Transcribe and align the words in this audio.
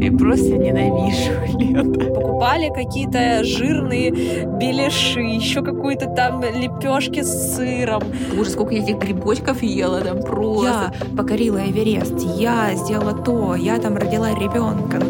И 0.00 0.10
просто 0.10 0.56
ненавижу 0.56 1.32
лето. 1.58 2.14
Покупали 2.14 2.70
какие-то 2.74 3.44
жирные 3.44 4.10
беляши, 4.58 5.20
еще 5.20 5.62
какую-то 5.62 6.06
там 6.06 6.42
лепешки 6.42 7.22
с 7.22 7.56
сыром. 7.56 8.02
Ужас, 8.38 8.52
сколько 8.52 8.74
я 8.74 8.82
этих 8.82 8.98
грибочков 8.98 9.62
ела 9.62 10.00
там 10.00 10.20
просто. 10.22 10.92
Я 10.92 11.16
покорила 11.16 11.58
Эверест, 11.58 12.20
я 12.36 12.74
сделала 12.74 13.12
то, 13.12 13.54
я 13.54 13.78
там 13.78 13.96
родила 13.96 14.30
ребенка. 14.30 15.00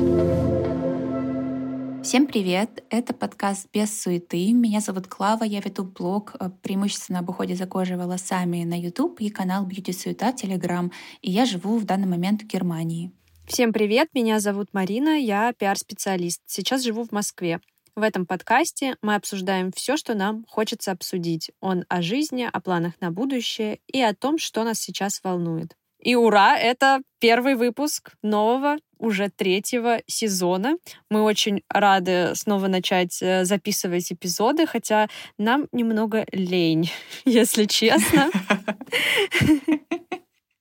Всем 2.05 2.27
привет! 2.27 2.85
Это 2.91 3.15
подкаст 3.15 3.69
«Без 3.73 4.03
суеты». 4.03 4.53
Меня 4.53 4.81
зовут 4.81 5.07
Клава, 5.07 5.45
я 5.45 5.61
веду 5.61 5.85
блог 5.85 6.35
э, 6.39 6.51
преимущественно 6.63 7.21
об 7.21 7.31
уходе 7.31 7.57
за 7.57 7.67
кожей 7.67 7.97
и 7.97 7.99
волосами 7.99 8.63
на 8.65 8.79
YouTube 8.79 9.23
и 9.23 9.31
канал 9.31 9.65
«Бьюти 9.65 9.95
Суета» 9.95 10.33
Telegram. 10.33 10.93
И 11.23 11.31
я 11.31 11.47
живу 11.47 11.79
в 11.79 11.85
данный 11.87 12.07
момент 12.07 12.43
в 12.43 12.47
Германии. 12.47 13.11
Всем 13.47 13.75
привет, 13.75 14.09
меня 14.15 14.41
зовут 14.41 14.71
Марина, 14.73 15.21
я 15.21 15.53
пиар-специалист. 15.53 16.41
Сейчас 16.47 16.83
живу 16.83 17.05
в 17.05 17.13
Москве. 17.13 17.61
В 17.95 18.03
этом 18.03 18.25
подкасте 18.25 18.97
мы 19.03 19.15
обсуждаем 19.15 19.71
все, 19.71 19.99
что 19.99 20.15
нам 20.15 20.47
хочется 20.49 20.93
обсудить. 20.93 21.51
Он 21.61 21.85
о 21.89 22.01
жизни, 22.01 22.49
о 22.51 22.61
планах 22.61 22.95
на 23.01 23.11
будущее 23.11 23.81
и 23.87 24.01
о 24.01 24.15
том, 24.15 24.39
что 24.39 24.65
нас 24.65 24.81
сейчас 24.81 25.21
волнует. 25.23 25.77
И 26.01 26.17
ура, 26.17 26.59
это 26.59 27.03
первый 27.21 27.55
выпуск 27.55 28.13
нового, 28.23 28.79
уже 28.99 29.29
третьего 29.29 30.01
сезона. 30.07 30.77
Мы 31.11 31.23
очень 31.23 31.63
рады 31.69 32.35
снова 32.35 32.67
начать 32.69 33.23
э, 33.23 33.45
записывать 33.45 34.11
эпизоды, 34.11 34.67
хотя 34.67 35.09
нам 35.37 35.69
немного 35.71 36.27
лень, 36.33 36.91
если 37.27 37.67
честно. 37.67 38.31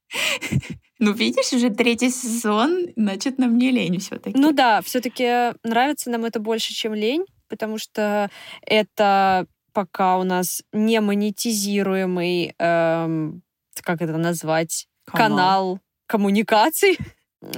Ну, 0.99 1.11
видишь, 1.11 1.53
уже 1.53 1.69
третий 1.69 2.09
сезон, 2.09 2.87
значит, 2.95 3.37
нам 3.37 3.57
не 3.57 3.71
лень 3.71 3.99
все-таки. 3.99 4.37
Ну 4.37 4.51
да, 4.51 4.81
все-таки 4.81 5.53
нравится 5.63 6.09
нам 6.09 6.25
это 6.25 6.39
больше, 6.39 6.73
чем 6.73 6.93
лень, 6.93 7.25
потому 7.47 7.77
что 7.77 8.29
это 8.61 9.47
пока 9.73 10.17
у 10.17 10.23
нас 10.23 10.61
не 10.71 11.01
монетизируемый, 11.01 12.53
эм, 12.57 13.41
как 13.81 14.01
это 14.01 14.17
назвать, 14.17 14.87
канал, 15.05 15.29
канал 15.29 15.79
коммуникаций. 16.05 16.97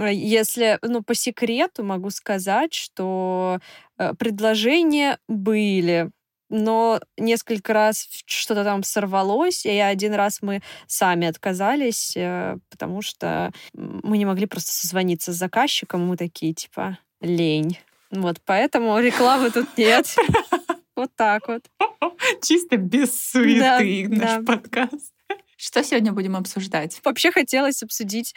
Если, 0.09 0.79
ну, 0.81 1.03
по 1.03 1.13
секрету 1.13 1.83
могу 1.83 2.09
сказать, 2.09 2.73
что 2.73 3.59
э, 3.97 4.13
предложения 4.15 5.19
были 5.27 6.09
но 6.55 6.99
несколько 7.17 7.73
раз 7.73 8.07
что-то 8.25 8.63
там 8.63 8.83
сорвалось, 8.83 9.65
и 9.65 9.77
один 9.77 10.13
раз 10.13 10.41
мы 10.41 10.61
сами 10.87 11.27
отказались, 11.27 12.13
э, 12.15 12.57
потому 12.69 13.01
что 13.01 13.51
мы 13.73 14.17
не 14.17 14.25
могли 14.25 14.45
просто 14.45 14.71
созвониться 14.71 15.33
с 15.33 15.37
заказчиком, 15.37 16.07
мы 16.07 16.17
такие, 16.17 16.53
типа, 16.53 16.97
лень. 17.21 17.79
Вот, 18.11 18.37
поэтому 18.45 18.97
рекламы 18.99 19.51
тут 19.51 19.77
нет. 19.77 20.15
Вот 20.97 21.11
так 21.17 21.49
вот. 21.49 21.61
Чисто 22.41 22.77
без 22.77 23.21
суеты 23.21 24.07
наш 24.07 24.45
подкаст. 24.45 25.11
Что 25.57 25.83
сегодня 25.83 26.11
будем 26.11 26.35
обсуждать? 26.35 26.99
Вообще 27.03 27.31
хотелось 27.31 27.81
обсудить 27.81 28.35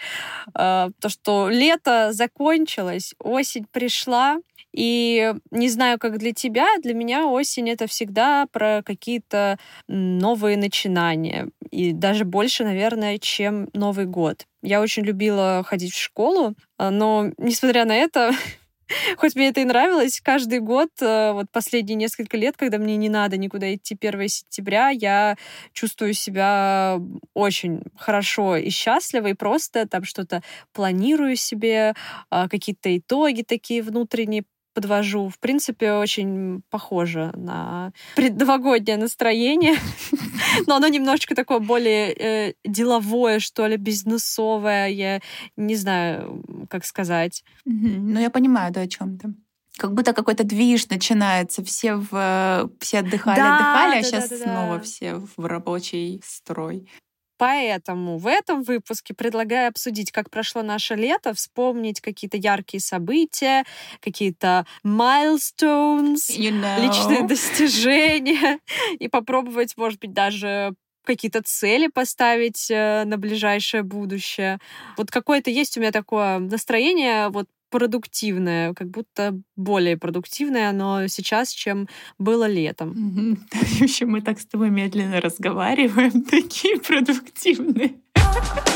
э, 0.55 0.89
то, 1.01 1.09
что 1.09 1.49
лето 1.49 2.13
закончилось, 2.13 3.15
осень 3.19 3.67
пришла, 3.71 4.39
и 4.73 5.35
не 5.51 5.69
знаю, 5.69 5.99
как 5.99 6.19
для 6.19 6.33
тебя, 6.33 6.67
для 6.83 6.95
меня 6.95 7.27
осень 7.27 7.71
это 7.71 7.87
всегда 7.87 8.47
про 8.53 8.83
какие-то 8.85 9.59
новые 9.89 10.57
начинания. 10.57 11.49
И 11.71 11.93
даже 11.93 12.25
больше, 12.25 12.65
наверное, 12.65 13.19
чем 13.19 13.69
Новый 13.73 14.07
год. 14.07 14.47
Я 14.63 14.81
очень 14.81 15.05
любила 15.05 15.65
ходить 15.67 15.93
в 15.93 16.01
школу, 16.01 16.55
а, 16.77 16.91
но, 16.91 17.31
несмотря 17.39 17.85
на 17.87 17.97
это, 17.97 18.33
Хоть 19.17 19.35
мне 19.37 19.49
это 19.49 19.61
и 19.61 19.65
нравилось, 19.65 20.21
каждый 20.23 20.61
год, 20.61 20.89
э, 21.01 21.33
вот 21.33 21.47
последние 21.53 21.97
несколько 21.97 22.37
лет, 22.37 22.57
когда 22.57 22.79
мне 22.79 22.97
не 22.97 23.09
надо 23.09 23.37
никуда 23.37 23.75
идти 23.75 23.95
1 23.95 24.29
сентября, 24.29 24.89
я 24.91 25.37
чувствую 25.73 26.15
себя 26.15 26.99
очень 27.35 27.83
хорошо 27.97 28.57
и 28.57 28.71
счастливо, 28.71 29.29
и 29.29 29.35
просто 29.35 29.87
там 29.87 30.05
что-то 30.05 30.43
планирую 30.73 31.37
себе, 31.37 31.95
а, 32.31 32.49
какие-то 32.49 32.97
итоги 32.97 33.43
такие 33.43 33.83
внутренние 33.83 34.45
подвожу. 34.79 35.29
В 35.29 35.41
принципе, 35.41 35.93
очень 35.93 36.63
похоже 36.71 37.33
на 37.35 37.93
предновогоднее 38.15 38.97
настроение, 38.97 39.75
но 40.69 40.77
оно 40.77 40.87
немножечко 40.87 41.35
такое 41.35 41.59
более 41.59 42.13
э, 42.13 42.55
деловое, 42.65 43.41
что 43.41 43.67
ли, 43.67 43.77
бизнесовое. 43.77 44.87
Я 44.87 45.21
не 45.57 45.75
знаю, 45.75 46.45
как 46.71 46.85
сказать. 46.85 47.43
Ну, 47.65 48.21
я 48.21 48.31
понимаю, 48.31 48.73
да, 48.73 48.83
о 48.83 48.87
чем 48.87 49.19
ты 49.19 49.35
как 49.79 49.95
будто 49.95 50.13
какой-то 50.13 50.43
движ 50.43 50.89
начинается. 50.89 51.63
Все, 51.63 51.95
в, 51.95 52.71
все 52.81 52.99
отдыхали, 52.99 53.37
да, 53.37 53.57
отдыхали, 53.57 53.91
а 53.91 53.95
да, 53.95 53.99
а 53.99 54.03
сейчас 54.03 54.29
да, 54.29 54.37
да, 54.37 54.43
снова 54.43 54.81
все 54.81 55.23
в 55.37 55.47
рабочий 55.47 56.21
строй. 56.25 56.89
Поэтому 57.39 58.19
в 58.19 58.27
этом 58.27 58.63
выпуске 58.63 59.15
предлагаю 59.15 59.69
обсудить, 59.69 60.11
как 60.11 60.29
прошло 60.29 60.63
наше 60.63 60.95
лето, 60.97 61.33
вспомнить 61.35 62.01
какие-то 62.01 62.37
яркие 62.37 62.81
события, 62.81 63.65
какие-то 64.01 64.67
milestones, 64.85 66.29
you 66.31 66.51
know. 66.51 66.81
личные 66.81 67.27
достижения, 67.27 68.59
и 68.99 69.09
попробовать, 69.09 69.77
может 69.77 70.01
быть, 70.01 70.13
даже 70.13 70.75
какие-то 71.05 71.43
цели 71.43 71.87
поставить 71.87 72.71
э, 72.71 73.05
на 73.05 73.17
ближайшее 73.17 73.83
будущее. 73.83 74.59
Вот 74.99 75.11
какое-то 75.11 75.51
есть 75.51 75.79
у 75.79 75.81
меня 75.81 75.91
такое 75.91 76.39
настроение 76.39 77.31
вот 77.31 77.47
продуктивное, 77.71 78.75
как 78.75 78.89
будто 78.91 79.41
более 79.57 79.97
продуктивное 79.97 80.71
оно 80.71 81.07
сейчас, 81.09 81.51
чем 81.51 81.89
было 82.19 82.49
летом. 82.49 83.39
Еще 83.81 84.05
мы 84.07 84.21
так 84.21 84.41
с 84.41 84.47
тобой 84.47 84.71
медленно 84.71 85.21
разговариваем, 85.21 86.23
такие 86.31 86.79
продуктивные. 86.79 88.01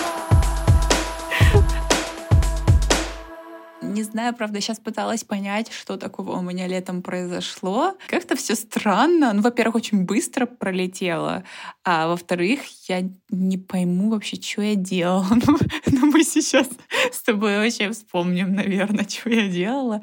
Не 3.93 4.03
знаю, 4.05 4.35
правда, 4.35 4.61
сейчас 4.61 4.79
пыталась 4.79 5.23
понять, 5.23 5.71
что 5.71 5.99
такого 5.99 6.39
у 6.39 6.41
меня 6.41 6.67
летом 6.67 7.03
произошло. 7.03 7.95
Как-то 8.09 8.37
все 8.37 8.55
странно. 8.55 9.35
Ну, 9.35 9.43
во-первых, 9.43 9.77
очень 9.77 10.05
быстро 10.05 10.47
пролетело, 10.47 11.45
а 11.85 12.09
во-вторых, 12.09 12.61
я 12.89 13.03
не 13.29 13.59
пойму 13.59 14.11
вообще, 14.11 14.41
что 14.41 14.63
я 14.63 14.75
делала. 14.75 15.27
Ну, 15.45 15.59
ну, 16.03 16.11
мы 16.11 16.25
сейчас 16.25 16.69
с 17.13 17.23
тобой 17.23 17.59
вообще 17.59 17.91
вспомним, 17.91 18.55
наверное, 18.55 19.07
что 19.09 19.31
я 19.31 19.49
делала. 19.49 20.01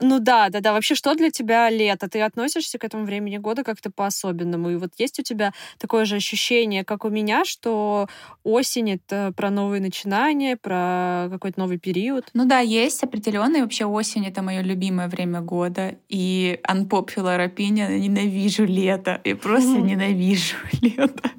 Ну 0.00 0.18
да, 0.18 0.48
да, 0.48 0.60
да. 0.60 0.72
Вообще, 0.72 0.94
что 0.94 1.14
для 1.14 1.30
тебя 1.30 1.70
лето? 1.70 2.08
Ты 2.08 2.20
относишься 2.22 2.78
к 2.78 2.84
этому 2.84 3.04
времени 3.04 3.38
года 3.38 3.62
как-то 3.62 3.90
по-особенному? 3.90 4.70
И 4.70 4.76
вот 4.76 4.92
есть 4.98 5.20
у 5.20 5.22
тебя 5.22 5.52
такое 5.78 6.04
же 6.04 6.16
ощущение, 6.16 6.84
как 6.84 7.04
у 7.04 7.08
меня, 7.08 7.44
что 7.44 8.08
осень— 8.42 8.90
это 8.92 9.32
про 9.36 9.50
новые 9.50 9.80
начинания, 9.80 10.56
про 10.56 11.28
какой-то 11.30 11.60
новый 11.60 11.78
период? 11.78 12.28
Ну 12.34 12.46
да, 12.46 12.60
есть 12.60 12.98
определенный. 13.12 13.60
Вообще 13.60 13.84
осень— 13.84 14.26
это 14.26 14.42
мое 14.42 14.62
любимое 14.62 15.08
время 15.08 15.40
года. 15.40 15.94
И 16.08 16.58
unpopular 16.68 17.38
opinion— 17.46 17.98
ненавижу 17.98 18.64
лето. 18.64 19.20
И 19.24 19.34
просто 19.34 19.80
ненавижу 19.80 20.56
лето. 20.80 21.30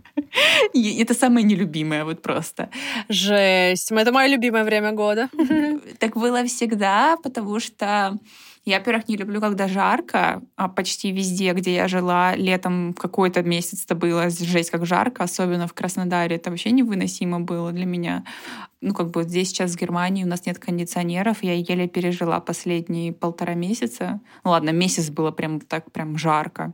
И 0.74 1.02
это 1.02 1.14
самое 1.14 1.46
нелюбимое, 1.46 2.06
вот 2.06 2.22
просто. 2.22 2.70
Жесть. 3.10 3.92
Это 3.92 4.12
мое 4.12 4.28
любимое 4.28 4.64
время 4.64 4.92
года. 4.92 5.30
Так 6.00 6.16
было 6.16 6.44
всегда, 6.44 7.18
потому 7.24 7.60
что 7.60 8.18
я, 8.66 8.80
во-первых, 8.80 9.10
не 9.10 9.18
люблю, 9.18 9.42
когда 9.42 9.68
жарко, 9.68 10.42
а 10.56 10.70
почти 10.70 11.12
везде, 11.12 11.54
где 11.54 11.76
я 11.76 11.88
жила, 11.88 12.36
летом 12.36 12.94
какой-то 12.94 13.44
месяц 13.44 13.84
это 13.84 13.96
было 13.96 14.30
жесть 14.30 14.72
как 14.72 14.86
жарко, 14.86 15.24
особенно 15.24 15.68
в 15.68 15.74
Краснодаре, 15.74 16.38
это 16.38 16.50
вообще 16.50 16.72
невыносимо 16.72 17.42
было 17.42 17.74
для 17.74 17.86
меня. 17.86 18.24
Ну, 18.80 18.94
как 18.94 19.12
бы 19.12 19.24
здесь 19.24 19.50
сейчас 19.50 19.74
в 19.74 19.80
Германии 19.80 20.24
у 20.24 20.28
нас 20.28 20.46
нет 20.46 20.60
кондиционеров, 20.60 21.44
я 21.44 21.54
еле 21.54 21.88
пережила 21.88 22.40
последние 22.40 23.12
полтора 23.12 23.54
месяца. 23.54 24.22
Ну 24.46 24.52
ладно, 24.52 24.70
месяц 24.70 25.10
было 25.10 25.32
прям 25.32 25.60
так 25.60 25.92
прям 25.92 26.18
жарко. 26.18 26.74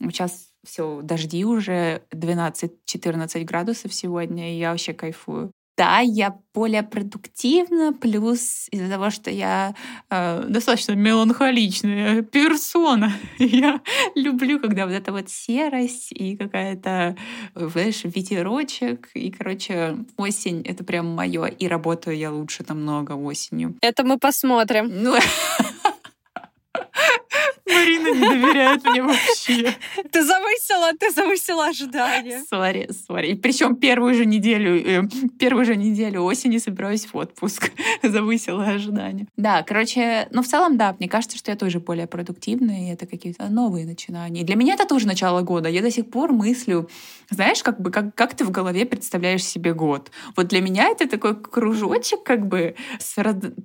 Сейчас 0.00 0.48
все, 0.62 1.00
дожди 1.02 1.44
уже 1.44 2.02
12-14 2.10 3.44
градусов 3.44 3.94
сегодня, 3.94 4.54
и 4.54 4.58
я 4.58 4.70
вообще 4.70 4.92
кайфую 4.92 5.52
да, 5.76 6.00
я 6.00 6.38
более 6.54 6.84
продуктивна, 6.84 7.92
плюс 7.92 8.68
из-за 8.70 8.88
того, 8.88 9.10
что 9.10 9.30
я 9.30 9.74
э, 10.08 10.44
достаточно 10.48 10.92
меланхоличная 10.92 12.22
персона, 12.22 13.12
я 13.38 13.80
люблю, 14.14 14.60
когда 14.60 14.86
вот 14.86 14.92
эта 14.92 15.12
вот 15.12 15.28
серость 15.28 16.12
и 16.12 16.36
какая-то, 16.36 17.16
знаешь, 17.54 18.04
ветерочек, 18.04 19.10
и, 19.14 19.30
короче, 19.30 19.96
осень— 20.16 20.62
это 20.64 20.84
прям 20.84 21.08
мое, 21.08 21.46
и 21.46 21.66
работаю 21.66 22.16
я 22.16 22.30
лучше 22.30 22.64
намного 22.68 23.12
осенью. 23.12 23.76
Это 23.80 24.04
мы 24.04 24.18
посмотрим. 24.18 24.88
Ну, 24.90 25.16
Марина 27.84 28.14
не 28.14 28.20
доверяет 28.20 28.84
мне 28.84 29.02
вообще. 29.02 29.74
Ты 30.10 30.24
завысила, 30.24 30.92
ты 30.98 31.10
завысила 31.10 31.66
ожидания. 31.66 32.42
Сори, 32.48 32.88
сори. 33.06 33.28
И 33.28 33.34
причем 33.34 33.76
первую 33.76 34.14
же 34.14 34.26
неделю, 34.26 34.82
э, 34.84 35.02
первую 35.38 35.64
же 35.64 35.76
неделю 35.76 36.22
осени 36.22 36.58
собираюсь 36.58 37.06
в 37.06 37.16
отпуск. 37.16 37.70
Завысила 38.02 38.64
ожидания. 38.64 39.26
Да, 39.36 39.62
короче, 39.62 40.28
ну 40.30 40.42
в 40.42 40.46
целом, 40.46 40.76
да, 40.76 40.96
мне 40.98 41.08
кажется, 41.08 41.36
что 41.36 41.50
я 41.50 41.56
тоже 41.56 41.80
более 41.80 42.06
продуктивная, 42.06 42.88
и 42.88 42.92
это 42.92 43.06
какие-то 43.06 43.48
новые 43.48 43.86
начинания. 43.86 44.42
И 44.42 44.44
для 44.44 44.56
меня 44.56 44.74
это 44.74 44.86
тоже 44.86 45.06
начало 45.06 45.42
года. 45.42 45.68
Я 45.68 45.82
до 45.82 45.90
сих 45.90 46.10
пор 46.10 46.32
мыслю, 46.32 46.88
знаешь, 47.30 47.62
как 47.62 47.80
бы, 47.80 47.90
как, 47.90 48.14
как 48.14 48.34
ты 48.34 48.44
в 48.44 48.50
голове 48.50 48.86
представляешь 48.86 49.44
себе 49.44 49.74
год? 49.74 50.10
Вот 50.36 50.48
для 50.48 50.60
меня 50.60 50.88
это 50.88 51.08
такой 51.08 51.40
кружочек, 51.40 52.22
как 52.22 52.46
бы, 52.46 52.74
с, 52.98 53.14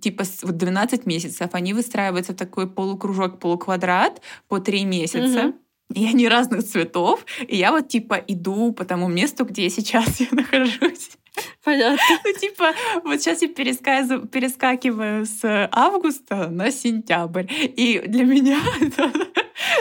типа, 0.02 0.24
вот 0.44 0.58
12 0.58 1.06
месяцев. 1.06 1.50
Они 1.54 1.74
выстраиваются 1.74 2.34
в 2.34 2.36
такой 2.36 2.68
полукружок, 2.68 3.40
полуквадрат 3.40 4.09
по 4.48 4.60
три 4.60 4.86
месяца. 4.86 5.40
Mm-hmm. 5.40 5.54
И 5.96 6.06
они 6.06 6.28
разных 6.28 6.64
цветов. 6.64 7.26
И 7.48 7.58
я 7.58 7.72
вот 7.72 7.88
типа 7.88 8.16
иду 8.28 8.74
по 8.74 8.86
тому 8.86 9.08
месту, 9.08 9.46
где 9.46 9.70
сейчас 9.70 10.20
я 10.20 10.28
нахожусь. 10.32 11.12
Понятно. 11.64 12.20
Ну, 12.24 12.34
типа, 12.34 12.74
вот 13.04 13.22
сейчас 13.22 13.42
я 13.42 13.48
перескакиваю 13.50 15.26
с 15.26 15.70
августа 15.72 16.50
на 16.50 16.72
сентябрь. 16.72 17.46
И 17.50 18.02
для 18.08 18.24
меня 18.24 18.60
это 18.82 19.12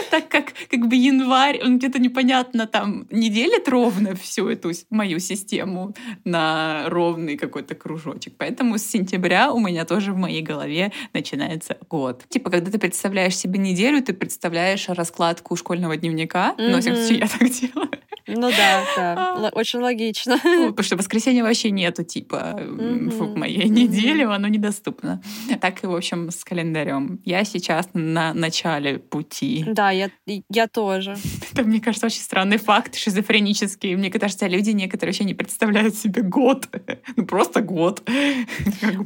так 0.09 0.27
как 0.27 0.53
как 0.69 0.87
бы 0.87 0.95
январь, 0.95 1.61
он 1.63 1.77
где-то 1.77 1.99
непонятно 1.99 2.67
там 2.67 3.07
не 3.11 3.29
делит 3.29 3.67
ровно 3.67 4.15
всю 4.15 4.49
эту 4.49 4.71
мою 4.89 5.19
систему 5.19 5.95
на 6.25 6.83
ровный 6.87 7.37
какой-то 7.37 7.75
кружочек. 7.75 8.33
Поэтому 8.37 8.77
с 8.77 8.83
сентября 8.83 9.51
у 9.51 9.59
меня 9.59 9.85
тоже 9.85 10.13
в 10.13 10.17
моей 10.17 10.41
голове 10.41 10.91
начинается 11.13 11.77
год. 11.89 12.25
Типа, 12.29 12.49
когда 12.49 12.71
ты 12.71 12.79
представляешь 12.79 13.37
себе 13.37 13.59
неделю, 13.59 14.01
ты 14.01 14.13
представляешь 14.13 14.89
раскладку 14.89 15.55
школьного 15.55 15.95
дневника. 15.97 16.55
Mm-hmm. 16.57 16.69
Но 16.69 16.81
все 16.81 17.15
я 17.15 17.27
так 17.27 17.49
делаю. 17.49 17.91
Ну 18.35 18.49
да, 18.51 18.83
да, 18.95 19.13
а. 19.17 19.49
очень 19.53 19.79
логично. 19.79 20.37
Потому 20.37 20.83
что 20.83 20.97
воскресенья 20.97 21.43
вообще 21.43 21.71
нету, 21.71 22.03
типа, 22.03 22.59
в 22.59 23.35
моей 23.35 23.69
неделе, 23.69 24.25
оно 24.25 24.47
недоступно. 24.47 25.21
Так 25.61 25.83
и, 25.83 25.87
в 25.87 25.95
общем, 25.95 26.31
с 26.31 26.43
календарем. 26.43 27.19
Я 27.25 27.43
сейчас 27.43 27.89
на 27.93 28.33
начале 28.33 28.99
пути. 28.99 29.65
Да, 29.67 29.91
я, 29.91 30.09
я 30.25 30.67
тоже. 30.67 31.15
Это, 31.51 31.63
мне 31.63 31.81
кажется, 31.81 32.07
очень 32.07 32.21
странный 32.21 32.57
факт, 32.57 32.95
шизофренический. 32.95 33.95
Мне 33.95 34.09
кажется, 34.09 34.47
люди 34.47 34.71
некоторые 34.71 35.11
вообще 35.11 35.23
не 35.23 35.33
представляют 35.33 35.95
себе 35.95 36.21
год. 36.21 36.67
Ну, 37.15 37.25
просто 37.25 37.61
год. 37.61 38.07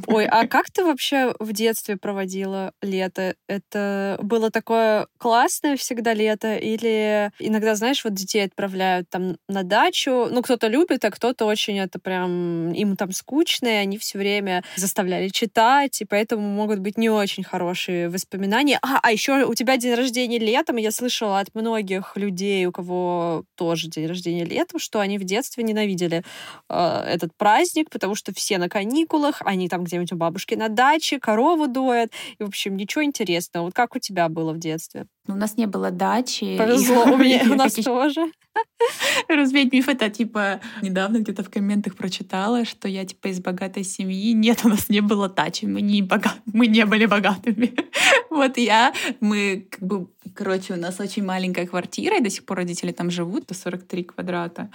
Ой, 0.06 0.26
а 0.26 0.46
как 0.46 0.70
ты 0.70 0.84
вообще 0.84 1.34
в 1.38 1.52
детстве 1.52 1.96
проводила 1.96 2.72
лето? 2.82 3.34
Это 3.48 4.18
было 4.22 4.50
такое 4.50 5.06
классное 5.18 5.76
всегда 5.76 6.14
лето? 6.14 6.56
Или 6.56 7.30
иногда, 7.38 7.74
знаешь, 7.74 8.04
вот 8.04 8.14
детей 8.14 8.44
отправляют 8.44 9.08
там 9.14 9.36
на 9.48 9.62
дачу. 9.62 10.26
Ну, 10.28 10.42
кто-то 10.42 10.66
любит, 10.66 11.04
а 11.04 11.10
кто-то 11.12 11.44
очень 11.44 11.78
это 11.78 12.00
прям... 12.00 12.72
Им 12.72 12.96
там 12.96 13.12
скучно, 13.12 13.68
и 13.68 13.76
они 13.84 13.96
все 13.96 14.18
время 14.18 14.64
заставляли 14.74 15.28
читать, 15.28 16.00
и 16.00 16.04
поэтому 16.04 16.42
могут 16.42 16.80
быть 16.80 16.98
не 16.98 17.08
очень 17.10 17.44
хорошие 17.44 18.08
воспоминания. 18.08 18.80
А, 18.82 18.98
а 19.00 19.12
еще 19.12 19.44
у 19.44 19.54
тебя 19.54 19.76
день 19.76 19.94
рождения 19.94 20.40
летом, 20.40 20.78
я 20.78 20.90
слышала 20.90 21.38
от 21.38 21.54
многих 21.54 22.16
людей, 22.16 22.66
у 22.66 22.72
кого 22.72 23.44
тоже 23.54 23.88
день 23.88 24.08
рождения 24.08 24.44
летом, 24.44 24.80
что 24.80 24.98
они 24.98 25.16
в 25.18 25.22
детстве 25.22 25.62
ненавидели 25.62 26.24
э, 26.68 27.04
этот 27.06 27.36
праздник, 27.36 27.90
потому 27.90 28.16
что 28.16 28.34
все 28.34 28.58
на 28.58 28.68
каникулах, 28.68 29.42
они 29.44 29.68
там 29.68 29.84
где-нибудь 29.84 30.12
у 30.12 30.16
бабушки 30.16 30.56
на 30.56 30.68
даче, 30.68 31.20
корову 31.20 31.68
доят, 31.68 32.10
и, 32.40 32.42
в 32.42 32.48
общем, 32.48 32.76
ничего 32.76 33.04
интересного. 33.04 33.66
Вот 33.66 33.74
как 33.74 33.94
у 33.94 34.00
тебя 34.00 34.28
было 34.28 34.52
в 34.52 34.58
детстве? 34.58 35.06
Ну, 35.26 35.34
у 35.34 35.38
нас 35.38 35.56
не 35.56 35.66
было 35.66 35.90
дачи. 35.90 36.58
Повезло, 36.58 37.04
у, 37.14 37.16
меня, 37.16 37.42
у 37.50 37.54
нас 37.54 37.72
тоже. 37.74 38.30
Развеять 39.28 39.72
миф 39.72 39.88
это 39.88 40.10
типа 40.10 40.60
недавно 40.82 41.18
где-то 41.18 41.42
в 41.42 41.50
комментах 41.50 41.96
прочитала, 41.96 42.64
что 42.64 42.88
я 42.88 43.04
типа 43.04 43.28
из 43.28 43.40
богатой 43.40 43.84
семьи. 43.84 44.32
Нет, 44.32 44.60
у 44.64 44.68
нас 44.68 44.88
не 44.90 45.00
было 45.00 45.28
дачи, 45.28 45.64
мы 45.64 45.80
не 45.80 46.02
бога... 46.02 46.32
мы 46.44 46.66
не 46.66 46.84
были 46.84 47.06
богатыми. 47.06 47.74
Вот 48.30 48.58
я, 48.58 48.92
мы 49.20 49.68
как 49.70 49.80
бы, 49.80 50.08
короче, 50.34 50.74
у 50.74 50.76
нас 50.76 51.00
очень 51.00 51.24
маленькая 51.24 51.66
квартира, 51.66 52.16
и 52.16 52.20
до 52.22 52.30
сих 52.30 52.44
пор 52.44 52.58
родители 52.58 52.92
там 52.92 53.10
живут, 53.10 53.46
то 53.46 53.54
43 53.54 54.04
квадрата. 54.04 54.70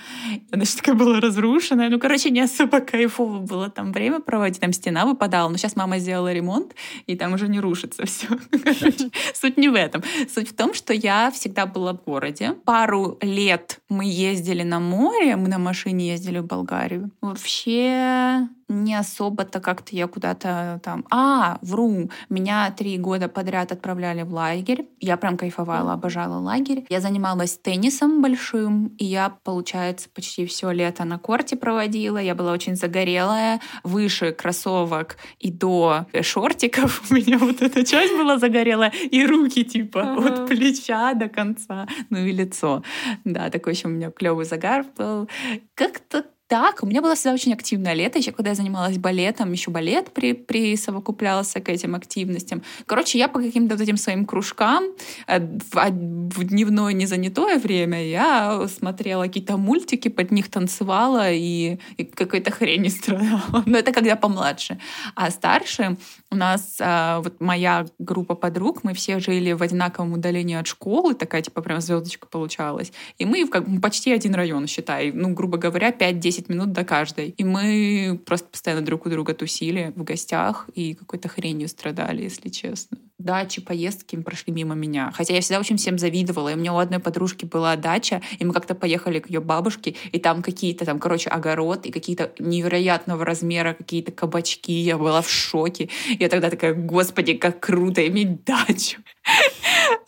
Она 0.52 0.66
же 0.66 0.76
такая 0.76 0.96
была 0.96 1.20
разрушенная. 1.20 1.90
Ну, 1.90 2.00
короче, 2.00 2.30
не 2.30 2.42
особо 2.42 2.80
кайфово 2.80 3.40
было 3.40 3.70
там 3.70 3.92
время 3.92 4.20
проводить, 4.20 4.60
там 4.60 4.74
стена 4.74 5.06
выпадала. 5.06 5.50
Но 5.50 5.58
сейчас 5.58 5.76
мама 5.76 6.00
сделала 6.00 6.34
ремонт, 6.34 6.76
и 7.08 7.16
там 7.16 7.34
уже 7.34 7.48
не 7.48 7.60
рушится 7.60 8.06
все. 8.06 8.28
Суть 9.34 9.58
не 9.58 9.70
в 9.70 9.76
этом. 9.76 10.04
Суть 10.34 10.50
в 10.50 10.56
том, 10.56 10.74
что 10.74 10.94
я 10.94 11.32
всегда 11.32 11.66
была 11.66 11.94
в 11.94 12.04
городе. 12.04 12.54
Пару 12.66 13.18
лет 13.22 13.80
мы 13.90 14.06
ездили 14.06 14.64
на 14.64 14.80
море, 14.80 15.36
мы 15.36 15.48
на 15.48 15.58
машине 15.58 16.10
ездили 16.10 16.40
в 16.40 16.46
Болгарию. 16.46 17.12
Вообще 17.22 18.48
не 18.70 18.96
особо-то 18.96 19.60
как-то 19.60 19.96
я 19.96 20.08
куда-то 20.08 20.80
там... 20.84 21.06
А, 21.10 21.58
вру, 21.62 22.10
меня 22.30 22.72
три 22.72 22.98
года 22.98 23.28
подряд 23.28 23.72
отправляли 23.72 24.22
в 24.22 24.34
лагерь. 24.34 24.88
Я 25.00 25.18
прям 25.18 25.38
кайфовала, 25.38 25.94
обожала 25.94 26.40
лагерь. 26.40 26.86
Я 26.90 27.02
занималась 27.02 27.58
теннисом 27.58 28.22
большим, 28.22 28.88
и 28.98 29.06
я, 29.06 29.36
получается, 29.44 30.08
почти 30.14 30.46
все 30.46 30.72
лето 30.72 31.04
на 31.04 31.18
корте 31.18 31.56
проводила. 31.56 32.20
Я 32.20 32.36
была 32.36 32.52
очень 32.52 32.76
загорелая, 32.76 33.60
выше 33.84 34.32
кроссовок 34.32 35.18
и 35.40 35.52
до 35.52 36.06
шортиков. 36.22 37.04
У 37.12 37.16
меня 37.16 37.38
вот 37.40 37.62
эта 37.62 37.84
часть 37.84 38.16
была 38.16 38.38
загорелая, 38.38 38.92
и 39.12 39.26
руки 39.26 39.64
типа 39.64 40.14
от 40.14 40.48
плеча 40.48 41.14
до 41.16 41.28
конца, 41.28 41.88
ну 42.10 42.20
и 42.20 42.32
лицо. 42.32 42.84
Да, 43.24 43.50
такой 43.50 43.74
еще 43.74 43.88
у 43.88 43.92
меня 43.92 44.12
клевый 44.12 44.46
загар 44.46 44.86
был. 44.96 45.28
Как-то 45.74 46.26
так, 46.50 46.82
у 46.82 46.88
меня 46.88 47.02
было 47.02 47.14
всегда 47.14 47.34
очень 47.34 47.54
активное 47.54 47.94
лето. 47.94 48.18
Еще 48.18 48.32
когда 48.32 48.50
я 48.50 48.56
занималась 48.56 48.98
балетом, 48.98 49.52
еще 49.52 49.70
балет 49.70 50.12
при, 50.12 50.34
присовокуплялся 50.34 51.60
к 51.60 51.70
этим 51.70 51.94
активностям. 51.94 52.64
Короче, 52.88 53.20
я 53.20 53.28
по 53.28 53.40
каким-то 53.40 53.76
вот 53.76 53.82
этим 53.82 53.98
своим 53.98 54.26
кружкам 54.26 54.86
э, 55.28 55.40
в, 55.40 55.76
в 55.76 56.44
дневное 56.44 56.94
незанятое 56.94 57.60
время 57.60 58.04
я 58.04 58.68
смотрела 58.68 59.24
какие-то 59.26 59.58
мультики, 59.58 60.08
под 60.08 60.32
них 60.32 60.50
танцевала 60.50 61.32
и, 61.32 61.78
и 61.98 62.04
какой-то 62.04 62.50
хрень 62.50 62.90
страдала. 62.90 63.64
Но 63.68 63.78
это 63.78 63.92
когда 63.92 64.16
помладше. 64.16 64.80
А 65.14 65.30
старше 65.30 65.98
у 66.32 66.36
нас 66.36 66.78
а, 66.80 67.22
вот 67.22 67.42
моя 67.42 67.86
группа 67.98 68.36
подруг, 68.36 68.84
мы 68.84 68.94
все 68.94 69.20
жили 69.20 69.52
в 69.54 69.64
одинаковом 69.64 70.14
удалении 70.14 70.56
от 70.56 70.68
школы, 70.68 71.16
такая 71.16 71.42
типа 71.42 71.62
прям 71.62 71.82
звездочка 71.82 72.28
получалась. 72.28 72.92
И 73.18 73.26
мы 73.26 73.48
как 73.48 73.66
почти 73.82 74.12
один 74.12 74.36
район, 74.36 74.68
считай, 74.68 75.12
ну, 75.12 75.34
грубо 75.34 75.58
говоря, 75.58 75.92
5-10 75.92 76.46
минут 76.50 76.72
до 76.72 76.84
каждой. 76.84 77.30
И 77.30 77.44
мы 77.44 78.20
просто 78.26 78.48
постоянно 78.48 78.86
друг 78.86 79.06
у 79.06 79.10
друга 79.10 79.34
тусили 79.34 79.92
в 79.96 80.04
гостях 80.04 80.70
и 80.76 80.94
какой-то 80.94 81.30
хренью 81.30 81.68
страдали, 81.68 82.24
если 82.24 82.50
честно 82.50 82.98
дачи, 83.20 83.62
поездки 83.62 84.16
прошли 84.16 84.54
мимо 84.54 84.76
меня. 84.76 85.12
Хотя 85.14 85.34
я 85.34 85.42
всегда 85.42 85.60
очень 85.60 85.78
всем 85.78 86.00
завидовала. 86.00 86.50
И 86.50 86.56
у 86.56 86.58
меня 86.58 86.74
у 86.74 86.78
одной 86.78 87.00
подружки 87.00 87.46
была 87.46 87.76
дача, 87.76 88.22
и 88.40 88.46
мы 88.46 88.54
как-то 88.54 88.74
поехали 88.74 89.20
к 89.20 89.30
ее 89.30 89.42
бабушке, 89.42 89.96
и 90.12 90.20
там 90.20 90.42
какие-то 90.42 90.86
там, 90.86 91.00
короче, 91.00 91.30
огород, 91.30 91.86
и 91.86 91.92
какие-то 91.92 92.32
невероятного 92.40 93.26
размера 93.26 93.74
какие-то 93.74 94.12
кабачки. 94.12 94.72
Я 94.72 94.98
была 94.98 95.22
в 95.22 95.30
шоке. 95.30 95.90
Я 96.20 96.28
тогда 96.28 96.50
такая, 96.50 96.74
господи, 96.74 97.34
как 97.34 97.62
круто 97.62 98.06
иметь 98.08 98.44
дачу. 98.44 99.02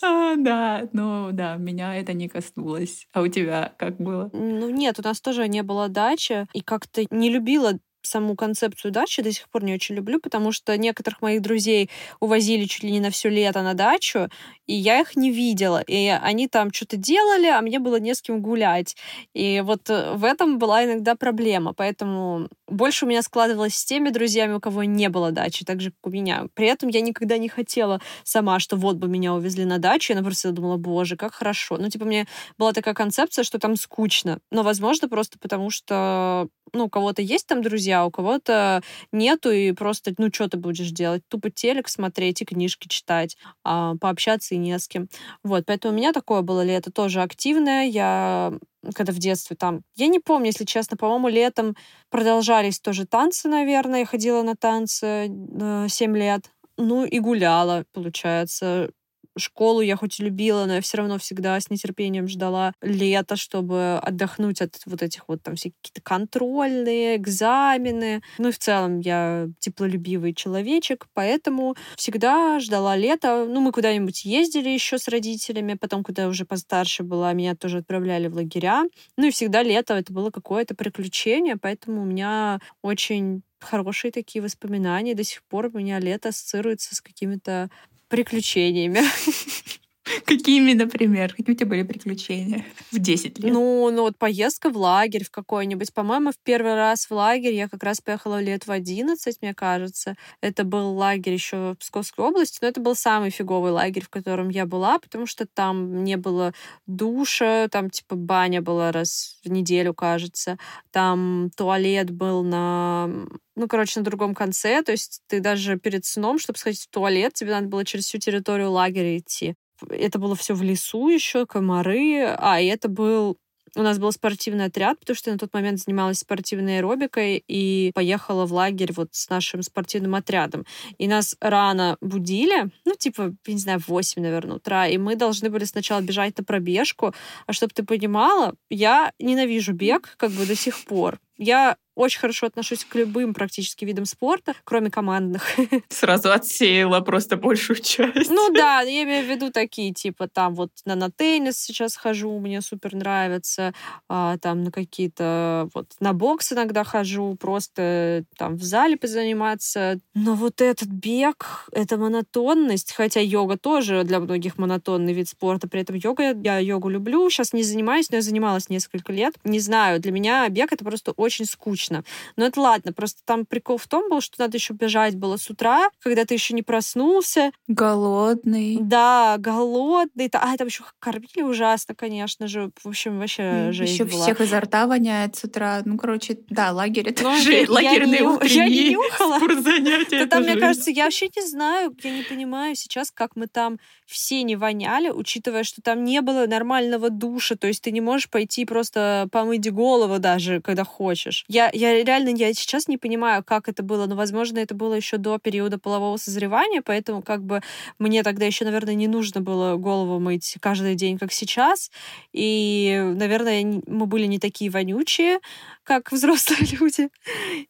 А, 0.03 0.35
да, 0.35 0.87
ну 0.93 1.29
да, 1.31 1.55
меня 1.57 1.95
это 1.95 2.13
не 2.13 2.27
коснулось. 2.27 3.07
А 3.13 3.21
у 3.21 3.27
тебя 3.27 3.73
как 3.77 3.97
было? 3.97 4.29
Ну 4.33 4.69
нет, 4.69 4.99
у 4.99 5.03
нас 5.03 5.21
тоже 5.21 5.47
не 5.47 5.61
было 5.61 5.89
дачи, 5.89 6.47
и 6.53 6.61
как-то 6.61 7.03
не 7.11 7.29
любила 7.29 7.77
саму 8.01 8.35
концепцию 8.35 8.91
дачи 8.91 9.21
до 9.21 9.31
сих 9.31 9.49
пор 9.49 9.63
не 9.63 9.73
очень 9.73 9.95
люблю, 9.95 10.19
потому 10.19 10.51
что 10.51 10.77
некоторых 10.77 11.21
моих 11.21 11.41
друзей 11.41 11.89
увозили 12.19 12.65
чуть 12.65 12.83
ли 12.83 12.91
не 12.91 12.99
на 12.99 13.09
все 13.09 13.29
лето 13.29 13.61
на 13.61 13.73
дачу, 13.73 14.29
и 14.71 14.75
я 14.75 15.01
их 15.01 15.17
не 15.17 15.31
видела. 15.31 15.81
И 15.81 16.07
они 16.07 16.47
там 16.47 16.71
что-то 16.71 16.95
делали, 16.95 17.47
а 17.47 17.61
мне 17.61 17.79
было 17.79 17.99
не 17.99 18.15
с 18.15 18.21
кем 18.21 18.41
гулять. 18.41 18.95
И 19.33 19.61
вот 19.65 19.89
э, 19.89 20.13
в 20.13 20.23
этом 20.23 20.59
была 20.59 20.85
иногда 20.85 21.15
проблема. 21.15 21.73
Поэтому 21.73 22.47
больше 22.67 23.03
у 23.03 23.07
меня 23.09 23.21
складывалось 23.21 23.75
с 23.75 23.83
теми 23.83 24.09
друзьями, 24.09 24.53
у 24.53 24.59
кого 24.61 24.85
не 24.85 25.09
было 25.09 25.31
дачи, 25.31 25.65
так 25.65 25.81
же, 25.81 25.91
как 25.91 26.07
у 26.07 26.09
меня. 26.09 26.45
При 26.53 26.67
этом 26.67 26.87
я 26.87 27.01
никогда 27.01 27.37
не 27.37 27.49
хотела 27.49 27.99
сама, 28.23 28.59
что 28.59 28.77
вот 28.77 28.95
бы 28.95 29.09
меня 29.09 29.33
увезли 29.33 29.65
на 29.65 29.77
дачу. 29.77 30.13
Я 30.13 30.23
просто 30.23 30.51
думала, 30.51 30.77
боже, 30.77 31.17
как 31.17 31.33
хорошо. 31.33 31.77
Ну, 31.77 31.89
типа, 31.89 32.05
мне 32.05 32.25
была 32.57 32.71
такая 32.71 32.93
концепция, 32.93 33.43
что 33.43 33.59
там 33.59 33.75
скучно. 33.75 34.39
Но, 34.51 34.63
возможно, 34.63 35.09
просто 35.09 35.37
потому 35.37 35.69
что, 35.69 36.47
ну, 36.71 36.85
у 36.85 36.89
кого-то 36.89 37.21
есть 37.21 37.45
там 37.45 37.61
друзья, 37.61 38.05
у 38.05 38.11
кого-то 38.11 38.81
нету, 39.11 39.51
и 39.51 39.73
просто, 39.73 40.13
ну, 40.17 40.29
что 40.31 40.47
ты 40.47 40.55
будешь 40.57 40.91
делать? 40.91 41.23
Тупо 41.27 41.49
телек 41.49 41.89
смотреть 41.89 42.41
и 42.41 42.45
книжки 42.45 42.87
читать, 42.87 43.35
а 43.65 43.95
пообщаться 43.99 44.55
и 44.55 44.60
не 44.61 44.77
с 44.77 44.87
кем. 44.87 45.09
Вот, 45.43 45.65
поэтому 45.65 45.93
у 45.93 45.97
меня 45.97 46.13
такое 46.13 46.41
было 46.41 46.63
лето 46.63 46.91
тоже 46.91 47.21
активное. 47.21 47.85
Я 47.85 48.53
когда 48.95 49.13
в 49.13 49.19
детстве 49.19 49.55
там, 49.55 49.81
я 49.95 50.07
не 50.07 50.19
помню, 50.19 50.47
если 50.47 50.65
честно, 50.65 50.97
по-моему, 50.97 51.27
летом 51.27 51.75
продолжались 52.09 52.79
тоже 52.79 53.05
танцы, 53.05 53.47
наверное. 53.47 53.99
Я 53.99 54.05
ходила 54.05 54.41
на 54.41 54.55
танцы 54.55 55.29
э, 55.29 55.85
7 55.87 56.17
лет. 56.17 56.51
Ну 56.77 57.05
и 57.05 57.19
гуляла, 57.19 57.85
получается 57.93 58.89
школу 59.37 59.81
я 59.81 59.95
хоть 59.95 60.19
и 60.19 60.23
любила, 60.23 60.65
но 60.65 60.75
я 60.75 60.81
все 60.81 60.97
равно 60.97 61.17
всегда 61.17 61.59
с 61.59 61.69
нетерпением 61.69 62.27
ждала 62.27 62.73
лета, 62.81 63.35
чтобы 63.35 63.97
отдохнуть 63.99 64.61
от 64.61 64.79
вот 64.85 65.01
этих 65.01 65.27
вот 65.27 65.41
там 65.43 65.55
все 65.55 65.71
какие-то 65.71 66.01
контрольные, 66.01 67.15
экзамены. 67.17 68.21
Ну 68.37 68.49
и 68.49 68.51
в 68.51 68.59
целом 68.59 68.99
я 68.99 69.47
теплолюбивый 69.59 70.33
человечек, 70.33 71.07
поэтому 71.13 71.75
всегда 71.95 72.59
ждала 72.59 72.95
лета. 72.95 73.45
Ну, 73.47 73.61
мы 73.61 73.71
куда-нибудь 73.71 74.25
ездили 74.25 74.69
еще 74.69 74.97
с 74.97 75.07
родителями, 75.07 75.75
потом, 75.75 76.03
когда 76.03 76.23
я 76.23 76.27
уже 76.27 76.45
постарше 76.45 77.03
была, 77.03 77.33
меня 77.33 77.55
тоже 77.55 77.79
отправляли 77.79 78.27
в 78.27 78.35
лагеря. 78.35 78.83
Ну 79.17 79.27
и 79.27 79.31
всегда 79.31 79.63
лето 79.63 79.93
это 79.95 80.11
было 80.13 80.31
какое-то 80.31 80.75
приключение, 80.75 81.55
поэтому 81.57 82.01
у 82.01 82.05
меня 82.05 82.59
очень 82.81 83.43
хорошие 83.59 84.11
такие 84.11 84.41
воспоминания. 84.41 85.15
До 85.15 85.23
сих 85.23 85.43
пор 85.43 85.67
у 85.67 85.77
меня 85.77 85.99
лето 85.99 86.29
ассоциируется 86.29 86.95
с 86.95 87.01
какими-то 87.01 87.69
приключениями. 88.11 89.01
Какими, 90.25 90.73
например? 90.73 91.33
Какие 91.33 91.55
у 91.55 91.57
тебя 91.57 91.67
были 91.67 91.83
приключения 91.83 92.65
в 92.91 92.99
10 92.99 93.39
лет? 93.39 93.53
Ну, 93.53 93.89
ну 93.91 94.01
вот 94.03 94.17
поездка 94.17 94.69
в 94.69 94.77
лагерь 94.77 95.23
в 95.23 95.31
какой-нибудь. 95.31 95.93
По-моему, 95.93 96.31
в 96.31 96.39
первый 96.43 96.75
раз 96.75 97.09
в 97.09 97.11
лагерь 97.11 97.53
я 97.53 97.67
как 97.67 97.83
раз 97.83 98.01
поехала 98.01 98.41
лет 98.41 98.67
в 98.67 98.71
11, 98.71 99.41
мне 99.41 99.53
кажется. 99.53 100.15
Это 100.41 100.63
был 100.63 100.95
лагерь 100.95 101.33
еще 101.33 101.73
в 101.73 101.77
Псковской 101.79 102.25
области, 102.25 102.59
но 102.61 102.67
это 102.67 102.81
был 102.81 102.95
самый 102.95 103.29
фиговый 103.29 103.71
лагерь, 103.71 104.03
в 104.03 104.09
котором 104.09 104.49
я 104.49 104.65
была, 104.65 104.99
потому 104.99 105.25
что 105.25 105.45
там 105.45 106.03
не 106.03 106.17
было 106.17 106.53
душа, 106.85 107.67
там 107.69 107.89
типа 107.89 108.15
баня 108.15 108.61
была 108.61 108.91
раз 108.91 109.39
в 109.43 109.49
неделю, 109.49 109.93
кажется. 109.93 110.57
Там 110.91 111.51
туалет 111.55 112.11
был 112.11 112.43
на 112.43 113.09
ну, 113.55 113.67
короче, 113.67 113.99
на 113.99 114.05
другом 114.05 114.33
конце. 114.33 114.81
То 114.81 114.91
есть 114.91 115.21
ты 115.27 115.39
даже 115.39 115.77
перед 115.77 116.05
сном, 116.05 116.39
чтобы 116.39 116.57
сходить 116.57 116.81
в 116.81 116.89
туалет, 116.89 117.33
тебе 117.33 117.51
надо 117.51 117.67
было 117.67 117.85
через 117.85 118.05
всю 118.05 118.17
территорию 118.17 118.71
лагеря 118.71 119.17
идти. 119.17 119.55
Это 119.89 120.19
было 120.19 120.35
все 120.35 120.53
в 120.53 120.61
лесу 120.61 121.09
еще, 121.09 121.45
комары. 121.45 122.25
А, 122.37 122.59
и 122.59 122.67
это 122.67 122.89
был 122.89 123.37
у 123.75 123.81
нас 123.81 123.99
был 123.99 124.11
спортивный 124.11 124.65
отряд, 124.65 124.99
потому 124.99 125.15
что 125.15 125.29
я 125.29 125.33
на 125.33 125.39
тот 125.39 125.53
момент 125.53 125.79
занималась 125.79 126.19
спортивной 126.19 126.77
аэробикой 126.77 127.43
и 127.47 127.91
поехала 127.93 128.45
в 128.45 128.53
лагерь 128.53 128.91
вот 128.93 129.09
с 129.11 129.29
нашим 129.29 129.63
спортивным 129.63 130.15
отрядом. 130.15 130.65
И 130.97 131.07
нас 131.07 131.35
рано 131.39 131.97
будили, 132.01 132.69
ну, 132.85 132.95
типа, 132.95 133.33
я 133.45 133.53
не 133.53 133.59
знаю, 133.59 133.79
в 133.79 133.87
8, 133.87 134.21
наверное, 134.21 134.57
утра, 134.57 134.87
и 134.87 134.97
мы 134.97 135.15
должны 135.15 135.49
были 135.49 135.63
сначала 135.63 136.01
бежать 136.01 136.37
на 136.37 136.43
пробежку. 136.43 137.13
А 137.47 137.53
чтобы 137.53 137.73
ты 137.73 137.83
понимала, 137.83 138.55
я 138.69 139.13
ненавижу 139.19 139.73
бег 139.73 140.15
как 140.17 140.31
бы 140.31 140.45
до 140.45 140.55
сих 140.55 140.83
пор. 140.83 141.19
Я 141.41 141.75
очень 141.95 142.19
хорошо 142.19 142.47
отношусь 142.47 142.85
к 142.85 142.95
любым 142.95 143.33
практически 143.33 143.83
видам 143.83 144.05
спорта, 144.05 144.53
кроме 144.63 144.89
командных. 144.89 145.43
Сразу 145.89 146.31
отсеяла 146.31 147.01
просто 147.01 147.35
большую 147.35 147.81
часть. 147.81 148.29
Ну 148.29 148.51
да, 148.53 148.81
я 148.81 149.03
имею 149.03 149.25
в 149.25 149.29
виду 149.29 149.51
такие, 149.51 149.93
типа 149.93 150.27
там 150.27 150.55
вот 150.55 150.71
на, 150.85 150.95
на 150.95 151.11
теннис 151.11 151.59
сейчас 151.59 151.95
хожу, 151.97 152.39
мне 152.39 152.61
супер 152.61 152.95
нравится, 152.95 153.73
а, 154.07 154.37
там 154.37 154.63
на 154.63 154.71
какие-то 154.71 155.69
вот 155.73 155.87
на 155.99 156.13
бокс 156.13 156.53
иногда 156.53 156.83
хожу, 156.83 157.35
просто 157.35 158.23
там 158.37 158.55
в 158.55 158.63
зале 158.63 158.95
позаниматься. 158.95 159.99
Но 160.13 160.35
вот 160.35 160.61
этот 160.61 160.87
бег, 160.87 161.67
эта 161.73 161.97
монотонность, 161.97 162.93
хотя 162.93 163.19
йога 163.19 163.57
тоже 163.57 164.03
для 164.03 164.19
многих 164.19 164.57
монотонный 164.57 165.13
вид 165.13 165.27
спорта, 165.27 165.67
при 165.67 165.81
этом 165.81 165.97
йога, 165.97 166.33
я 166.41 166.59
йогу 166.59 166.87
люблю, 166.87 167.29
сейчас 167.29 167.51
не 167.51 167.63
занимаюсь, 167.63 168.09
но 168.11 168.17
я 168.17 168.21
занималась 168.21 168.69
несколько 168.69 169.11
лет. 169.11 169.35
Не 169.43 169.59
знаю, 169.59 169.99
для 169.99 170.11
меня 170.11 170.47
бег 170.47 170.71
это 170.71 170.85
просто 170.85 171.11
очень 171.11 171.30
скучно 171.45 171.71
скучно. 171.71 172.03
Но 172.35 172.45
это 172.45 172.59
ладно, 172.59 172.93
просто 172.93 173.21
там 173.25 173.45
прикол 173.45 173.77
в 173.77 173.87
том 173.87 174.09
был, 174.09 174.21
что 174.21 174.35
надо 174.39 174.57
еще 174.57 174.73
бежать 174.73 175.15
было 175.15 175.37
с 175.37 175.49
утра, 175.49 175.89
когда 175.99 176.25
ты 176.25 176.33
еще 176.33 176.53
не 176.53 176.63
проснулся. 176.63 177.51
Голодный. 177.67 178.77
Да, 178.81 179.35
голодный. 179.37 180.29
А, 180.33 180.57
там 180.57 180.67
еще 180.67 180.83
кормили 180.99 181.41
ужасно, 181.41 181.95
конечно 181.95 182.47
же. 182.47 182.71
В 182.83 182.87
общем, 182.89 183.19
вообще 183.19 183.71
жизнь 183.71 183.93
Еще 183.93 184.05
была. 184.05 184.23
всех 184.23 184.41
изо 184.41 184.59
рта 184.59 184.87
воняет 184.87 185.35
с 185.35 185.43
утра. 185.43 185.81
Ну, 185.85 185.97
короче, 185.97 186.39
да, 186.49 186.71
лагерь 186.71 187.09
это 187.09 187.23
ну, 187.23 187.35
же 187.41 187.65
лагерные 187.69 188.21
не, 188.21 188.55
я 188.55 188.67
не 188.67 188.89
нюхала. 188.91 189.37
спортзанятия. 189.37 190.19
Да 190.19 190.27
там, 190.27 190.43
мне 190.43 190.55
кажется, 190.55 190.91
я 190.91 191.05
вообще 191.05 191.29
не 191.35 191.45
знаю, 191.47 191.95
я 192.03 192.11
не 192.11 192.23
понимаю 192.23 192.75
сейчас, 192.75 193.11
как 193.11 193.35
мы 193.35 193.47
там 193.47 193.79
все 194.05 194.43
не 194.43 194.55
воняли, 194.55 195.09
учитывая, 195.09 195.63
что 195.63 195.81
там 195.81 196.03
не 196.03 196.21
было 196.21 196.45
нормального 196.45 197.09
душа, 197.09 197.55
то 197.55 197.67
есть 197.67 197.81
ты 197.81 197.91
не 197.91 198.01
можешь 198.01 198.29
пойти 198.29 198.65
просто 198.65 199.27
помыть 199.31 199.71
голову 199.71 200.19
даже, 200.19 200.61
когда 200.61 200.83
хочешь. 201.11 201.43
Я, 201.47 201.69
я 201.73 202.03
реально, 202.03 202.29
я 202.29 202.53
сейчас 202.53 202.87
не 202.87 202.97
понимаю, 202.97 203.43
как 203.43 203.67
это 203.67 203.83
было, 203.83 204.05
но, 204.07 204.15
возможно, 204.15 204.59
это 204.59 204.73
было 204.73 204.93
еще 204.93 205.17
до 205.17 205.37
периода 205.37 205.77
полового 205.77 206.17
созревания, 206.17 206.81
поэтому 206.81 207.21
как 207.21 207.43
бы 207.43 207.61
мне 207.99 208.23
тогда 208.23 208.45
еще, 208.45 208.65
наверное, 208.65 208.93
не 208.95 209.07
нужно 209.07 209.41
было 209.41 209.75
голову 209.75 210.19
мыть 210.19 210.57
каждый 210.61 210.95
день, 210.95 211.17
как 211.17 211.33
сейчас, 211.33 211.91
и, 212.33 213.13
наверное, 213.15 213.81
мы 213.87 214.05
были 214.05 214.25
не 214.25 214.39
такие 214.39 214.71
вонючие, 214.71 215.39
как 215.83 216.11
взрослые 216.11 216.61
люди 216.79 217.09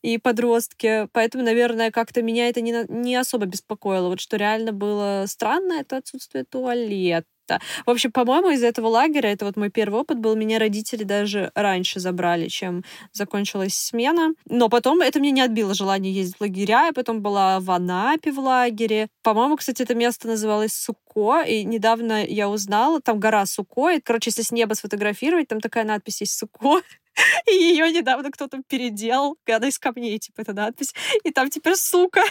и 0.04 0.18
подростки. 0.18 1.08
Поэтому, 1.12 1.44
наверное, 1.44 1.92
как-то 1.92 2.22
меня 2.22 2.48
это 2.50 2.62
не, 2.62 2.86
не 2.90 3.16
особо 3.16 3.46
беспокоило. 3.46 4.10
Вот 4.10 4.20
что 4.20 4.38
реально 4.38 4.72
было 4.72 5.26
странно, 5.28 5.74
это 5.74 5.98
отсутствие 5.98 6.44
туалета. 6.44 7.26
В 7.86 7.90
общем, 7.90 8.12
по-моему, 8.12 8.52
из 8.52 8.64
этого 8.64 8.88
лагеря, 8.88 9.32
это 9.32 9.46
вот 9.46 9.58
мой 9.58 9.70
первый 9.70 10.02
опыт 10.02 10.20
был, 10.20 10.36
меня 10.36 10.60
родители 10.60 11.04
даже 11.04 11.52
раньше 11.56 12.00
забрали, 12.00 12.48
чем 12.48 12.84
закончилась 13.12 13.76
смена. 13.76 14.34
Но 14.46 14.70
потом 14.70 15.02
это 15.02 15.20
мне 15.20 15.32
не 15.32 15.42
отбило 15.42 15.74
желание 15.74 16.14
ездить 16.14 16.38
в 16.38 16.42
лагеря. 16.42 16.86
Я 16.86 16.94
потом 16.94 17.22
была 17.22 17.60
в 17.60 17.70
Анапе 17.72 18.32
в 18.32 18.40
лагере. 18.40 19.08
По-моему, 19.24 19.58
кстати, 19.58 19.82
это 19.82 19.96
место 19.96 20.28
называлось 20.28 20.74
Суко, 20.74 21.42
и 21.42 21.64
недавно 21.64 22.26
я 22.26 22.50
узнала, 22.50 23.02
там 23.02 23.20
гора 23.20 23.46
Суко, 23.46 23.90
и, 23.90 24.00
короче, 24.00 24.30
если 24.30 24.44
с 24.44 24.52
неба 24.52 24.74
сфотографировать, 24.74 25.48
там 25.48 25.60
такая 25.60 25.84
надпись 25.84 26.22
есть 26.22 26.38
Суко. 26.38 26.82
И 27.50 27.54
ее 27.54 27.92
недавно 27.92 28.32
кто-то 28.32 28.62
переделал, 28.68 29.38
когда 29.46 29.68
из 29.68 29.80
камней, 29.80 30.20
типа, 30.20 30.42
эта 30.42 30.54
надпись. 30.54 30.94
И 31.24 31.32
там 31.32 31.50
теперь 31.50 31.76
сука. 31.76 32.24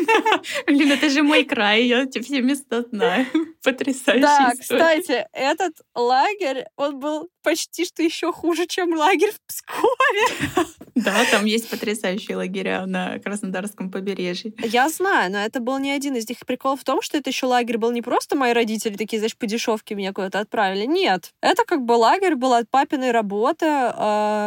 Блин, 0.66 0.92
это 0.92 1.08
же 1.10 1.22
мой 1.22 1.44
край, 1.44 1.84
я 1.84 2.06
все 2.08 2.42
места 2.42 2.84
знаю. 2.90 3.26
Потрясающе. 3.62 4.22
Да, 4.22 4.52
кстати, 4.58 5.26
этот 5.32 5.74
лагерь, 5.94 6.66
он 6.76 6.98
был 6.98 7.28
почти 7.42 7.84
что 7.84 8.02
еще 8.02 8.32
хуже, 8.32 8.66
чем 8.66 8.92
лагерь 8.96 9.30
в 9.30 9.40
Пскове. 9.46 10.66
Да, 10.96 11.24
там 11.30 11.44
есть 11.44 11.68
потрясающие 11.68 12.36
лагеря 12.36 12.86
на 12.86 13.18
Краснодарском 13.18 13.90
побережье. 13.90 14.52
Я 14.58 14.88
знаю, 14.88 15.30
но 15.30 15.38
это 15.38 15.60
был 15.60 15.78
не 15.78 15.92
один 15.92 16.16
из 16.16 16.28
них. 16.28 16.38
Прикол 16.46 16.76
в 16.76 16.84
том, 16.84 17.02
что 17.02 17.18
это 17.18 17.30
еще 17.30 17.46
лагерь 17.46 17.78
был 17.78 17.92
не 17.92 18.02
просто 18.02 18.34
мои 18.34 18.52
родители 18.52 18.96
такие, 18.96 19.18
знаешь, 19.18 19.36
по 19.36 19.46
дешевке 19.46 19.94
меня 19.94 20.12
куда-то 20.12 20.40
отправили. 20.40 20.86
Нет. 20.86 21.32
Это 21.40 21.64
как 21.64 21.82
бы 21.82 21.92
лагерь 21.92 22.34
был 22.34 22.52
от 22.54 22.68
папиной 22.68 23.12
работы. 23.12 23.66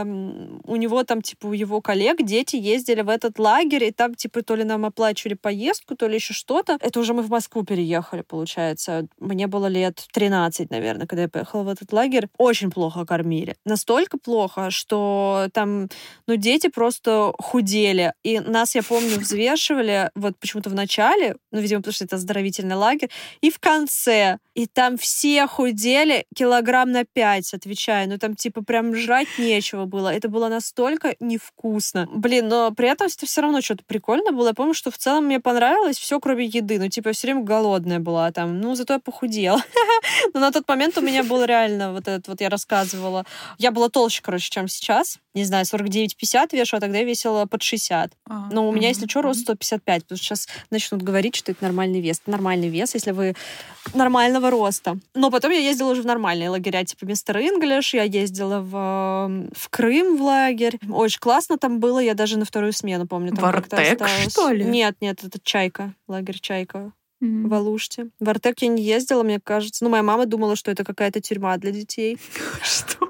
У 0.04 0.76
него 0.76 1.04
там, 1.04 1.22
типа, 1.22 1.48
у 1.48 1.54
его 1.54 1.82
коллег 1.82 2.18
дети 2.22 2.56
ездили 2.56 3.02
в 3.02 3.10
этот 3.10 3.40
лагерь, 3.40 3.86
и 3.86 3.92
там, 3.92 4.16
типа, 4.16 4.42
то 4.44 4.56
ли 4.56 4.64
нам 4.64 4.86
оплачивали 4.86 5.36
поездку, 5.36 5.96
то 5.96 6.08
ли 6.08 6.16
еще 6.16 6.34
что-то. 6.34 6.78
Это 6.80 7.00
уже 7.00 7.14
мы 7.14 7.24
в 7.24 7.30
Москву 7.30 7.64
переехали, 7.64 8.22
получается. 8.22 9.08
Мне 9.20 9.48
было 9.48 9.68
лет 9.68 10.06
13, 10.14 10.70
наверное, 10.70 11.08
когда 11.08 11.24
я 11.24 11.30
поехала 11.30 11.64
в 11.64 11.70
этот 11.70 11.92
лагерь. 11.94 12.28
Очень 12.38 12.72
плохо 12.72 13.06
кормили. 13.06 13.56
Настолько 13.66 14.18
плохо, 14.18 14.72
что 14.72 15.48
там, 15.54 15.88
ну, 16.28 16.36
дети 16.36 16.68
просто 16.68 17.34
худели. 17.40 18.14
И 18.24 18.40
нас, 18.40 18.76
я 18.76 18.84
помню, 18.84 19.20
взвешивали 19.20 20.12
вот 20.16 20.38
почему-то 20.40 20.70
в 20.70 20.76
начале, 20.76 21.36
ну, 21.52 21.60
видимо, 21.60 21.82
потому 21.82 21.94
что 21.94 22.06
это 22.06 22.16
оздоровительный 22.16 22.76
лагерь, 22.76 23.10
и 23.42 23.50
в 23.50 23.60
конце. 23.60 24.38
И 24.56 24.68
там 24.68 24.98
все 24.98 25.48
худели 25.48 26.26
килограмм 26.36 26.92
на 26.92 27.06
пять, 27.06 27.54
отвечаю. 27.54 28.10
Ну, 28.10 28.18
там, 28.18 28.36
типа, 28.36 28.64
прям 28.64 28.96
жрать 28.96 29.28
нечего 29.60 29.86
было. 29.86 30.14
Это 30.14 30.30
было 30.30 30.48
настолько 30.48 31.16
невкусно. 31.20 32.08
Блин, 32.14 32.48
но 32.48 32.72
при 32.72 32.88
этом 32.88 33.08
это 33.08 33.26
все 33.26 33.42
равно 33.42 33.62
что-то 33.62 33.84
прикольно 33.86 34.32
было. 34.32 34.48
Я 34.48 34.54
помню, 34.54 34.74
что 34.74 34.90
в 34.90 34.98
целом 34.98 35.26
мне 35.26 35.40
понравилось 35.40 35.98
все, 35.98 36.20
кроме 36.20 36.46
еды. 36.46 36.80
Ну, 36.80 36.88
типа, 36.88 37.12
все 37.12 37.28
время 37.28 37.44
голодная 37.44 38.00
была 38.00 38.32
там. 38.32 38.62
Ну, 38.62 38.76
зато 38.76 38.94
я 38.94 39.00
похудела. 39.00 39.62
Но 40.34 40.40
на 40.40 40.52
тот 40.52 40.68
момент 40.68 40.98
у 40.98 41.02
меня 41.02 41.24
был 41.24 41.44
реально 41.44 41.92
вот 41.92 42.08
этот 42.08 42.28
вот, 42.30 42.42
я 42.42 42.50
рассказывала. 42.50 43.26
Я 43.58 43.72
была 43.72 43.90
толще, 43.90 44.22
короче, 44.22 44.50
чем 44.50 44.70
сейчас. 44.70 45.20
Не 45.34 45.44
знаю, 45.44 45.66
49-50 45.66 46.56
вешу, 46.56 46.78
а 46.78 46.80
тогда 46.80 47.00
я 47.00 47.04
весила 47.04 47.46
под 47.46 47.62
60. 47.62 48.12
А, 48.26 48.50
Но 48.52 48.68
у 48.68 48.72
меня, 48.72 48.88
если 48.88 49.08
что, 49.08 49.22
рост 49.22 49.42
155, 49.42 50.04
потому 50.04 50.18
что 50.18 50.26
сейчас 50.26 50.48
начнут 50.72 51.02
говорить, 51.02 51.36
что 51.36 51.52
это 51.52 51.64
нормальный 51.64 52.00
вес. 52.00 52.20
Это 52.22 52.32
нормальный 52.32 52.70
вес, 52.70 52.94
если 52.94 53.12
вы 53.12 53.36
нормального 53.94 54.50
роста. 54.50 54.98
Но 55.14 55.32
потом 55.32 55.52
я 55.52 55.60
ездила 55.60 55.92
уже 55.92 56.02
в 56.02 56.06
нормальные 56.06 56.50
лагеря, 56.50 56.84
типа 56.84 57.06
мистер 57.06 57.38
Инглиш, 57.38 57.94
я 57.94 58.04
ездила 58.04 58.60
в, 58.62 59.49
в 59.54 59.70
Крым 59.70 60.18
в 60.18 60.22
лагерь. 60.22 60.80
Очень 60.90 61.20
классно 61.20 61.58
там 61.58 61.80
было, 61.80 62.00
я 62.00 62.14
даже 62.14 62.38
на 62.38 62.46
вторую 62.46 62.74
смену 62.74 63.08
помню. 63.08 63.32
Там 63.32 63.44
в 63.44 63.48
Артек, 63.48 64.00
что 64.30 64.52
ли? 64.52 64.64
Нет, 64.64 64.98
нет, 65.02 65.24
это 65.24 65.40
Чайка, 65.44 65.94
лагерь 66.08 66.40
Чайка 66.40 66.92
mm-hmm. 67.24 67.48
в 67.48 67.54
Алуште. 67.54 68.10
В 68.20 68.30
Артек 68.30 68.62
я 68.62 68.68
не 68.68 68.84
ездила, 68.84 69.24
мне 69.24 69.40
кажется. 69.40 69.84
Ну, 69.84 69.90
моя 69.90 70.04
мама 70.04 70.26
думала, 70.26 70.56
что 70.56 70.72
это 70.72 70.84
какая-то 70.84 71.22
тюрьма 71.22 71.58
для 71.58 71.72
детей. 71.72 72.18
Что? 72.64 73.08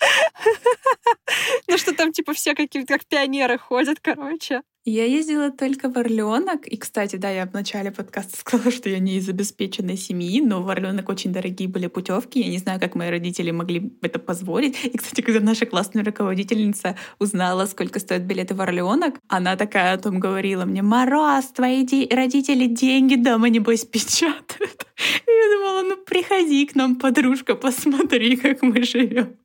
Ну, 1.68 1.78
что 1.78 1.92
там, 1.94 2.12
типа, 2.12 2.32
все 2.32 2.54
какие-то 2.54 2.86
как 2.86 3.04
пионеры 3.06 3.58
ходят, 3.58 3.98
короче. 4.00 4.62
Я 4.88 5.04
ездила 5.04 5.50
только 5.50 5.90
в 5.90 5.98
Орленок. 5.98 6.68
И, 6.68 6.76
кстати, 6.76 7.16
да, 7.16 7.28
я 7.28 7.44
в 7.46 7.52
начале 7.52 7.90
подкаста 7.90 8.36
сказала, 8.38 8.70
что 8.70 8.88
я 8.88 9.00
не 9.00 9.16
из 9.16 9.28
обеспеченной 9.28 9.96
семьи, 9.96 10.40
но 10.40 10.62
в 10.62 10.68
Орленок 10.68 11.08
очень 11.08 11.32
дорогие 11.32 11.68
были 11.68 11.88
путевки. 11.88 12.40
Я 12.40 12.48
не 12.48 12.58
знаю, 12.58 12.78
как 12.78 12.94
мои 12.94 13.10
родители 13.10 13.50
могли 13.50 13.92
это 14.00 14.20
позволить. 14.20 14.84
И, 14.84 14.96
кстати, 14.96 15.22
когда 15.22 15.40
наша 15.40 15.66
классная 15.66 16.04
руководительница 16.04 16.94
узнала, 17.18 17.66
сколько 17.66 17.98
стоят 17.98 18.22
билеты 18.22 18.54
в 18.54 18.60
Орленок, 18.60 19.16
она 19.26 19.56
такая 19.56 19.92
о 19.94 19.98
том 19.98 20.20
говорила 20.20 20.64
мне, 20.64 20.82
«Мороз, 20.82 21.46
твои 21.46 21.84
родители 22.08 22.66
деньги 22.66 23.16
дома, 23.16 23.48
небось, 23.48 23.84
печатают». 23.84 24.86
И 25.26 25.30
я 25.30 25.56
думала, 25.56 25.82
ну 25.82 25.96
приходи 25.96 26.64
к 26.64 26.76
нам, 26.76 26.94
подружка, 26.94 27.56
посмотри, 27.56 28.36
как 28.36 28.62
мы 28.62 28.84
живем. 28.84 29.36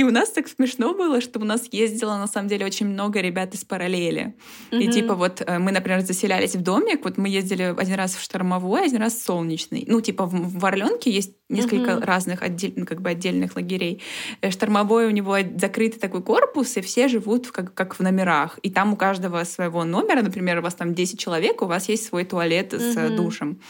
И 0.00 0.02
у 0.02 0.10
нас 0.10 0.30
так 0.30 0.48
смешно 0.48 0.94
было, 0.94 1.20
что 1.20 1.40
у 1.40 1.44
нас 1.44 1.68
ездило 1.70 2.16
на 2.16 2.26
самом 2.26 2.48
деле 2.48 2.64
очень 2.64 2.86
много 2.86 3.20
ребят 3.20 3.52
из 3.52 3.66
параллели. 3.66 4.34
Mm-hmm. 4.70 4.82
И 4.82 4.88
типа 4.88 5.14
вот 5.14 5.42
э, 5.46 5.58
мы, 5.58 5.72
например, 5.72 6.00
заселялись 6.00 6.56
в 6.56 6.62
домик, 6.62 7.04
вот 7.04 7.18
мы 7.18 7.28
ездили 7.28 7.74
один 7.76 7.96
раз 7.96 8.14
в 8.14 8.22
штормовой, 8.22 8.86
один 8.86 9.02
раз 9.02 9.12
в 9.12 9.22
солнечный. 9.22 9.84
Ну, 9.86 10.00
типа 10.00 10.24
в, 10.24 10.58
в 10.58 10.64
Орленке 10.64 11.10
есть 11.10 11.34
несколько 11.50 11.92
mm-hmm. 11.92 12.04
разных 12.04 12.42
отдель, 12.42 12.72
ну, 12.76 12.86
как 12.86 13.00
бы 13.00 13.10
отдельных 13.10 13.56
лагерей. 13.56 14.02
Э, 14.40 14.50
штормовой 14.50 15.06
у 15.06 15.10
него 15.10 15.36
закрытый 15.56 16.00
такой 16.00 16.22
корпус, 16.22 16.76
и 16.76 16.80
все 16.80 17.08
живут 17.08 17.46
в, 17.46 17.52
как, 17.52 17.74
как 17.74 17.98
в 17.98 18.00
номерах. 18.00 18.58
И 18.62 18.70
там 18.70 18.92
у 18.92 18.96
каждого 18.96 19.44
своего 19.44 19.84
номера, 19.84 20.22
например, 20.22 20.58
у 20.58 20.62
вас 20.62 20.74
там 20.74 20.94
10 20.94 21.18
человек, 21.18 21.62
у 21.62 21.66
вас 21.66 21.88
есть 21.88 22.06
свой 22.06 22.24
туалет 22.24 22.72
mm-hmm. 22.72 23.08
с 23.08 23.16
душем. 23.16 23.60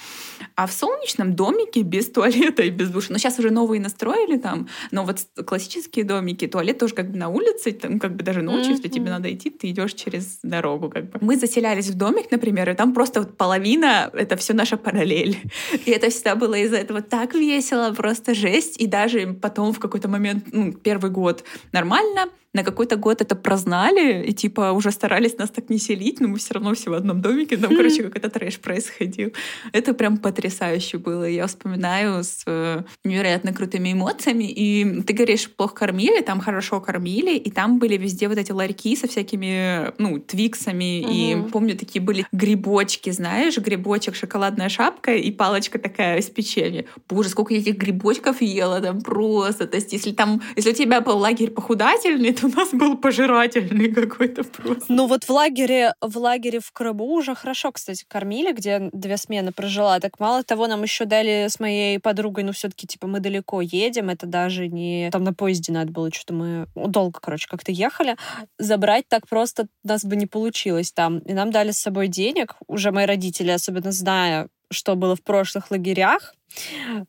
А 0.56 0.66
в 0.66 0.72
солнечном 0.72 1.34
домике 1.34 1.82
без 1.82 2.10
туалета 2.10 2.62
и 2.62 2.70
без 2.70 2.90
душа. 2.90 3.08
Но 3.10 3.18
сейчас 3.18 3.38
уже 3.38 3.50
новые 3.50 3.80
настроили 3.80 4.38
там, 4.38 4.68
но 4.90 5.04
вот 5.04 5.18
классические 5.46 6.04
домики, 6.04 6.46
туалет 6.46 6.78
тоже 6.78 6.94
как 6.94 7.10
бы 7.10 7.18
на 7.18 7.28
улице, 7.28 7.72
там 7.72 7.98
как 7.98 8.16
бы 8.16 8.22
даже 8.22 8.42
ночью, 8.42 8.72
mm-hmm. 8.72 8.76
если 8.76 8.88
тебе 8.88 9.10
надо 9.10 9.32
идти, 9.32 9.50
ты 9.50 9.70
идешь 9.70 9.94
через 9.94 10.38
дорогу 10.42 10.90
как 10.90 11.10
бы. 11.10 11.18
Мы 11.20 11.36
заселялись 11.36 11.88
в 11.88 11.94
домик, 11.96 12.30
например, 12.30 12.70
и 12.70 12.74
там 12.74 12.94
просто 12.94 13.20
вот 13.20 13.36
половина— 13.36 14.10
это 14.12 14.36
все 14.36 14.52
наша 14.52 14.76
параллель. 14.76 15.38
И 15.86 15.90
это 15.90 16.10
всегда 16.10 16.34
было 16.34 16.54
из-за 16.54 16.76
этого 16.76 17.02
так 17.02 17.34
весело, 17.34 17.69
просто 17.96 18.34
жесть. 18.34 18.80
И 18.80 18.86
даже 18.86 19.34
потом 19.34 19.72
в 19.72 19.78
какой-то 19.78 20.08
момент, 20.08 20.44
ну, 20.52 20.72
первый 20.72 21.10
год 21.10 21.44
нормально, 21.72 22.26
на 22.52 22.64
какой-то 22.64 22.96
год 22.96 23.20
это 23.20 23.36
прознали, 23.36 24.24
и 24.24 24.32
типа 24.32 24.72
уже 24.72 24.90
старались 24.90 25.38
нас 25.38 25.50
так 25.50 25.70
не 25.70 25.78
селить, 25.78 26.20
но 26.20 26.28
мы 26.28 26.38
все 26.38 26.54
равно 26.54 26.74
все 26.74 26.90
в 26.90 26.94
одном 26.94 27.20
домике, 27.20 27.56
там, 27.56 27.76
короче, 27.76 28.02
какой-то 28.02 28.28
трэш 28.28 28.58
происходил. 28.58 29.32
Это 29.72 29.94
прям 29.94 30.16
потрясающе 30.16 30.98
было. 30.98 31.24
Я 31.24 31.46
вспоминаю 31.46 32.24
с 32.24 32.42
э, 32.46 32.82
невероятно 33.04 33.52
крутыми 33.52 33.92
эмоциями. 33.92 34.44
И 34.44 35.02
ты 35.02 35.12
говоришь, 35.12 35.48
плохо 35.50 35.74
кормили, 35.74 36.22
там 36.22 36.40
хорошо 36.40 36.80
кормили, 36.80 37.36
и 37.36 37.50
там 37.50 37.78
были 37.78 37.96
везде 37.96 38.28
вот 38.28 38.38
эти 38.38 38.50
ларьки 38.50 38.96
со 38.96 39.06
всякими, 39.06 39.92
ну, 39.98 40.18
твиксами, 40.18 41.04
угу. 41.04 41.12
и 41.12 41.50
помню, 41.50 41.76
такие 41.76 42.02
были 42.02 42.26
грибочки, 42.32 43.10
знаешь, 43.10 43.58
грибочек, 43.58 44.16
шоколадная 44.16 44.68
шапка 44.68 45.14
и 45.14 45.30
палочка 45.30 45.78
такая 45.78 46.18
из 46.18 46.26
печенья. 46.26 46.84
Боже, 47.08 47.28
сколько 47.28 47.54
я 47.54 47.60
этих 47.60 47.76
грибочков 47.76 48.42
ела 48.42 48.80
там 48.80 49.00
просто. 49.00 49.66
То 49.66 49.76
есть 49.76 49.92
если 49.92 50.12
там, 50.12 50.42
если 50.56 50.70
у 50.70 50.74
тебя 50.74 51.00
был 51.00 51.18
лагерь 51.18 51.50
похудательный, 51.50 52.32
у 52.42 52.48
нас 52.48 52.70
был 52.72 52.96
пожирательный 52.96 53.92
какой-то 53.92 54.44
просто. 54.44 54.84
Ну 54.88 55.06
вот 55.06 55.24
в 55.24 55.30
лагере, 55.30 55.94
в 56.00 56.16
лагере 56.18 56.60
в 56.60 56.72
Крыму 56.72 57.14
уже 57.14 57.34
хорошо, 57.34 57.72
кстати, 57.72 58.04
кормили, 58.06 58.52
где 58.52 58.90
две 58.92 59.16
смены 59.16 59.52
прожила. 59.52 60.00
Так 60.00 60.18
мало 60.18 60.42
того, 60.44 60.66
нам 60.66 60.82
еще 60.82 61.04
дали 61.04 61.46
с 61.48 61.60
моей 61.60 61.98
подругой, 61.98 62.44
ну 62.44 62.52
все-таки 62.52 62.86
типа 62.86 63.06
мы 63.06 63.20
далеко 63.20 63.60
едем, 63.60 64.10
это 64.10 64.26
даже 64.26 64.68
не 64.68 65.10
там 65.10 65.24
на 65.24 65.34
поезде 65.34 65.72
надо 65.72 65.92
было, 65.92 66.10
что-то 66.12 66.34
мы 66.34 66.66
долго, 66.74 67.20
короче, 67.20 67.48
как-то 67.48 67.72
ехали. 67.72 68.16
Забрать 68.58 69.08
так 69.08 69.28
просто 69.28 69.66
нас 69.84 70.04
бы 70.04 70.16
не 70.16 70.26
получилось 70.26 70.92
там. 70.92 71.18
И 71.20 71.32
нам 71.32 71.50
дали 71.50 71.70
с 71.70 71.78
собой 71.78 72.08
денег, 72.08 72.54
уже 72.66 72.92
мои 72.92 73.06
родители, 73.06 73.50
особенно 73.50 73.92
зная, 73.92 74.48
что 74.70 74.94
было 74.94 75.16
в 75.16 75.22
прошлых 75.22 75.70
лагерях, 75.70 76.34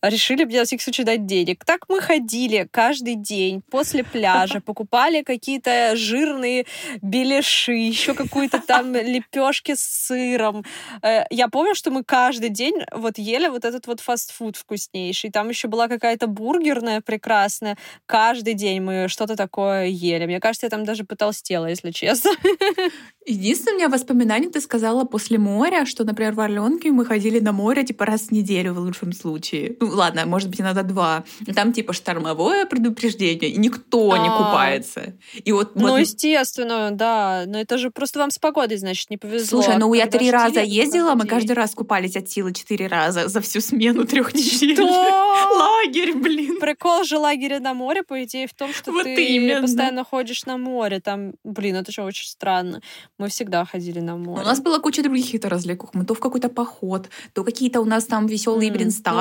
решили 0.02 0.44
мне 0.44 0.60
на 0.60 0.66
всякий 0.66 0.84
случай 0.84 1.04
дать 1.04 1.26
денег. 1.26 1.66
Так 1.66 1.86
мы 1.90 2.02
ходили 2.02 2.68
каждый 2.72 3.16
день 3.16 3.62
после 3.70 4.04
пляжа, 4.04 4.62
покупали 4.66 5.24
какие-то 5.24 5.96
жирные 5.96 6.66
беляши, 7.02 7.74
еще 7.74 8.14
какую-то 8.14 8.60
там 8.60 8.94
лепешки 8.96 9.76
с 9.76 9.82
сыром. 9.82 10.64
Э, 11.02 11.24
я 11.30 11.48
помню, 11.48 11.76
что 11.76 11.92
мы 11.92 12.04
каждый 12.04 12.50
день 12.50 12.76
вот 12.92 13.18
ели 13.18 13.48
вот 13.48 13.66
этот 13.66 13.88
вот 13.88 14.00
фастфуд 14.00 14.58
вкуснейший. 14.58 15.32
Там 15.32 15.50
еще 15.50 15.68
была 15.68 15.88
какая-то 15.88 16.28
бургерная 16.28 17.02
прекрасная. 17.02 17.78
Каждый 18.06 18.54
день 18.54 18.82
мы 18.82 19.08
что-то 19.08 19.36
такое 19.36 19.86
ели. 19.86 20.26
Мне 20.26 20.40
кажется, 20.40 20.66
я 20.66 20.70
там 20.70 20.86
даже 20.86 21.04
потолстела, 21.04 21.68
если 21.68 21.92
честно. 21.92 22.32
Единственное 23.26 23.74
у 23.74 23.78
меня 23.78 23.90
воспоминание, 23.90 24.50
ты 24.50 24.62
сказала 24.62 25.04
после 25.06 25.38
моря, 25.38 25.86
что, 25.86 26.04
например, 26.04 26.34
в 26.34 26.40
Орленке 26.40 26.92
мы 26.92 27.06
ходили 27.06 27.40
на 27.40 27.52
море 27.52 27.84
типа 27.84 28.06
раз 28.06 28.22
в 28.28 28.32
неделю 28.32 28.74
в 28.74 28.80
лучшем 28.80 29.14
случае 29.14 29.31
случае. 29.32 29.76
Ну, 29.80 29.88
ладно, 29.88 30.26
может 30.26 30.50
быть, 30.50 30.62
иногда 30.62 30.84
два. 30.84 31.24
Там 31.56 31.74
типа 31.74 31.94
штормовое 31.94 32.66
предупреждение, 32.66 33.50
и 33.50 33.58
никто 33.58 34.18
не 34.18 34.28
а. 34.28 34.38
купается. 34.38 35.14
И 35.44 35.52
вот, 35.52 35.76
ну, 35.76 35.98
естественно, 35.98 36.92
да. 36.92 37.44
Но 37.48 37.60
это 37.60 37.78
же 37.78 37.92
просто 37.92 38.20
вам 38.20 38.32
с 38.32 38.40
погодой, 38.40 38.78
значит, 38.78 39.10
не 39.10 39.18
повезло. 39.18 39.62
Слушай, 39.62 39.78
ну 39.78 39.94
я 39.94 40.08
три 40.08 40.32
раза 40.32 40.62
ездила, 40.62 41.16
мы 41.16 41.26
каждый 41.26 41.54
раз 41.54 41.74
купались 41.74 42.16
от 42.18 42.30
силы 42.30 42.54
четыре 42.54 42.88
раза 42.88 43.28
за 43.28 43.42
всю 43.42 43.62
смену 43.62 44.06
трех 44.06 44.34
недель. 44.34 44.80
Лагерь, 44.82 46.14
блин. 46.14 46.60
Прикол 46.60 47.04
же 47.04 47.18
лагеря 47.18 47.60
на 47.60 47.74
море, 47.74 48.04
по 48.04 48.24
идее, 48.24 48.48
в 48.48 48.54
том, 48.54 48.74
что 48.74 48.92
ты 49.04 49.62
постоянно 49.62 50.04
ходишь 50.04 50.46
на 50.46 50.58
море. 50.58 51.00
Там, 51.00 51.34
блин, 51.44 51.76
это 51.76 51.92
же 51.92 52.02
очень 52.04 52.28
странно. 52.28 52.82
Мы 53.18 53.30
всегда 53.30 53.66
ходили 53.66 54.00
на 54.00 54.18
море. 54.18 54.42
У 54.42 54.46
нас 54.46 54.60
была 54.60 54.80
куча 54.80 55.04
других 55.04 55.26
каких-то 55.26 55.50
развлекух. 55.50 55.94
Мы 55.94 56.06
то 56.06 56.14
в 56.14 56.20
какой-то 56.20 56.50
поход, 56.50 57.10
то 57.34 57.44
какие-то 57.44 57.82
у 57.82 57.86
нас 57.86 58.06
там 58.06 58.28
веселые 58.28 58.72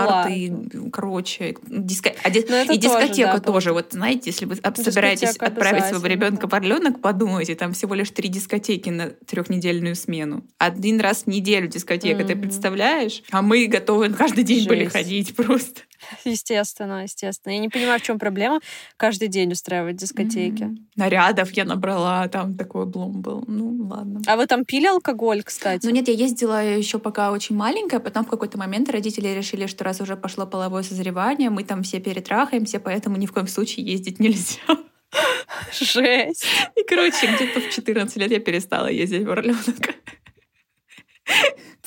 карты, 0.06 0.52
короче, 0.92 1.56
диско... 1.66 2.12
а 2.22 2.30
ди... 2.30 2.40
и 2.40 2.76
дискотека 2.76 3.40
тоже, 3.40 3.40
да, 3.40 3.40
тоже. 3.40 3.72
Вот 3.72 3.92
знаете, 3.92 4.22
если 4.30 4.44
вы 4.44 4.56
собираетесь 4.56 5.36
отправить 5.36 5.84
своего 5.84 6.06
ребенка 6.06 6.48
в 6.48 6.54
Орленок, 6.54 7.00
подумайте, 7.00 7.54
там 7.54 7.72
всего 7.72 7.94
лишь 7.94 8.10
три 8.10 8.28
дискотеки 8.28 8.90
на 8.90 9.10
трехнедельную 9.10 9.96
смену. 9.96 10.44
Один 10.58 11.00
раз 11.00 11.24
в 11.24 11.26
неделю 11.26 11.68
дискотека, 11.68 12.22
mm-hmm. 12.22 12.26
ты 12.26 12.36
представляешь? 12.36 13.22
А 13.30 13.42
мы 13.42 13.66
готовы 13.66 14.10
каждый 14.10 14.44
день 14.44 14.58
Жесть. 14.58 14.68
были 14.68 14.84
ходить 14.86 15.34
просто. 15.34 15.82
Естественно, 16.24 17.02
естественно. 17.02 17.52
Я 17.52 17.58
не 17.58 17.68
понимаю, 17.68 18.00
в 18.00 18.02
чем 18.02 18.18
проблема 18.18 18.60
каждый 18.96 19.28
день 19.28 19.52
устраивать 19.52 19.96
дискотеки. 19.96 20.64
Mm-hmm. 20.64 20.76
Нарядов 20.96 21.50
я 21.52 21.64
набрала, 21.64 22.28
там 22.28 22.56
такой 22.56 22.86
блом 22.86 23.20
был. 23.20 23.44
Ну, 23.46 23.86
ладно. 23.88 24.20
А 24.26 24.36
вы 24.36 24.46
там 24.46 24.64
пили 24.64 24.86
алкоголь, 24.86 25.42
кстати? 25.42 25.84
Ну 25.84 25.92
нет, 25.92 26.08
я 26.08 26.14
ездила 26.14 26.64
еще 26.64 26.98
пока 26.98 27.32
очень 27.32 27.56
маленькая, 27.56 28.00
потом 28.00 28.24
в 28.24 28.28
какой-то 28.28 28.58
момент 28.58 28.90
родители 28.90 29.28
решили, 29.28 29.66
что 29.66 29.84
раз 29.84 30.00
уже 30.00 30.16
пошло 30.16 30.46
половое 30.46 30.82
созревание, 30.82 31.50
мы 31.50 31.64
там 31.64 31.82
все 31.82 32.00
перетрахаемся, 32.00 32.80
поэтому 32.80 33.16
ни 33.16 33.26
в 33.26 33.32
коем 33.32 33.46
случае 33.46 33.86
ездить 33.86 34.20
нельзя. 34.20 34.60
Жесть. 35.72 36.46
И, 36.76 36.84
короче, 36.84 37.26
где-то 37.34 37.60
в 37.60 37.70
14 37.70 38.16
лет 38.16 38.30
я 38.30 38.40
перестала 38.40 38.86
ездить 38.86 39.24
в 39.24 39.30
Орленок. 39.30 39.94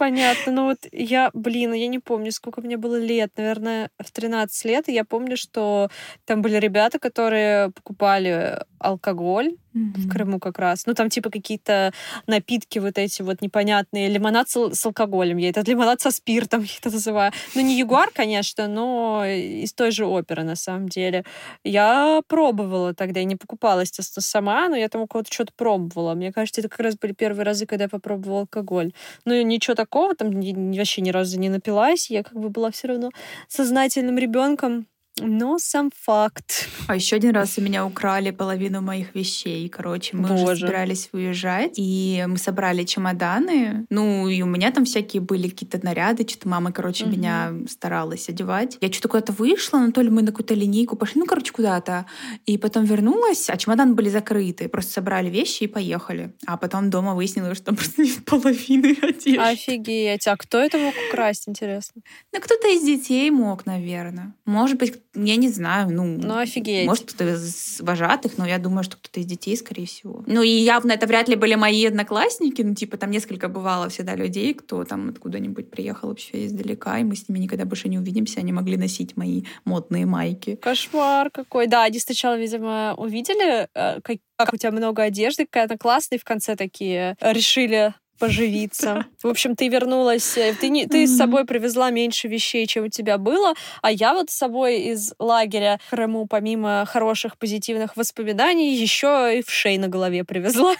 Понятно. 0.03 0.51
Ну 0.51 0.65
вот 0.65 0.79
я, 0.91 1.29
блин, 1.33 1.71
я 1.71 1.87
не 1.87 1.99
помню, 1.99 2.33
сколько 2.33 2.59
мне 2.59 2.75
было 2.75 2.99
лет. 2.99 3.31
Наверное, 3.37 3.89
в 3.97 4.11
13 4.11 4.65
лет. 4.65 4.89
И 4.89 4.91
я 4.91 5.05
помню, 5.05 5.37
что 5.37 5.87
там 6.25 6.41
были 6.41 6.57
ребята, 6.57 6.99
которые 6.99 7.71
покупали 7.71 8.59
алкоголь 8.79 9.55
mm-hmm. 9.73 9.97
в 9.97 10.09
Крыму 10.09 10.39
как 10.39 10.59
раз. 10.59 10.85
Ну, 10.85 10.93
там 10.93 11.09
типа 11.09 11.29
какие-то 11.29 11.93
напитки 12.27 12.79
вот 12.79 12.97
эти 12.97 13.21
вот 13.21 13.41
непонятные. 13.41 14.09
Лимонад 14.09 14.49
с, 14.49 14.73
с 14.73 14.85
алкоголем. 14.85 15.37
Я 15.37 15.49
это 15.49 15.61
лимонад 15.61 16.01
со 16.01 16.11
спиртом, 16.11 16.61
я 16.61 16.69
это 16.79 16.91
называю. 16.91 17.31
Ну, 17.55 17.61
не 17.61 17.77
Ягуар, 17.77 18.09
конечно, 18.13 18.67
но 18.67 19.23
из 19.25 19.73
той 19.73 19.91
же 19.91 20.05
оперы, 20.05 20.43
на 20.43 20.55
самом 20.55 20.89
деле. 20.89 21.25
Я 21.63 22.21
пробовала 22.27 22.93
тогда. 22.93 23.19
Я 23.19 23.25
не 23.25 23.35
покупала, 23.35 23.81
естественно, 23.81 24.23
сама, 24.23 24.69
но 24.69 24.75
я 24.75 24.89
там 24.89 25.01
у 25.01 25.07
кого-то 25.07 25.31
что-то 25.31 25.53
пробовала. 25.55 26.13
Мне 26.13 26.31
кажется, 26.31 26.61
это 26.61 26.69
как 26.69 26.79
раз 26.79 26.95
были 26.97 27.13
первые 27.13 27.45
разы, 27.45 27.65
когда 27.65 27.85
я 27.85 27.89
попробовала 27.89 28.41
алкоголь. 28.41 28.93
Ну, 29.25 29.41
ничего 29.41 29.75
такого, 29.75 30.15
там 30.15 30.31
вообще 30.31 31.01
ни 31.01 31.09
разу 31.09 31.39
не 31.39 31.49
напилась. 31.49 32.09
Я 32.09 32.23
как 32.23 32.39
бы 32.39 32.49
была 32.49 32.71
все 32.71 32.87
равно 32.87 33.11
сознательным 33.47 34.17
ребенком. 34.17 34.87
Но 35.21 35.59
сам 35.59 35.91
факт. 35.95 36.67
А 36.87 36.95
еще 36.95 37.17
один 37.17 37.35
раз 37.35 37.57
у 37.59 37.61
меня 37.61 37.85
украли 37.85 38.31
половину 38.31 38.81
моих 38.81 39.13
вещей. 39.13 39.69
Короче, 39.69 40.17
мы 40.17 40.27
Боже. 40.29 40.43
уже 40.43 40.55
собирались 40.61 41.09
уезжать, 41.11 41.73
и 41.75 42.25
мы 42.27 42.37
собрали 42.37 42.83
чемоданы. 42.83 43.85
Ну, 43.91 44.27
и 44.27 44.41
у 44.41 44.47
меня 44.47 44.71
там 44.71 44.85
всякие 44.85 45.21
были 45.21 45.49
какие-то 45.49 45.79
наряды, 45.83 46.27
что-то 46.27 46.49
мама, 46.49 46.71
короче, 46.71 47.05
угу. 47.05 47.13
меня 47.13 47.53
старалась 47.69 48.27
одевать. 48.27 48.77
Я 48.81 48.91
что-то 48.91 49.09
куда-то 49.09 49.33
вышла, 49.33 49.77
ну, 49.77 49.91
то 49.91 50.01
ли 50.01 50.09
мы 50.09 50.23
на 50.23 50.31
какую-то 50.31 50.55
линейку 50.55 50.95
пошли, 50.95 51.19
ну, 51.19 51.27
короче, 51.27 51.53
куда-то. 51.53 52.07
И 52.47 52.57
потом 52.57 52.85
вернулась, 52.85 53.49
а 53.51 53.57
чемоданы 53.57 53.93
были 53.93 54.09
закрыты. 54.09 54.67
Просто 54.67 54.93
собрали 54.93 55.29
вещи 55.29 55.63
и 55.63 55.67
поехали. 55.67 56.33
А 56.47 56.57
потом 56.57 56.89
дома 56.89 57.13
выяснилось, 57.13 57.57
что 57.57 57.67
там 57.67 57.75
просто 57.75 58.01
нет 58.01 58.25
половины 58.25 58.97
одежды. 58.99 59.37
Офигеть. 59.37 60.27
А 60.27 60.35
кто 60.37 60.57
это 60.57 60.79
мог 60.79 60.95
украсть, 61.09 61.47
интересно? 61.47 62.01
Ну, 62.33 62.39
кто-то 62.41 62.67
из 62.67 62.83
детей 62.83 63.29
мог, 63.29 63.67
наверное. 63.67 64.33
Может 64.45 64.79
быть, 64.79 65.02
я 65.15 65.35
не 65.35 65.49
знаю, 65.49 65.89
ну... 65.91 66.03
Ну, 66.05 66.37
офигеть. 66.37 66.87
Может, 66.87 67.05
кто-то 67.05 67.33
из 67.33 67.79
вожатых, 67.81 68.37
но 68.37 68.47
я 68.47 68.57
думаю, 68.57 68.83
что 68.83 68.97
кто-то 68.97 69.19
из 69.19 69.25
детей, 69.25 69.55
скорее 69.55 69.85
всего. 69.85 70.23
Ну, 70.25 70.41
и 70.41 70.49
явно 70.49 70.93
это 70.93 71.05
вряд 71.05 71.29
ли 71.29 71.35
были 71.35 71.55
мои 71.55 71.85
одноклассники, 71.85 72.61
ну, 72.61 72.73
типа, 72.73 72.97
там 72.97 73.11
несколько 73.11 73.47
бывало 73.47 73.89
всегда 73.89 74.15
людей, 74.15 74.53
кто 74.53 74.83
там 74.85 75.09
откуда-нибудь 75.09 75.69
приехал 75.69 76.09
вообще 76.09 76.45
издалека, 76.45 76.99
и 76.99 77.03
мы 77.03 77.15
с 77.15 77.29
ними 77.29 77.39
никогда 77.39 77.65
больше 77.65 77.89
не 77.89 77.99
увидимся, 77.99 78.39
они 78.39 78.51
могли 78.51 78.77
носить 78.77 79.15
мои 79.15 79.43
модные 79.65 80.05
майки. 80.05 80.55
Кошмар 80.55 81.29
какой. 81.29 81.67
Да, 81.67 81.83
они 81.83 81.99
сначала, 81.99 82.37
видимо, 82.37 82.95
увидели, 82.97 83.67
э, 83.73 84.01
как, 84.01 84.17
как 84.35 84.53
у 84.53 84.57
тебя 84.57 84.71
много 84.71 85.03
одежды, 85.03 85.45
какая-то 85.45 85.77
классная, 85.77 86.17
и 86.17 86.21
в 86.21 86.25
конце 86.25 86.55
такие 86.55 87.15
решили 87.21 87.93
поживиться. 88.19 89.05
В 89.21 89.27
общем, 89.27 89.55
ты 89.55 89.67
вернулась, 89.67 90.37
э, 90.37 90.55
ты, 90.59 90.69
не, 90.69 90.87
ты 90.87 91.07
с 91.07 91.17
собой 91.17 91.45
привезла 91.45 91.89
меньше 91.89 92.27
вещей, 92.27 92.65
чем 92.67 92.85
у 92.85 92.89
тебя 92.89 93.17
было, 93.17 93.53
а 93.81 93.91
я 93.91 94.13
вот 94.13 94.29
с 94.29 94.35
собой 94.35 94.81
из 94.81 95.13
лагеря 95.19 95.79
в 95.87 95.89
Крыму, 95.89 96.27
помимо 96.27 96.85
хороших 96.85 97.37
позитивных 97.37 97.97
воспоминаний, 97.97 98.75
еще 98.75 99.37
и 99.37 99.43
в 99.43 99.49
шей 99.49 99.77
на 99.77 99.87
голове 99.87 100.23
привезла. 100.23 100.75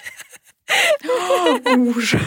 Ужас. 1.75 2.21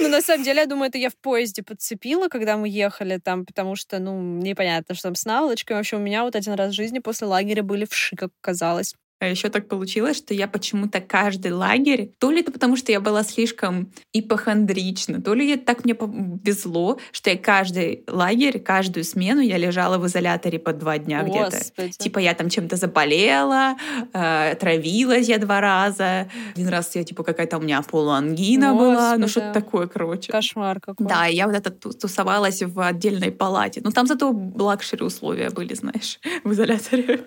Ну, 0.00 0.08
на 0.08 0.20
самом 0.20 0.42
деле, 0.44 0.60
я 0.60 0.66
думаю, 0.66 0.88
это 0.88 0.98
я 0.98 1.08
в 1.08 1.16
поезде 1.16 1.62
подцепила, 1.62 2.28
когда 2.28 2.56
мы 2.56 2.68
ехали 2.68 3.18
там, 3.18 3.46
потому 3.46 3.76
что, 3.76 3.98
ну, 3.98 4.20
непонятно, 4.38 4.94
что 4.94 5.04
там 5.04 5.14
с 5.14 5.24
наволочкой. 5.24 5.76
В 5.76 5.80
общем, 5.80 5.98
у 5.98 6.02
меня 6.02 6.24
вот 6.24 6.34
один 6.34 6.54
раз 6.54 6.72
в 6.72 6.76
жизни 6.76 6.98
после 6.98 7.26
лагеря 7.26 7.62
были 7.62 7.86
вши, 7.88 8.16
как 8.16 8.30
оказалось. 8.42 8.94
А 9.20 9.26
еще 9.26 9.48
так 9.48 9.68
получилось, 9.68 10.18
что 10.18 10.34
я 10.34 10.48
почему-то 10.48 11.00
каждый 11.00 11.52
лагерь, 11.52 12.10
то 12.18 12.30
ли 12.30 12.40
это 12.40 12.52
потому, 12.52 12.76
что 12.76 12.92
я 12.92 13.00
была 13.00 13.22
слишком 13.22 13.92
ипохондрична, 14.12 15.22
то 15.22 15.34
ли 15.34 15.56
так 15.56 15.84
мне 15.84 15.94
повезло, 15.94 16.98
что 17.12 17.30
я 17.30 17.38
каждый 17.38 18.04
лагерь, 18.08 18.58
каждую 18.58 19.04
смену 19.04 19.40
я 19.40 19.56
лежала 19.56 19.98
в 19.98 20.06
изоляторе 20.06 20.58
по 20.58 20.72
два 20.72 20.98
дня 20.98 21.22
где-то. 21.22 21.88
Типа 21.90 22.18
я 22.18 22.34
там 22.34 22.50
чем-то 22.50 22.76
заболела, 22.76 23.76
э, 24.12 24.56
травилась 24.56 25.28
я 25.28 25.38
два 25.38 25.60
раза. 25.60 26.28
Один 26.54 26.68
раз 26.68 26.94
я 26.96 27.04
типа 27.04 27.22
какая-то 27.22 27.58
у 27.58 27.60
меня 27.60 27.82
полуангина 27.82 28.72
Господи. 28.72 28.94
была, 28.94 29.16
ну 29.16 29.28
что-то 29.28 29.52
такое, 29.52 29.86
короче. 29.86 30.32
Кошмар 30.32 30.80
какой. 30.80 31.06
Да, 31.06 31.26
я 31.26 31.46
вот 31.46 31.56
это 31.56 31.70
тусовалась 31.70 32.62
в 32.62 32.80
отдельной 32.80 33.30
палате. 33.30 33.80
Ну 33.84 33.90
там 33.90 34.06
зато 34.06 34.34
luxury 34.56 35.04
условия 35.04 35.50
были, 35.50 35.74
знаешь, 35.74 36.18
в 36.44 36.52
изоляторе. 36.52 37.20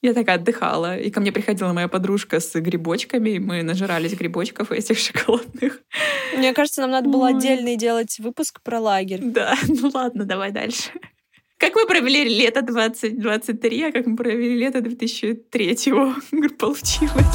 Я 0.00 0.14
такая 0.14 0.36
отдыхала, 0.36 0.96
и 0.96 1.10
ко 1.10 1.20
мне 1.20 1.32
приходила 1.32 1.72
моя 1.72 1.88
подружка 1.88 2.38
с 2.38 2.54
грибочками, 2.60 3.30
и 3.30 3.38
мы 3.40 3.64
нажирались 3.64 4.14
грибочков 4.14 4.70
этих 4.70 4.96
шоколадных. 5.06 5.82
Мне 6.36 6.52
кажется, 6.52 6.82
нам 6.82 6.92
надо 6.92 7.08
было 7.08 7.24
Ой. 7.24 7.34
отдельный 7.34 7.76
делать 7.76 8.18
выпуск 8.20 8.60
про 8.62 8.78
лагерь. 8.78 9.20
Да, 9.22 9.56
ну 9.68 9.90
ладно, 9.92 10.24
давай 10.24 10.52
дальше. 10.52 10.90
Как 11.56 11.74
мы 11.74 11.86
провели 11.88 12.22
лето 12.24 12.62
2023, 12.62 13.82
а 13.82 13.92
как 13.92 14.06
мы 14.06 14.16
провели 14.16 14.56
лето 14.56 14.80
2003 14.80 15.76
получилось. 16.58 17.26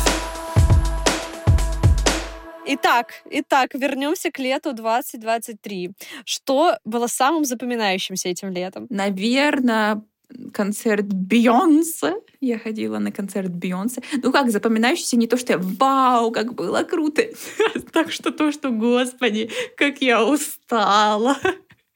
Итак, 2.66 3.24
итак, 3.30 3.74
вернемся 3.74 4.32
к 4.32 4.40
лету 4.40 4.72
2023. 4.72 5.92
Что 6.24 6.78
было 6.86 7.08
самым 7.08 7.44
запоминающимся 7.44 8.30
этим 8.30 8.52
летом? 8.52 8.88
Наверное, 8.90 10.02
концерт 10.54 11.06
Бейонсе. 11.06 12.16
Я 12.42 12.60
ходила 12.60 13.00
на 13.00 13.12
концерт 13.12 13.52
Бейонсе. 13.52 14.02
Ну 14.22 14.32
как, 14.32 14.52
запоминающийся 14.52 15.18
не 15.18 15.28
то, 15.28 15.38
что 15.38 15.54
я 15.54 15.60
«Вау, 15.60 16.32
как 16.32 16.54
было 16.56 16.84
круто!» 16.84 17.24
Так 17.92 18.12
что 18.12 18.32
то, 18.32 18.52
что 18.52 18.70
«Господи, 18.70 19.50
как 19.78 20.02
я 20.02 20.26
устала!» 20.26 21.38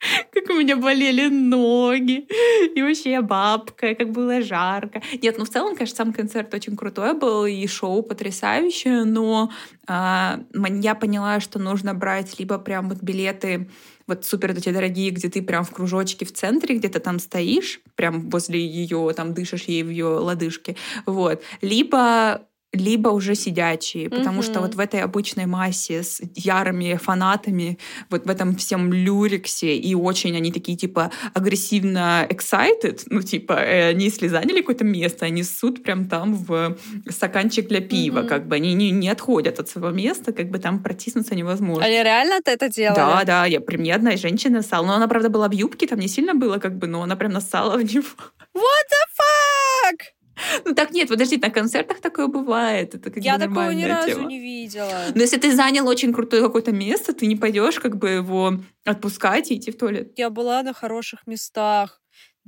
как 0.32 0.50
у 0.50 0.54
меня 0.54 0.76
болели 0.76 1.28
ноги, 1.28 2.26
и 2.74 2.82
вообще 2.82 3.12
я 3.12 3.22
бабка, 3.22 3.94
как 3.94 4.10
было 4.10 4.40
жарко. 4.42 5.02
Нет, 5.22 5.36
ну 5.38 5.44
в 5.44 5.48
целом, 5.48 5.74
конечно, 5.74 5.96
сам 5.96 6.12
концерт 6.12 6.52
очень 6.54 6.76
крутой 6.76 7.14
был, 7.14 7.46
и 7.46 7.66
шоу 7.66 8.02
потрясающее, 8.02 9.04
но 9.04 9.50
э, 9.88 10.38
я 10.82 10.94
поняла, 10.94 11.40
что 11.40 11.58
нужно 11.58 11.94
брать 11.94 12.38
либо 12.38 12.58
прям 12.58 12.88
вот 12.88 12.98
билеты 13.02 13.68
вот 14.06 14.24
супер 14.24 14.52
эти 14.52 14.70
дорогие, 14.70 15.10
где 15.10 15.28
ты 15.28 15.42
прям 15.42 15.64
в 15.64 15.70
кружочке 15.70 16.24
в 16.24 16.32
центре 16.32 16.76
где-то 16.76 16.98
там 16.98 17.18
стоишь, 17.18 17.80
прям 17.94 18.30
возле 18.30 18.64
ее, 18.64 19.12
там 19.14 19.34
дышишь 19.34 19.64
ей 19.64 19.82
в 19.82 19.90
ее 19.90 20.06
лодыжке, 20.06 20.76
вот. 21.04 21.42
Либо 21.60 22.42
либо 22.72 23.08
уже 23.08 23.34
сидячие, 23.34 24.10
потому 24.10 24.40
mm-hmm. 24.40 24.44
что 24.44 24.60
вот 24.60 24.74
в 24.74 24.80
этой 24.80 25.00
обычной 25.00 25.46
массе 25.46 26.02
с 26.02 26.20
ярыми 26.34 26.96
фанатами, 26.96 27.78
вот 28.10 28.26
в 28.26 28.30
этом 28.30 28.56
всем 28.56 28.92
люриксе, 28.92 29.76
и 29.76 29.94
очень 29.94 30.36
они 30.36 30.52
такие, 30.52 30.76
типа, 30.76 31.10
агрессивно 31.32 32.26
excited, 32.28 33.02
ну, 33.06 33.22
типа, 33.22 33.52
э, 33.52 33.90
они 33.90 34.04
если 34.04 34.28
заняли 34.28 34.60
какое-то 34.60 34.84
место, 34.84 35.24
они 35.24 35.42
ссут 35.42 35.82
прям 35.82 36.08
там 36.08 36.34
в 36.34 36.76
стаканчик 37.08 37.68
для 37.68 37.80
пива, 37.80 38.20
mm-hmm. 38.20 38.28
как 38.28 38.46
бы, 38.46 38.56
они 38.56 38.74
не, 38.74 38.90
не 38.90 39.08
отходят 39.08 39.58
от 39.58 39.68
своего 39.68 39.90
места, 39.90 40.32
как 40.32 40.50
бы 40.50 40.58
там 40.58 40.82
протиснуться 40.82 41.34
невозможно. 41.34 41.86
Они 41.86 42.02
реально 42.02 42.40
это 42.44 42.68
делали? 42.68 42.96
Да, 42.96 43.24
да, 43.24 43.46
я, 43.46 43.60
при 43.60 43.78
мне 43.78 43.94
одна 43.94 44.16
женщина 44.16 44.60
ссала, 44.60 44.86
но 44.86 44.94
она, 44.94 45.08
правда, 45.08 45.30
была 45.30 45.48
в 45.48 45.52
юбке, 45.52 45.86
там 45.86 45.98
не 46.00 46.08
сильно 46.08 46.34
было, 46.34 46.58
как 46.58 46.76
бы, 46.76 46.86
но 46.86 47.02
она 47.02 47.16
прям 47.16 47.32
нассала 47.32 47.78
в 47.78 47.82
него. 47.82 48.08
What 48.54 48.88
the 48.90 49.04
fuck? 49.16 50.17
Ну 50.64 50.74
так 50.74 50.90
нет, 50.92 51.08
подожди, 51.08 51.36
на 51.36 51.50
концертах 51.50 52.00
такое 52.00 52.26
бывает. 52.26 52.94
Это 52.94 53.10
как 53.10 53.22
Я 53.22 53.38
такого 53.38 53.70
ни 53.70 53.84
разу 53.84 54.08
тема. 54.08 54.28
не 54.28 54.38
видела. 54.40 55.06
Но 55.14 55.20
если 55.22 55.38
ты 55.38 55.54
занял 55.54 55.86
очень 55.88 56.12
крутое 56.12 56.42
какое-то 56.42 56.72
место, 56.72 57.12
ты 57.12 57.26
не 57.26 57.36
пойдешь 57.36 57.78
как 57.80 57.96
бы 57.96 58.08
его 58.08 58.52
отпускать 58.84 59.50
и 59.50 59.56
идти 59.56 59.70
в 59.70 59.78
туалет. 59.78 60.12
Я 60.16 60.30
была 60.30 60.62
на 60.62 60.72
хороших 60.72 61.26
местах. 61.26 62.00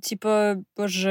Типа, 0.02 0.56
боже... 0.76 1.10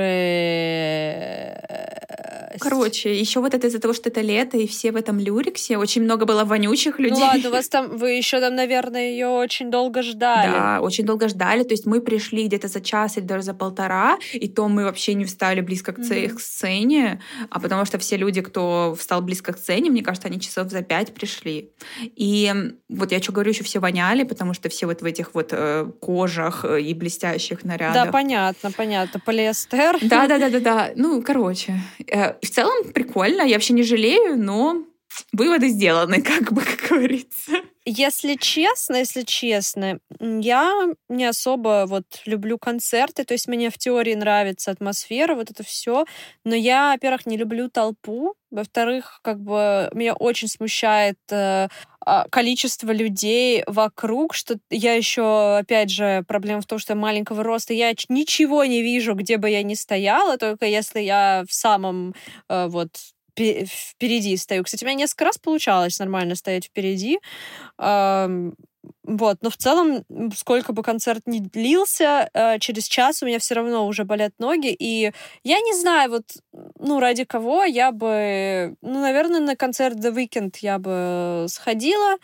Короче, 2.60 3.20
еще 3.20 3.40
вот 3.40 3.54
это 3.54 3.68
из-за 3.68 3.80
того, 3.80 3.94
что 3.94 4.10
это 4.10 4.22
лето, 4.22 4.58
и 4.58 4.68
все 4.68 4.92
в 4.92 4.96
этом 4.96 5.20
люриксе, 5.20 5.78
очень 5.78 6.04
много 6.04 6.26
было 6.26 6.44
вонючих 6.44 6.98
ну 6.98 7.06
людей. 7.06 7.20
Ну 7.20 7.26
ладно, 7.26 7.50
у 7.50 7.52
вас 7.52 7.70
там, 7.70 7.98
вы 7.98 8.12
еще 8.12 8.40
там, 8.40 8.56
наверное, 8.56 9.10
ее 9.12 9.28
очень 9.28 9.70
долго 9.70 10.02
ждали. 10.02 10.52
Да, 10.52 10.80
очень 10.82 11.06
долго 11.06 11.28
ждали. 11.28 11.64
То 11.64 11.74
есть 11.74 11.86
мы 11.86 12.02
пришли 12.02 12.48
где-то 12.48 12.68
за 12.68 12.82
час 12.82 13.18
или 13.18 13.26
даже 13.26 13.44
за 13.44 13.54
полтора, 13.54 14.18
и 14.34 14.48
то 14.48 14.68
мы 14.68 14.84
вообще 14.84 15.14
не 15.14 15.26
встали 15.26 15.62
близко 15.62 15.94
к, 15.94 16.00
mm-hmm. 16.00 16.30
к 16.30 16.40
сцене, 16.40 17.22
а 17.50 17.60
потому 17.60 17.86
что 17.86 17.98
все 17.98 18.18
люди, 18.18 18.42
кто 18.42 18.96
встал 18.98 19.22
близко 19.22 19.54
к 19.54 19.58
сцене, 19.58 19.90
мне 19.90 20.04
кажется, 20.04 20.28
они 20.28 20.40
часов 20.40 20.70
за 20.70 20.82
пять 20.82 21.14
пришли. 21.14 21.72
И 22.16 22.54
вот 22.90 23.12
я 23.12 23.22
что 23.22 23.32
говорю, 23.32 23.52
еще 23.52 23.64
все 23.64 23.80
воняли, 23.80 24.24
потому 24.24 24.54
что 24.54 24.70
все 24.70 24.86
вот 24.86 25.02
в 25.02 25.06
этих 25.06 25.34
вот 25.34 25.50
э, 25.52 25.86
кожах 26.00 26.66
э, 26.66 26.82
и 26.82 26.94
блестящих 26.94 27.64
нарядах. 27.64 28.06
Да, 28.06 28.12
понятно, 28.12 28.72
понятно. 28.72 29.20
Полиэстер. 29.20 29.98
Да, 30.02 30.28
да, 30.28 30.38
да, 30.38 30.50
да, 30.50 30.60
да. 30.60 30.90
Ну, 30.96 31.22
короче. 31.22 31.80
Э, 32.08 32.39
в 32.42 32.50
целом 32.50 32.92
прикольно, 32.94 33.42
я 33.42 33.56
вообще 33.56 33.74
не 33.74 33.84
жалею, 33.84 34.38
но 34.38 34.84
выводы 35.34 35.70
сделаны, 35.70 36.22
как 36.22 36.52
бы, 36.54 36.62
как 36.62 36.90
говорится. 36.90 37.62
Если 37.92 38.36
честно, 38.36 38.98
если 38.98 39.24
честно, 39.24 40.00
я 40.20 40.90
не 41.10 41.26
особо 41.26 41.86
вот 41.88 42.04
люблю 42.28 42.60
концерты, 42.60 43.24
то 43.24 43.34
есть 43.34 43.48
мне 43.48 43.72
в 43.72 43.80
теории 43.80 44.14
нравится 44.14 44.70
атмосфера, 44.70 45.34
вот 45.34 45.50
это 45.50 45.64
все, 45.64 46.06
но 46.44 46.54
я, 46.54 46.92
во-первых, 46.92 47.26
не 47.26 47.36
люблю 47.36 47.68
толпу, 47.68 48.36
во-вторых, 48.52 49.20
как 49.24 49.40
бы 49.42 49.90
меня 49.96 50.14
очень 50.14 50.48
смущает 50.50 51.18
э, 51.32 51.68
а, 52.06 52.28
количество 52.30 52.92
людей 52.92 53.64
вокруг, 53.66 54.36
что 54.36 54.60
я 54.70 54.94
еще, 54.94 55.58
опять 55.58 55.90
же, 55.90 56.24
проблема 56.28 56.62
в 56.62 56.68
том, 56.68 56.78
что 56.78 56.94
я 56.94 57.00
маленького 57.00 57.44
роста, 57.44 57.74
я 57.74 57.92
ничего 58.08 58.66
не 58.66 58.84
вижу, 58.84 59.16
где 59.16 59.38
бы 59.38 59.50
я 59.50 59.64
ни 59.64 59.74
стояла, 59.74 60.38
только 60.38 60.68
если 60.68 61.00
я 61.00 61.44
в 61.50 61.54
самом 61.54 62.14
э, 62.50 62.68
вот 62.68 62.90
впереди 63.68 64.36
стою. 64.38 64.64
Кстати, 64.64 64.84
у 64.84 64.88
меня 64.88 64.98
несколько 64.98 65.26
раз 65.26 65.38
получалось 65.38 66.00
нормально 66.00 66.36
стоять 66.36 66.66
впереди. 66.66 67.20
Вот, 69.04 69.38
но 69.42 69.50
в 69.50 69.58
целом, 69.58 70.06
сколько 70.36 70.72
бы 70.72 70.84
концерт 70.84 71.24
ни 71.26 71.40
длился, 71.40 72.30
э, 72.34 72.60
через 72.60 72.88
час 72.88 73.22
у 73.22 73.26
меня 73.26 73.40
все 73.40 73.56
равно 73.56 73.86
уже 73.88 74.06
болят 74.06 74.32
ноги, 74.40 74.72
и 74.72 75.12
я 75.44 75.60
не 75.60 75.74
знаю, 75.74 76.12
вот, 76.12 76.24
ну, 76.80 77.00
ради 77.00 77.26
кого 77.26 77.64
я 77.64 77.92
бы, 77.92 78.76
ну, 78.82 79.02
наверное, 79.02 79.42
на 79.42 79.56
концерт 79.56 79.98
The 79.98 80.14
Weekend 80.16 80.56
я 80.62 80.80
бы 80.80 81.46
сходила, 81.50 82.18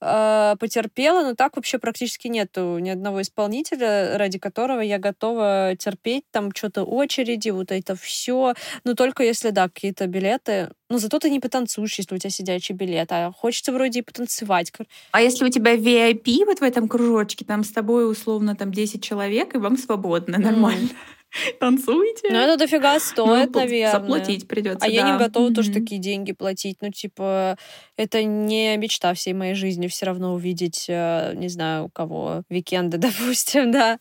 э, 0.00 0.56
потерпела, 0.58 1.22
но 1.22 1.34
так 1.34 1.56
вообще 1.56 1.78
практически 1.78 2.28
нету 2.28 2.78
ни 2.78 2.90
одного 2.90 3.22
исполнителя, 3.22 4.16
ради 4.18 4.38
которого 4.38 4.80
я 4.80 4.98
готова 4.98 5.74
терпеть 5.78 6.24
там 6.30 6.50
что-то 6.54 6.84
очереди, 6.84 7.50
вот 7.50 7.72
это 7.72 7.94
все. 7.96 8.54
Но 8.84 8.94
только 8.94 9.22
если, 9.22 9.50
да, 9.50 9.68
какие-то 9.68 10.06
билеты. 10.06 10.70
Но 10.90 10.98
зато 10.98 11.18
ты 11.18 11.30
не 11.30 11.40
потанцуешь, 11.40 11.98
если 11.98 12.14
у 12.14 12.18
тебя 12.18 12.30
сидячий 12.30 12.74
билет, 12.74 13.12
а 13.12 13.30
хочется 13.32 13.72
вроде 13.72 14.00
и 14.00 14.02
потанцевать. 14.02 14.72
А 15.12 15.20
если 15.20 15.44
у 15.44 15.48
тебя 15.48 15.76
VIP 15.76 16.44
вот 16.46 16.60
в 16.60 16.62
этом 16.62 16.88
кружочке, 16.88 17.44
там 17.44 17.64
с 17.64 17.70
тобой 17.70 18.10
условно 18.10 18.56
там 18.56 18.72
10 18.72 19.02
человек, 19.02 19.54
и 19.54 19.58
вам 19.58 19.76
свободно, 19.76 20.38
нормально? 20.38 20.88
Танцуйте. 21.60 22.28
Ну, 22.30 22.36
это 22.38 22.56
дофига 22.56 22.98
стоит, 23.00 23.52
Ну, 23.52 23.60
наверное. 23.60 23.92
Заплатить 23.92 24.48
придется. 24.48 24.86
А 24.86 24.88
я 24.88 25.02
не 25.12 25.18
готова 25.18 25.52
тоже 25.54 25.70
Мгм. 25.70 25.80
такие 25.80 26.00
деньги 26.00 26.32
платить. 26.32 26.78
Ну, 26.80 26.90
типа, 26.90 27.56
это 27.96 28.22
не 28.24 28.76
мечта 28.76 29.12
всей 29.14 29.34
моей 29.34 29.54
жизни 29.54 29.86
все 29.88 30.06
равно 30.06 30.34
увидеть, 30.34 30.86
э, 30.88 31.32
не 31.34 31.48
знаю, 31.48 31.84
у 31.86 31.88
кого 31.88 32.42
викенды, 32.48 32.98
допустим, 32.98 33.70
да. 33.70 33.98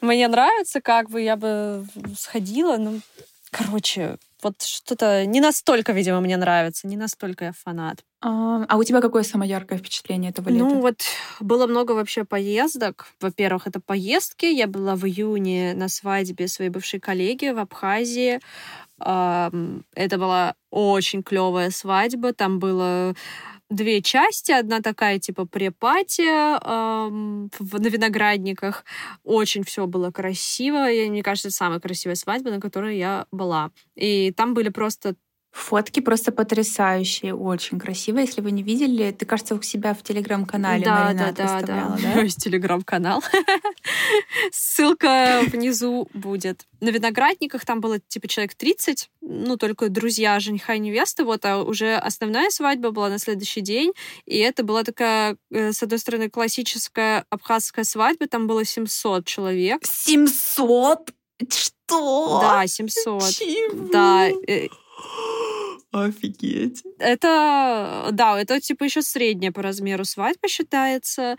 Мне 0.00 0.28
нравится, 0.28 0.80
как 0.80 1.10
бы 1.10 1.20
я 1.20 1.36
бы 1.36 1.84
сходила, 2.16 2.76
ну, 2.76 3.00
короче, 3.50 4.16
вот 4.42 4.62
что-то 4.62 5.24
не 5.26 5.40
настолько, 5.40 5.92
видимо, 5.92 6.20
мне 6.20 6.36
нравится, 6.36 6.86
не 6.86 6.96
настолько 6.96 7.46
я 7.46 7.52
фанат. 7.52 8.04
А, 8.20 8.64
а 8.68 8.76
у 8.76 8.84
тебя 8.84 9.00
какое 9.00 9.22
самое 9.22 9.50
яркое 9.50 9.78
впечатление 9.78 10.30
этого 10.30 10.48
лета? 10.48 10.64
Ну 10.64 10.80
вот 10.80 11.02
было 11.40 11.66
много 11.66 11.92
вообще 11.92 12.24
поездок. 12.24 13.06
Во-первых, 13.20 13.66
это 13.66 13.80
поездки. 13.80 14.46
Я 14.46 14.66
была 14.66 14.94
в 14.94 15.06
июне 15.06 15.74
на 15.74 15.88
свадьбе 15.88 16.48
своей 16.48 16.70
бывшей 16.70 17.00
коллеги 17.00 17.50
в 17.50 17.58
Абхазии. 17.58 18.40
Это 18.98 20.18
была 20.18 20.54
очень 20.70 21.22
клевая 21.24 21.70
свадьба. 21.70 22.32
Там 22.32 22.60
было 22.60 23.14
две 23.72 24.02
части. 24.02 24.52
Одна 24.52 24.80
такая 24.80 25.18
типа 25.18 25.46
препати 25.46 26.26
ам, 26.62 27.50
в- 27.58 27.80
на 27.80 27.88
виноградниках. 27.88 28.84
Очень 29.24 29.64
все 29.64 29.86
было 29.86 30.10
красиво. 30.10 30.90
И, 30.90 31.10
мне 31.10 31.22
кажется, 31.22 31.48
это 31.48 31.56
самая 31.56 31.80
красивая 31.80 32.16
свадьба, 32.16 32.50
на 32.50 32.60
которой 32.60 32.98
я 32.98 33.26
была. 33.32 33.70
И 33.96 34.32
там 34.32 34.54
были 34.54 34.68
просто 34.68 35.14
Фотки 35.52 36.00
просто 36.00 36.32
потрясающие, 36.32 37.34
очень 37.34 37.78
красивые. 37.78 38.24
Если 38.24 38.40
вы 38.40 38.52
не 38.52 38.62
видели, 38.62 39.10
ты, 39.12 39.26
кажется, 39.26 39.54
у 39.54 39.60
себя 39.60 39.92
в 39.92 40.02
телеграм-канале 40.02 40.82
да, 40.82 41.04
Марина 41.04 41.32
да, 41.36 41.60
да, 41.60 41.66
да. 41.66 41.98
да? 42.02 42.20
Есть 42.22 42.42
телеграм-канал. 42.42 43.22
Ссылка 44.50 45.42
внизу 45.46 46.08
будет. 46.14 46.66
На 46.80 46.88
виноградниках 46.88 47.66
там 47.66 47.82
было 47.82 48.00
типа 48.00 48.28
человек 48.28 48.54
30, 48.54 49.10
ну, 49.20 49.58
только 49.58 49.90
друзья 49.90 50.40
жениха 50.40 50.74
и 50.74 50.78
невесты, 50.78 51.22
вот, 51.22 51.44
а 51.44 51.62
уже 51.62 51.96
основная 51.96 52.48
свадьба 52.48 52.90
была 52.90 53.10
на 53.10 53.18
следующий 53.18 53.60
день, 53.60 53.92
и 54.24 54.38
это 54.38 54.64
была 54.64 54.84
такая, 54.84 55.36
э, 55.50 55.72
с 55.72 55.82
одной 55.82 55.98
стороны, 55.98 56.30
классическая 56.30 57.26
абхазская 57.28 57.84
свадьба, 57.84 58.26
там 58.26 58.46
было 58.46 58.64
700 58.64 59.26
человек. 59.26 59.84
700? 59.84 61.12
Что? 61.50 62.40
Да, 62.40 62.66
700. 62.66 63.22
Чего? 63.30 63.88
Да, 63.92 64.28
э, 64.48 64.68
Офигеть. 65.92 66.82
Это, 66.98 68.08
да, 68.12 68.40
это 68.40 68.58
типа 68.60 68.84
еще 68.84 69.02
средняя 69.02 69.52
по 69.52 69.60
размеру 69.60 70.06
свадьба 70.06 70.48
считается. 70.48 71.36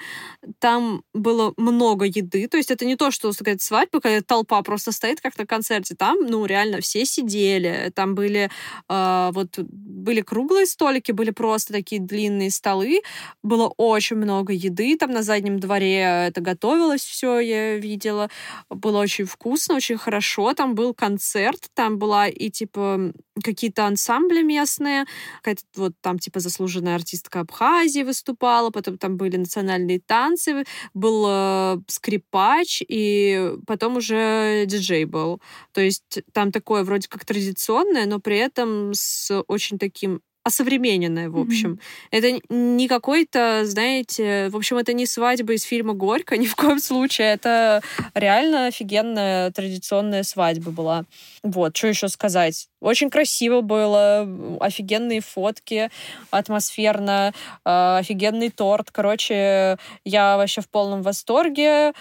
Там 0.59 1.03
было 1.11 1.55
много 1.57 2.05
еды, 2.05 2.47
то 2.47 2.57
есть 2.57 2.69
это 2.69 2.85
не 2.85 2.95
то, 2.95 3.09
что 3.09 3.33
сказать 3.33 3.63
свадьба, 3.63 3.99
когда 3.99 4.21
толпа 4.21 4.61
просто 4.61 4.91
стоит 4.91 5.21
как 5.21 5.39
на 5.39 5.47
концерте. 5.47 5.95
Там, 5.95 6.17
ну, 6.27 6.45
реально 6.45 6.81
все 6.81 7.03
сидели. 7.03 7.91
Там 7.95 8.13
были 8.13 8.51
э, 8.89 9.29
вот 9.33 9.57
были 9.57 10.21
круглые 10.21 10.67
столики, 10.67 11.11
были 11.11 11.31
просто 11.31 11.73
такие 11.73 11.99
длинные 11.99 12.51
столы. 12.51 13.01
Было 13.41 13.73
очень 13.77 14.17
много 14.17 14.53
еды. 14.53 14.95
Там 14.97 15.11
на 15.11 15.23
заднем 15.23 15.59
дворе 15.59 16.27
это 16.27 16.41
готовилось 16.41 17.01
все, 17.01 17.39
я 17.39 17.77
видела. 17.77 18.29
Было 18.69 18.99
очень 18.99 19.25
вкусно, 19.25 19.73
очень 19.75 19.97
хорошо. 19.97 20.53
Там 20.53 20.75
был 20.75 20.93
концерт, 20.93 21.69
там 21.73 21.97
была 21.97 22.27
и 22.27 22.51
типа 22.51 23.13
какие-то 23.43 23.87
ансамбли 23.87 24.42
местные, 24.43 25.05
какая-то 25.41 25.63
вот 25.75 25.93
там 26.01 26.19
типа 26.19 26.39
заслуженная 26.39 26.95
артистка 26.95 27.41
Абхазии 27.41 28.03
выступала, 28.03 28.69
потом 28.69 28.97
там 28.97 29.17
были 29.17 29.37
национальные 29.37 29.99
танцы, 29.99 30.65
был 30.93 31.25
э, 31.27 31.77
скрипач, 31.87 32.81
и 32.87 33.53
потом 33.67 33.97
уже 33.97 34.65
диджей 34.67 35.05
был. 35.05 35.41
То 35.71 35.81
есть 35.81 36.21
там 36.33 36.51
такое 36.51 36.83
вроде 36.83 37.07
как 37.07 37.25
традиционное, 37.25 38.05
но 38.05 38.19
при 38.19 38.37
этом 38.37 38.91
с 38.93 39.43
очень 39.47 39.79
таким 39.79 40.21
осовремененное, 40.43 41.29
в 41.29 41.37
общем. 41.37 41.79
Это 42.11 42.27
н- 42.27 42.75
не 42.77 42.87
какой-то, 42.87 43.61
знаете, 43.65 44.49
в 44.49 44.57
общем, 44.57 44.77
это 44.77 44.93
не 44.93 45.05
свадьба 45.05 45.53
из 45.53 45.63
фильма 45.63 45.93
«Горько», 45.93 46.37
ни 46.37 46.45
в 46.45 46.55
коем 46.55 46.79
случае. 46.79 47.27
Это 47.33 47.81
реально 48.13 48.67
офигенная 48.67 49.51
традиционная 49.51 50.23
свадьба 50.23 50.71
была. 50.71 51.05
Вот, 51.43 51.75
что 51.77 51.87
еще 51.87 52.09
сказать? 52.09 52.67
Очень 52.83 53.09
красиво 53.09 53.61
было, 53.61 54.27
офигенные 54.59 55.21
фотки, 55.21 55.89
атмосферно, 56.31 57.33
э, 57.65 57.97
офигенный 57.99 58.49
торт. 58.49 58.91
Короче, 58.91 59.77
я 60.03 60.35
вообще 60.35 60.61
в 60.61 60.69
полном 60.69 61.01
восторге. 61.01 61.93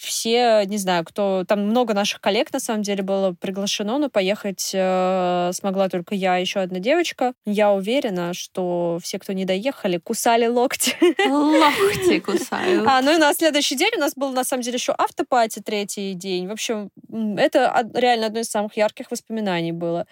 Все, 0.00 0.62
не 0.64 0.78
знаю, 0.78 1.04
кто... 1.04 1.44
Там 1.46 1.66
много 1.66 1.92
наших 1.92 2.22
коллег, 2.22 2.50
на 2.54 2.58
самом 2.58 2.80
деле, 2.80 3.02
было 3.02 3.34
приглашено, 3.38 3.98
но 3.98 4.08
поехать 4.08 4.70
э, 4.72 5.50
смогла 5.52 5.90
только 5.90 6.14
я 6.14 6.38
и 6.38 6.40
еще 6.40 6.60
одна 6.60 6.78
девочка. 6.78 7.34
Я 7.44 7.72
уверена, 7.72 8.32
что 8.32 8.98
все, 9.02 9.18
кто 9.18 9.34
не 9.34 9.44
доехали, 9.44 9.98
кусали 9.98 10.46
локти. 10.46 10.96
Локти 11.28 12.18
кусают. 12.24 12.86
А, 12.86 13.02
ну 13.02 13.14
и 13.14 13.18
на 13.18 13.34
следующий 13.34 13.76
день 13.76 13.92
у 13.96 14.00
нас 14.00 14.14
был, 14.16 14.32
на 14.32 14.42
самом 14.42 14.62
деле, 14.62 14.76
еще 14.76 14.94
автопати 14.96 15.60
третий 15.60 16.14
день. 16.14 16.48
В 16.48 16.52
общем, 16.52 16.90
это 17.36 17.86
реально 17.92 18.26
одно 18.26 18.40
из 18.40 18.48
самых 18.48 18.78
ярких 18.78 19.10
воспоминаний 19.10 19.72
было. 19.72 20.06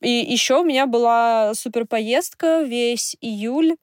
И 0.00 0.10
еще 0.10 0.60
у 0.60 0.64
меня 0.64 0.86
была 0.86 1.52
супер 1.54 1.86
поездка 1.86 2.62
весь 2.62 3.16
июль. 3.20 3.76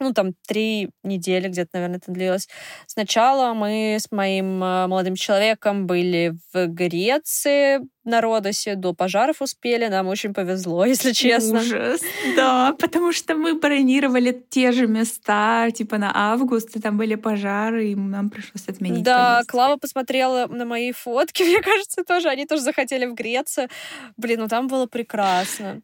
Ну, 0.00 0.12
там 0.12 0.32
три 0.46 0.90
недели 1.02 1.48
где-то, 1.48 1.70
наверное, 1.74 1.98
это 1.98 2.12
длилось. 2.12 2.48
Сначала 2.86 3.52
мы 3.54 3.96
с 4.00 4.10
моим 4.12 4.62
э, 4.62 4.86
молодым 4.86 5.16
человеком 5.16 5.86
были 5.86 6.36
в 6.52 6.66
Греции 6.66 7.80
на 8.04 8.20
Родосе, 8.20 8.74
до 8.74 8.94
пожаров 8.94 9.42
успели. 9.42 9.86
Нам 9.86 10.08
очень 10.08 10.32
повезло, 10.32 10.84
если 10.86 11.12
честно. 11.12 11.60
Ужас. 11.60 12.00
Да, 12.36 12.74
потому 12.78 13.12
что 13.12 13.34
мы 13.34 13.54
бронировали 13.54 14.44
те 14.48 14.72
же 14.72 14.86
места, 14.86 15.70
типа 15.70 15.98
на 15.98 16.10
август, 16.14 16.76
и 16.76 16.80
там 16.80 16.96
были 16.96 17.14
пожары, 17.14 17.88
и 17.90 17.94
нам 17.94 18.30
пришлось 18.30 18.68
отменить 18.68 19.02
Да, 19.02 19.34
поездку. 19.36 19.52
Клава 19.52 19.76
посмотрела 19.76 20.46
на 20.46 20.64
мои 20.64 20.92
фотки, 20.92 21.42
мне 21.48 21.60
кажется, 21.60 22.04
тоже. 22.04 22.28
Они 22.28 22.46
тоже 22.46 22.62
захотели 22.62 23.06
в 23.06 23.14
Грецию. 23.14 23.68
Блин, 24.16 24.40
ну 24.40 24.48
там 24.48 24.68
было 24.68 24.86
прекрасно. 24.86 25.82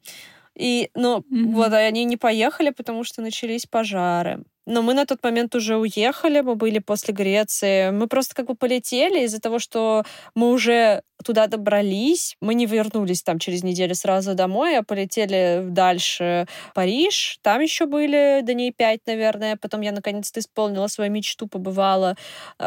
И, 0.57 0.90
ну, 0.95 1.25
Мгм. 1.29 1.53
вот, 1.55 1.73
а 1.73 1.79
они 1.79 2.05
не 2.05 2.17
поехали, 2.17 2.71
потому 2.71 3.05
что 3.05 3.23
начались 3.23 3.67
пожары. 3.67 4.45
Но 4.67 4.81
мы 4.81 4.95
на 4.95 5.05
тот 5.05 5.23
момент 5.23 5.55
уже 5.55 5.77
уехали, 5.77 6.40
мы 6.40 6.55
были 6.55 6.79
после 6.79 7.12
Греции. 7.12 7.90
Мы 7.90 8.07
просто 8.07 8.35
как 8.35 8.47
бы 8.47 8.55
полетели 8.55 9.25
из-за 9.25 9.38
того, 9.40 9.59
что 9.59 10.05
мы 10.35 10.51
уже 10.53 11.03
туда 11.23 11.49
добрались. 11.49 12.37
Мы 12.40 12.55
не 12.55 12.64
вернулись 12.67 13.23
там 13.23 13.38
через 13.38 13.62
неделю 13.62 13.95
сразу 13.95 14.35
домой, 14.35 14.79
а 14.79 14.83
полетели 14.83 15.64
дальше 15.69 16.47
в 16.71 16.75
Париж. 16.75 17.38
Там 17.43 17.61
еще 17.61 17.85
были 17.87 18.40
дней 18.43 18.73
пять, 18.73 19.01
наверное. 19.07 19.57
Потом 19.61 19.83
я 19.83 19.93
наконец-то 19.93 20.40
исполнила 20.40 20.87
свою 20.87 21.11
мечту, 21.11 21.47
побывала 21.47 22.17
э, 22.59 22.64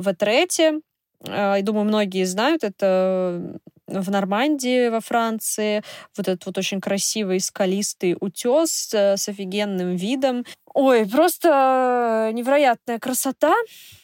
в 0.00 0.08
Этрете. 0.08 0.80
Э, 1.26 1.58
И 1.58 1.62
думаю, 1.62 1.84
многие 1.84 2.24
знают, 2.24 2.64
это 2.64 3.58
в 3.88 4.10
Нормандии 4.10 4.88
во 4.88 5.00
Франции. 5.00 5.82
Вот 6.16 6.28
этот 6.28 6.46
вот 6.46 6.58
очень 6.58 6.80
красивый 6.80 7.40
скалистый 7.40 8.16
утес 8.20 8.92
э, 8.94 9.16
с 9.16 9.28
офигенным 9.28 9.96
видом. 9.96 10.44
Ой, 10.74 11.06
просто 11.08 12.30
невероятная 12.32 12.98
красота. 12.98 13.54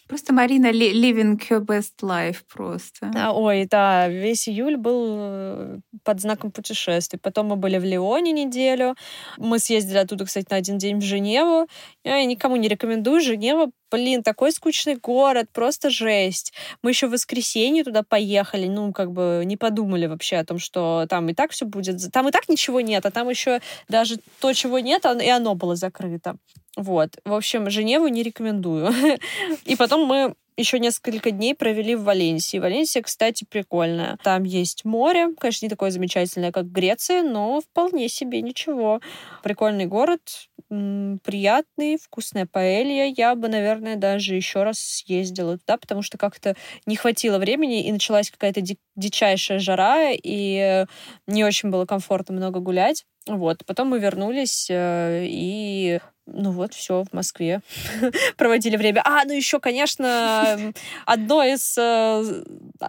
Просто 0.07 0.35
Марина 0.35 0.66
living 0.70 1.40
her 1.48 1.61
best 1.64 2.03
life 2.03 2.42
просто. 2.53 3.11
А, 3.16 3.33
Ой, 3.33 3.66
да, 3.70 4.07
весь 4.09 4.46
июль 4.48 4.77
был 4.77 5.16
э, 5.18 5.79
под 6.03 6.20
знаком 6.20 6.53
путешествий. 6.53 7.18
Потом 7.18 7.46
мы 7.46 7.57
были 7.57 7.79
в 7.79 7.85
Лионе 7.85 8.33
неделю. 8.33 8.96
Мы 9.38 9.59
съездили 9.59 9.96
оттуда, 9.96 10.27
кстати, 10.27 10.46
на 10.50 10.57
один 10.57 10.77
день 10.77 10.98
в 10.98 11.03
Женеву. 11.03 11.68
Я 12.05 12.22
никому 12.27 12.57
не 12.57 12.68
рекомендую. 12.68 13.22
Женева, 13.22 13.70
блин, 13.90 14.22
такой 14.22 14.53
скучный 14.53 14.96
город, 14.96 15.46
просто 15.55 15.88
жесть. 15.88 16.53
Мы 16.83 16.90
еще 16.90 17.07
в 17.07 17.12
воскресенье 17.12 17.83
туда 17.83 18.03
поехали, 18.03 18.66
ну, 18.66 18.92
как 18.92 19.11
бы 19.11 19.42
не 19.46 19.57
подумали 19.57 20.07
вообще 20.07 20.37
о 20.37 20.44
том, 20.44 20.59
что 20.59 21.07
там 21.09 21.31
и 21.31 21.35
так 21.35 21.53
все 21.53 21.64
будет. 21.64 22.12
Там 22.12 22.29
и 22.29 22.31
так 22.31 22.50
ничего 22.50 22.83
нет, 22.83 23.07
а 23.07 23.11
там 23.11 23.31
еще 23.31 23.61
даже 23.88 24.18
то, 24.38 24.53
чего 24.53 24.81
нет, 24.81 25.07
и 25.07 25.29
оно 25.31 25.55
было 25.55 25.77
закрыто. 25.77 26.37
Вот. 26.77 27.19
В 27.25 27.35
общем, 27.35 27.71
Женеву 27.71 28.09
не 28.09 28.23
рекомендую. 28.23 28.93
И 29.65 29.77
потом 29.77 30.07
мы 30.07 30.35
еще 30.57 30.79
несколько 30.79 31.31
дней 31.31 31.55
провели 31.55 31.95
в 31.97 32.05
Валенсии. 32.05 32.59
Валенсия, 32.59 33.03
кстати, 33.03 33.45
прикольная. 33.45 34.19
Там 34.23 34.45
есть 34.45 34.85
море, 34.85 35.29
конечно, 35.39 35.67
не 35.67 35.71
такое 35.71 35.91
замечательное, 35.91 36.53
как 36.53 36.71
Греция, 36.71 37.23
но 37.23 37.61
вполне 37.61 38.09
себе 38.09 38.41
ничего. 38.41 39.01
Прикольный 39.43 39.87
город, 39.87 40.21
приятный, 40.69 41.99
вкусная 41.99 42.47
паэлья. 42.47 43.13
Я 43.17 43.35
бы, 43.35 43.49
наверное, 43.49 43.97
даже 43.97 44.35
еще 44.37 44.63
раз 44.63 44.79
съездила 44.79 45.59
туда, 45.59 45.77
потому 45.77 46.03
что 46.03 46.19
как-то 46.19 46.55
не 46.87 46.97
хватило 46.97 47.39
времени, 47.39 47.85
и 47.85 47.93
началась 47.93 48.31
какая-то 48.31 48.61
ди- 48.61 48.79
дичайшая 48.95 49.59
жара, 49.59 50.11
и 50.13 50.87
не 51.27 51.45
очень 51.45 51.71
было 51.71 51.85
комфортно 51.85 52.35
много 52.35 52.61
гулять. 52.61 53.05
Вот. 53.27 53.65
Потом 53.67 53.89
мы 53.89 53.99
вернулись, 53.99 54.69
э, 54.71 55.25
и 55.27 55.99
ну 56.27 56.53
вот, 56.53 56.75
все 56.75 57.05
в 57.05 57.13
Москве 57.13 57.61
проводили 58.37 58.77
время. 58.77 59.03
А, 59.05 59.25
ну 59.25 59.33
еще, 59.33 59.61
конечно, 59.61 60.73
одно 61.07 61.45
из 61.45 61.77
э, 61.77 62.45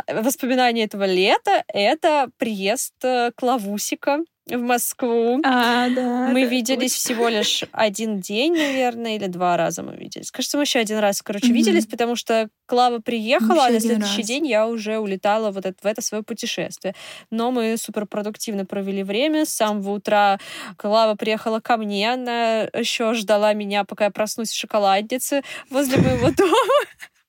воспоминаний 0.07 0.83
этого 0.83 1.05
лета— 1.05 1.63
это 1.67 2.29
приезд 2.37 2.93
э, 3.03 3.31
Клавусика 3.35 4.19
в 4.47 4.57
Москву. 4.57 5.39
А, 5.43 5.89
да. 5.89 6.27
Мы 6.27 6.43
да, 6.43 6.49
виделись 6.49 6.93
точно. 6.93 7.15
всего 7.15 7.29
лишь 7.29 7.63
один 7.71 8.19
день, 8.19 8.53
наверное, 8.53 9.15
или 9.15 9.27
два 9.27 9.57
раза 9.57 9.81
мы 9.81 9.95
виделись. 9.95 10.31
Кажется, 10.31 10.57
мы 10.57 10.63
еще 10.63 10.79
один 10.79 10.99
раз, 10.99 11.21
короче, 11.21 11.47
mm-hmm. 11.47 11.51
виделись, 11.53 11.87
потому 11.87 12.15
что 12.15 12.49
Клава 12.67 12.99
приехала, 12.99 13.65
а 13.65 13.69
на 13.69 13.79
следующий 13.79 14.17
раз. 14.17 14.27
день 14.27 14.47
я 14.47 14.67
уже 14.67 14.99
улетала 14.99 15.51
вот 15.51 15.65
это, 15.65 15.77
в 15.81 15.85
это 15.85 16.01
свое 16.01 16.23
путешествие. 16.23 16.95
Но 17.31 17.51
мы 17.51 17.75
суперпродуктивно 17.77 18.65
провели 18.65 19.03
время. 19.03 19.45
С 19.45 19.49
самого 19.49 19.91
утра 19.91 20.39
Клава 20.77 21.15
приехала 21.15 21.59
ко 21.59 21.77
мне, 21.77 22.13
она 22.13 22.61
еще 22.73 23.13
ждала 23.13 23.53
меня, 23.53 23.83
пока 23.83 24.05
я 24.05 24.11
проснусь 24.11 24.51
в 24.51 24.59
шоколаднице 24.59 25.43
возле 25.69 25.97
моего 25.97 26.31
дома, 26.37 26.55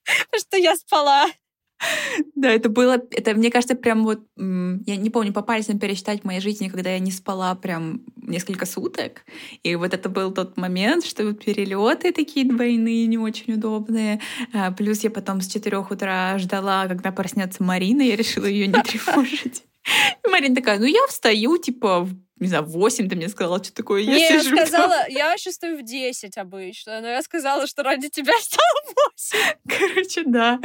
что 0.37 0.57
я 0.57 0.75
спала. 0.75 1.25
Да, 2.35 2.49
это 2.51 2.69
было, 2.69 3.01
это, 3.11 3.33
мне 3.33 3.51
кажется, 3.51 3.75
прям 3.75 4.03
вот, 4.03 4.21
я 4.37 4.95
не 4.95 5.09
помню 5.09 5.33
по 5.33 5.41
пальцам 5.41 5.79
пересчитать 5.79 6.21
в 6.21 6.25
моей 6.25 6.39
жизни, 6.39 6.69
когда 6.69 6.91
я 6.91 6.99
не 6.99 7.11
спала 7.11 7.55
прям 7.55 8.01
несколько 8.15 8.65
суток. 8.65 9.23
И 9.63 9.75
вот 9.75 9.93
это 9.93 10.09
был 10.09 10.31
тот 10.31 10.57
момент, 10.57 11.05
что 11.05 11.25
вот 11.25 11.43
перелеты 11.43 12.11
такие 12.11 12.47
двойные, 12.47 13.07
не 13.07 13.17
очень 13.17 13.53
удобные. 13.53 14.19
А, 14.53 14.71
плюс 14.71 15.03
я 15.03 15.09
потом 15.09 15.41
с 15.41 15.47
четырех 15.47 15.91
утра 15.91 16.37
ждала, 16.37 16.87
когда 16.87 17.11
проснется 17.11 17.63
Марина, 17.63 18.01
я 18.01 18.15
решила 18.15 18.45
ее 18.45 18.67
не 18.67 18.73
тревожить. 18.83 19.63
Марина 20.29 20.55
такая, 20.55 20.79
ну 20.79 20.85
я 20.85 21.05
встаю, 21.07 21.57
типа, 21.57 22.01
в 22.01 22.15
не 22.39 22.47
знаю, 22.47 22.63
в 22.63 22.71
8 22.71 23.09
ты 23.09 23.15
мне 23.15 23.29
сказала, 23.29 23.63
что 23.63 23.73
такое 23.73 24.01
я 24.01 24.13
Не, 24.13 24.41
сижу. 24.41 24.55
я 24.55 24.65
сказала, 24.65 25.05
я 25.09 25.37
сейчас 25.37 25.55
стою 25.55 25.77
в 25.77 25.83
10 25.83 26.37
обычно, 26.37 27.01
но 27.01 27.07
я 27.07 27.21
сказала, 27.21 27.67
что 27.67 27.83
ради 27.83 28.09
тебя 28.09 28.33
стало 28.39 29.05
8. 29.15 29.37
Короче, 29.67 30.23
да. 30.25 30.59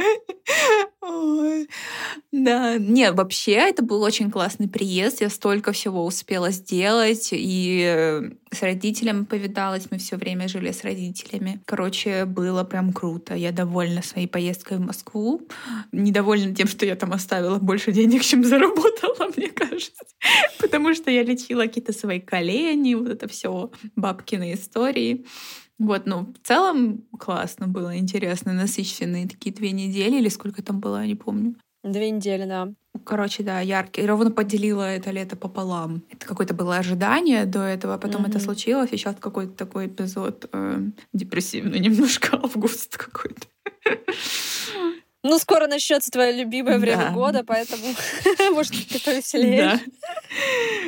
Ой. 1.01 1.67
Да, 2.31 2.77
нет, 2.77 3.15
вообще 3.15 3.53
это 3.53 3.83
был 3.83 4.01
очень 4.03 4.31
классный 4.31 4.67
приезд, 4.67 5.21
я 5.21 5.29
столько 5.29 5.71
всего 5.71 6.05
успела 6.05 6.51
сделать, 6.51 7.29
и 7.31 7.83
э, 7.85 8.29
с 8.51 8.61
родителями 8.61 9.25
повидалась, 9.25 9.87
мы 9.91 9.97
все 9.97 10.15
время 10.15 10.47
жили 10.47 10.71
с 10.71 10.83
родителями. 10.83 11.61
Короче, 11.65 12.25
было 12.25 12.63
прям 12.63 12.93
круто. 12.93 13.35
Я 13.35 13.51
довольна 13.51 14.01
своей 14.01 14.27
поездкой 14.27 14.77
в 14.77 14.81
Москву, 14.81 15.41
недовольна 15.91 16.55
тем, 16.55 16.67
что 16.67 16.85
я 16.85 16.95
там 16.95 17.13
оставила 17.13 17.57
больше 17.57 17.91
денег, 17.91 18.21
чем 18.23 18.43
заработала, 18.43 19.31
мне 19.37 19.49
кажется, 19.49 20.03
потому 20.59 20.93
что 20.93 21.11
я 21.11 21.23
лечила 21.23 21.62
какие-то 21.67 21.93
свои 21.93 22.19
колени, 22.19 22.95
вот 22.95 23.09
это 23.09 23.27
все 23.27 23.71
бабкины 23.95 24.53
истории. 24.53 25.25
Вот, 25.79 26.05
ну, 26.05 26.33
в 26.41 26.47
целом 26.47 27.03
классно 27.19 27.67
было, 27.67 27.97
интересно, 27.97 28.53
насыщенные 28.53 29.27
такие 29.27 29.53
две 29.53 29.71
недели, 29.71 30.17
или 30.17 30.29
сколько 30.29 30.61
там 30.61 30.79
было, 30.79 31.01
я 31.01 31.07
не 31.07 31.15
помню. 31.15 31.55
Две 31.83 32.11
недели, 32.11 32.45
да. 32.45 32.73
Короче, 33.03 33.43
да, 33.43 33.59
яркий. 33.59 34.05
Ровно 34.05 34.31
поделила 34.31 34.83
это 34.83 35.11
лето 35.11 35.35
пополам. 35.35 36.03
Это 36.09 36.25
какое-то 36.25 36.53
было 36.53 36.77
ожидание 36.77 37.45
до 37.45 37.63
этого, 37.63 37.95
а 37.95 37.97
потом 37.97 38.23
mm-hmm. 38.23 38.29
это 38.29 38.39
случилось, 38.39 38.91
и 38.91 38.97
сейчас 38.97 39.15
какой-то 39.19 39.53
такой 39.53 39.87
эпизод 39.87 40.47
э, 40.53 40.79
депрессивный 41.11 41.79
немножко, 41.81 42.39
август 42.41 42.97
какой-то. 42.97 43.47
Ну, 45.23 45.39
скоро 45.39 45.67
начнется 45.67 46.11
твое 46.11 46.33
любимое 46.33 46.77
время 46.77 47.05
да. 47.05 47.11
года, 47.11 47.43
поэтому, 47.45 47.83
может, 48.53 48.73
ты 48.89 48.99
повеселее. 48.99 49.79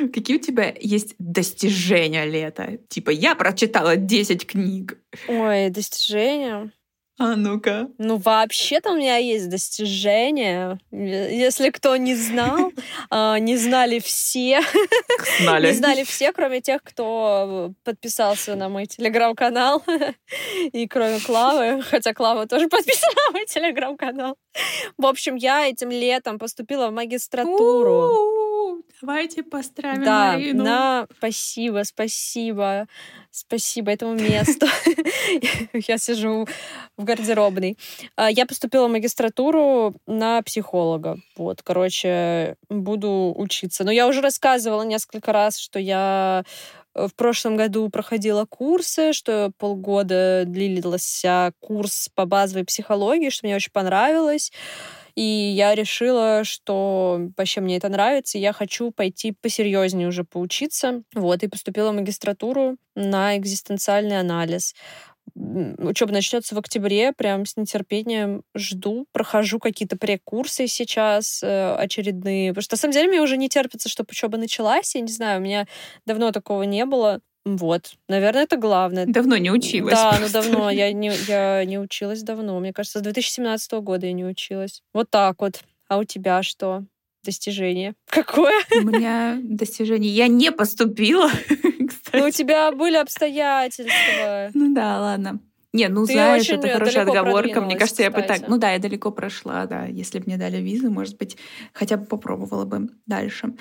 Да. 0.00 0.08
Какие 0.12 0.36
у 0.36 0.40
тебя 0.40 0.74
есть 0.78 1.14
достижения 1.18 2.26
лета? 2.26 2.78
Типа, 2.88 3.10
я 3.10 3.34
прочитала 3.34 3.96
10 3.96 4.46
книг. 4.46 4.98
Ой, 5.26 5.70
достижения? 5.70 6.70
А 7.18 7.34
ну-ка. 7.34 7.88
Ну, 7.96 8.18
вообще-то 8.18 8.92
у 8.92 8.96
меня 8.96 9.16
есть 9.16 9.48
достижения. 9.48 10.78
Если 10.90 11.70
кто 11.70 11.96
не 11.96 12.14
знал, 12.14 12.72
а, 13.10 13.38
не 13.38 13.56
знали 13.56 14.00
все. 14.00 14.60
Знали. 15.40 15.68
Не 15.68 15.72
знали 15.72 16.04
все, 16.04 16.32
кроме 16.32 16.60
тех, 16.60 16.82
кто 16.82 17.72
подписался 17.84 18.54
на 18.54 18.68
мой 18.68 18.84
телеграм-канал. 18.86 19.82
И 20.72 20.86
кроме 20.86 21.18
Клавы. 21.20 21.82
Хотя 21.82 22.12
Клава 22.12 22.46
тоже 22.46 22.68
подписала 22.68 23.14
на 23.28 23.32
мой 23.32 23.46
телеграм-канал. 23.46 24.36
В 24.96 25.06
общем, 25.06 25.36
я 25.36 25.68
этим 25.68 25.90
летом 25.90 26.38
поступила 26.38 26.88
в 26.88 26.92
магистратуру. 26.92 28.82
Давайте 29.00 29.42
поздравим 29.42 30.04
да, 30.04 30.32
Марину. 30.32 30.64
Да, 30.64 31.06
спасибо, 31.18 31.82
спасибо. 31.84 32.88
Спасибо 33.30 33.90
этому 33.90 34.14
месту. 34.14 34.66
Я 35.86 35.98
сижу 35.98 36.46
в 36.96 37.04
гардеробной. 37.04 37.76
А, 38.16 38.30
я 38.30 38.46
поступила 38.46 38.88
в 38.88 38.90
магистратуру 38.90 39.94
на 40.06 40.40
психолога. 40.40 41.18
Вот, 41.36 41.62
короче, 41.62 42.56
буду 42.70 43.34
учиться. 43.36 43.84
Но 43.84 43.90
я 43.90 44.06
уже 44.06 44.22
рассказывала 44.22 44.82
несколько 44.82 45.32
раз, 45.32 45.58
что 45.58 45.78
я 45.78 46.44
в 46.96 47.14
прошлом 47.14 47.56
году 47.56 47.88
проходила 47.90 48.46
курсы, 48.46 49.12
что 49.12 49.52
полгода 49.58 50.44
длился 50.46 51.52
курс 51.60 52.08
по 52.14 52.24
базовой 52.26 52.64
психологии, 52.64 53.30
что 53.30 53.46
мне 53.46 53.56
очень 53.56 53.72
понравилось. 53.72 54.52
И 55.14 55.22
я 55.22 55.74
решила, 55.74 56.44
что 56.44 57.20
вообще 57.36 57.60
мне 57.62 57.78
это 57.78 57.88
нравится, 57.88 58.36
и 58.38 58.40
я 58.42 58.52
хочу 58.52 58.90
пойти 58.90 59.32
посерьезнее 59.32 60.08
уже 60.08 60.24
поучиться. 60.24 61.02
Вот, 61.14 61.42
и 61.42 61.48
поступила 61.48 61.90
в 61.92 61.94
магистратуру 61.94 62.76
на 62.94 63.36
экзистенциальный 63.38 64.20
анализ. 64.20 64.74
Учеба 65.36 66.12
начнется 66.12 66.54
в 66.54 66.58
октябре, 66.58 67.12
прям 67.12 67.44
с 67.44 67.56
нетерпением 67.56 68.42
жду. 68.54 69.06
Прохожу 69.12 69.58
какие-то 69.58 69.98
прекурсы 69.98 70.66
сейчас 70.66 71.42
э, 71.42 71.74
очередные. 71.74 72.52
Потому 72.52 72.62
что 72.62 72.74
на 72.74 72.78
самом 72.78 72.92
деле 72.94 73.08
мне 73.08 73.20
уже 73.20 73.36
не 73.36 73.50
терпится, 73.50 73.90
чтобы 73.90 74.08
учеба 74.12 74.38
началась. 74.38 74.94
Я 74.94 75.02
не 75.02 75.12
знаю, 75.12 75.40
у 75.40 75.44
меня 75.44 75.66
давно 76.06 76.32
такого 76.32 76.62
не 76.62 76.86
было. 76.86 77.20
Вот, 77.44 77.92
наверное, 78.08 78.44
это 78.44 78.56
главное. 78.56 79.04
Давно 79.06 79.36
не 79.36 79.50
училась. 79.50 79.94
Да, 79.94 80.18
ну 80.18 80.28
давно. 80.28 80.70
Я 80.70 80.90
не, 80.94 81.12
я 81.28 81.64
не 81.64 81.78
училась 81.78 82.22
давно. 82.22 82.58
Мне 82.58 82.72
кажется, 82.72 83.00
с 83.00 83.02
2017 83.02 83.72
года 83.74 84.06
я 84.06 84.12
не 84.12 84.24
училась. 84.24 84.82
Вот 84.94 85.10
так 85.10 85.40
вот. 85.40 85.62
А 85.88 85.98
у 85.98 86.04
тебя 86.04 86.42
что? 86.42 86.84
Достижение 87.26 87.94
какое? 88.16 88.54
У 88.70 88.86
меня 88.86 89.38
достижение. 89.42 90.10
Я 90.10 90.28
не 90.28 90.50
поступила. 90.52 91.30
Ну, 92.12 92.28
у 92.28 92.30
тебя 92.30 92.72
были 92.72 92.96
обстоятельства. 92.96 94.50
Ну 94.54 94.74
да, 94.74 95.00
ладно. 95.00 95.40
Не, 95.72 95.88
ну 95.88 96.06
Ты 96.06 96.14
знаешь, 96.14 96.48
это 96.48 96.68
хорошая 96.68 97.02
отговорка. 97.02 97.60
Мне 97.60 97.76
кажется, 97.76 98.02
я 98.02 98.10
бы 98.10 98.22
так... 98.22 98.48
Ну 98.48 98.56
да, 98.56 98.72
я 98.72 98.78
далеко 98.78 99.10
прошла, 99.10 99.66
да. 99.66 99.84
Если 99.84 100.20
бы 100.20 100.24
мне 100.26 100.38
дали 100.38 100.56
визу, 100.56 100.90
может 100.90 101.18
быть, 101.18 101.36
хотя 101.74 101.98
бы 101.98 102.06
попробовала 102.06 102.64
бы 102.64 102.88
дальше. 103.06 103.52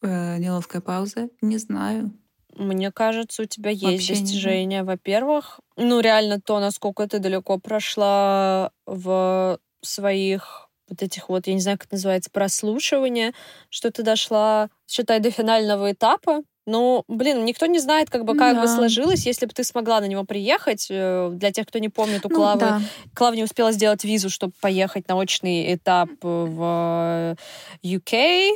Э, 0.00 0.38
неловкая 0.38 0.80
пауза. 0.80 1.28
Не 1.42 1.58
знаю. 1.58 2.12
Мне 2.56 2.90
кажется, 2.90 3.42
у 3.42 3.46
тебя 3.46 3.70
есть 3.70 4.08
Вообще 4.08 4.14
достижения. 4.14 4.82
Во-первых, 4.82 5.60
ну 5.76 6.00
реально 6.00 6.40
то, 6.40 6.60
насколько 6.60 7.06
ты 7.06 7.18
далеко 7.18 7.58
прошла 7.58 8.70
в 8.86 9.58
своих 9.82 10.67
вот 10.88 11.02
этих 11.02 11.28
вот, 11.28 11.46
я 11.46 11.54
не 11.54 11.60
знаю, 11.60 11.78
как 11.78 11.86
это 11.86 11.96
называется, 11.96 12.30
прослушивания, 12.30 13.32
что 13.70 13.90
ты 13.90 14.02
дошла, 14.02 14.68
считай, 14.86 15.20
до 15.20 15.30
финального 15.30 15.92
этапа. 15.92 16.42
Ну, 16.66 17.04
блин, 17.08 17.46
никто 17.46 17.64
не 17.64 17.78
знает, 17.78 18.10
как 18.10 18.24
бы, 18.24 18.36
как 18.36 18.54
да. 18.54 18.60
бы 18.60 18.68
сложилось, 18.68 19.24
если 19.24 19.46
бы 19.46 19.52
ты 19.54 19.64
смогла 19.64 20.00
на 20.00 20.04
него 20.04 20.24
приехать. 20.24 20.86
Э, 20.90 21.30
для 21.32 21.50
тех, 21.50 21.66
кто 21.66 21.78
не 21.78 21.88
помнит, 21.88 22.26
у 22.26 22.28
ну, 22.28 22.34
Клавы... 22.36 22.60
Да. 22.60 22.80
Клава 23.14 23.34
не 23.34 23.44
успела 23.44 23.72
сделать 23.72 24.04
визу, 24.04 24.28
чтобы 24.28 24.52
поехать 24.60 25.08
на 25.08 25.16
очный 25.16 25.74
этап 25.74 26.10
в 26.20 27.36
UK, 27.82 28.50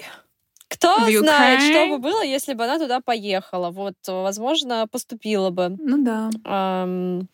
кто 0.68 0.96
знает, 1.20 1.62
что 1.62 1.86
бы 1.88 1.98
было, 1.98 2.22
если 2.22 2.54
бы 2.54 2.64
она 2.64 2.78
туда 2.78 3.00
поехала. 3.00 3.70
Вот, 3.70 3.94
возможно, 4.06 4.86
поступила 4.90 5.50
бы. 5.50 5.76
Ну 5.78 6.04
да. 6.04 6.30
Um, 6.44 7.26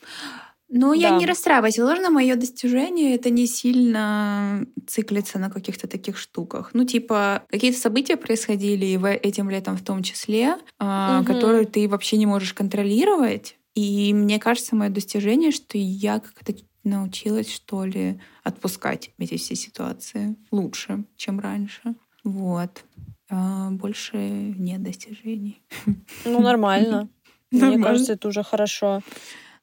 ну, 0.69 0.95
да. 0.95 1.01
я 1.01 1.11
не 1.17 1.27
расстраиваюсь. 1.27 1.79
Ложно 1.79 2.11
мое 2.11 2.37
достижение 2.37 3.15
это 3.15 3.31
не 3.31 3.47
сильно 3.47 4.67
циклится 4.87 5.39
на 5.39 5.51
каких-то 5.51 5.89
таких 5.89 6.19
штуках. 6.19 6.71
Ну, 6.75 6.85
типа, 6.85 7.45
какие-то 7.49 7.79
события 7.79 8.17
происходили 8.17 8.97
в 8.97 9.09
этим 9.11 9.51
летом 9.51 9.77
в 9.77 9.83
том 9.83 10.03
числе, 10.03 10.55
угу. 10.79 11.25
которые 11.27 11.65
ты 11.65 11.89
вообще 11.89 12.17
не 12.17 12.27
можешь 12.27 12.53
контролировать. 12.53 13.57
И 13.75 14.13
мне 14.13 14.39
кажется, 14.39 14.77
мое 14.77 14.91
достижение, 14.91 15.53
что 15.53 15.79
я 15.79 16.21
как-то 16.21 16.53
научилась, 16.85 17.53
что 17.53 17.85
ли, 17.85 18.21
отпускать 18.43 19.11
эти 19.19 19.37
все 19.37 19.55
ситуации 19.55 20.37
лучше, 20.51 21.05
чем 21.17 21.41
раньше. 21.41 21.95
Вот 22.25 22.85
а 23.31 23.71
больше 23.71 24.17
нет 24.17 24.83
достижений. 24.83 25.63
Ну, 26.25 26.41
нормально. 26.41 27.09
Мне 27.51 27.83
кажется, 27.83 28.15
это 28.15 28.29
уже 28.29 28.43
хорошо. 28.43 29.03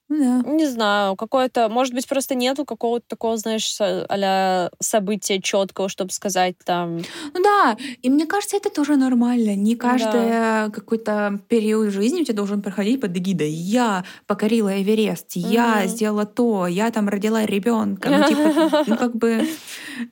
Да. 0.07 0.43
Не 0.45 0.67
знаю, 0.67 1.15
какое-то, 1.15 1.67
может 1.67 1.93
быть, 1.93 2.07
просто 2.07 2.35
нету 2.35 2.63
какого-то 2.63 3.05
такого, 3.07 3.37
знаешь, 3.37 3.77
а 3.81 4.69
события 4.79 5.41
четкого, 5.41 5.89
чтобы 5.89 6.11
сказать 6.11 6.55
там. 6.63 6.97
Ну 7.33 7.43
да, 7.43 7.75
и 8.01 8.09
мне 8.09 8.27
кажется, 8.27 8.57
это 8.57 8.69
тоже 8.69 8.97
нормально. 8.97 9.55
Не 9.55 9.75
каждый 9.75 10.29
да. 10.29 10.69
какой-то 10.71 11.39
период 11.47 11.91
жизни 11.91 12.21
у 12.21 12.23
тебя 12.23 12.35
должен 12.35 12.61
проходить 12.61 13.01
под 13.01 13.17
эгидой. 13.17 13.49
Я 13.49 14.03
покорила 14.27 14.81
Эверест, 14.81 15.31
я 15.35 15.83
mm-hmm. 15.83 15.87
сделала 15.87 16.25
то, 16.25 16.67
я 16.67 16.91
там 16.91 17.09
родила 17.09 17.45
ребенка. 17.45 18.09
Ну, 18.09 18.27
типа, 18.27 18.83
ну 18.87 18.97
как 18.97 19.15
бы... 19.15 19.47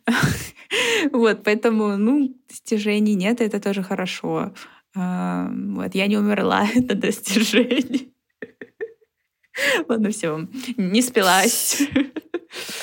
Вот, 1.12 1.44
поэтому, 1.44 1.98
ну, 1.98 2.34
достижений 2.50 3.14
нет, 3.14 3.42
это 3.42 3.60
тоже 3.60 3.84
хорошо. 3.84 4.54
Вот, 4.96 5.96
я 5.96 6.08
не 6.08 6.18
умерла, 6.18 6.68
это 6.76 6.96
достижение. 6.96 8.08
Ладно, 9.88 10.10
все, 10.10 10.48
не 10.78 11.02
спилась. 11.02 11.82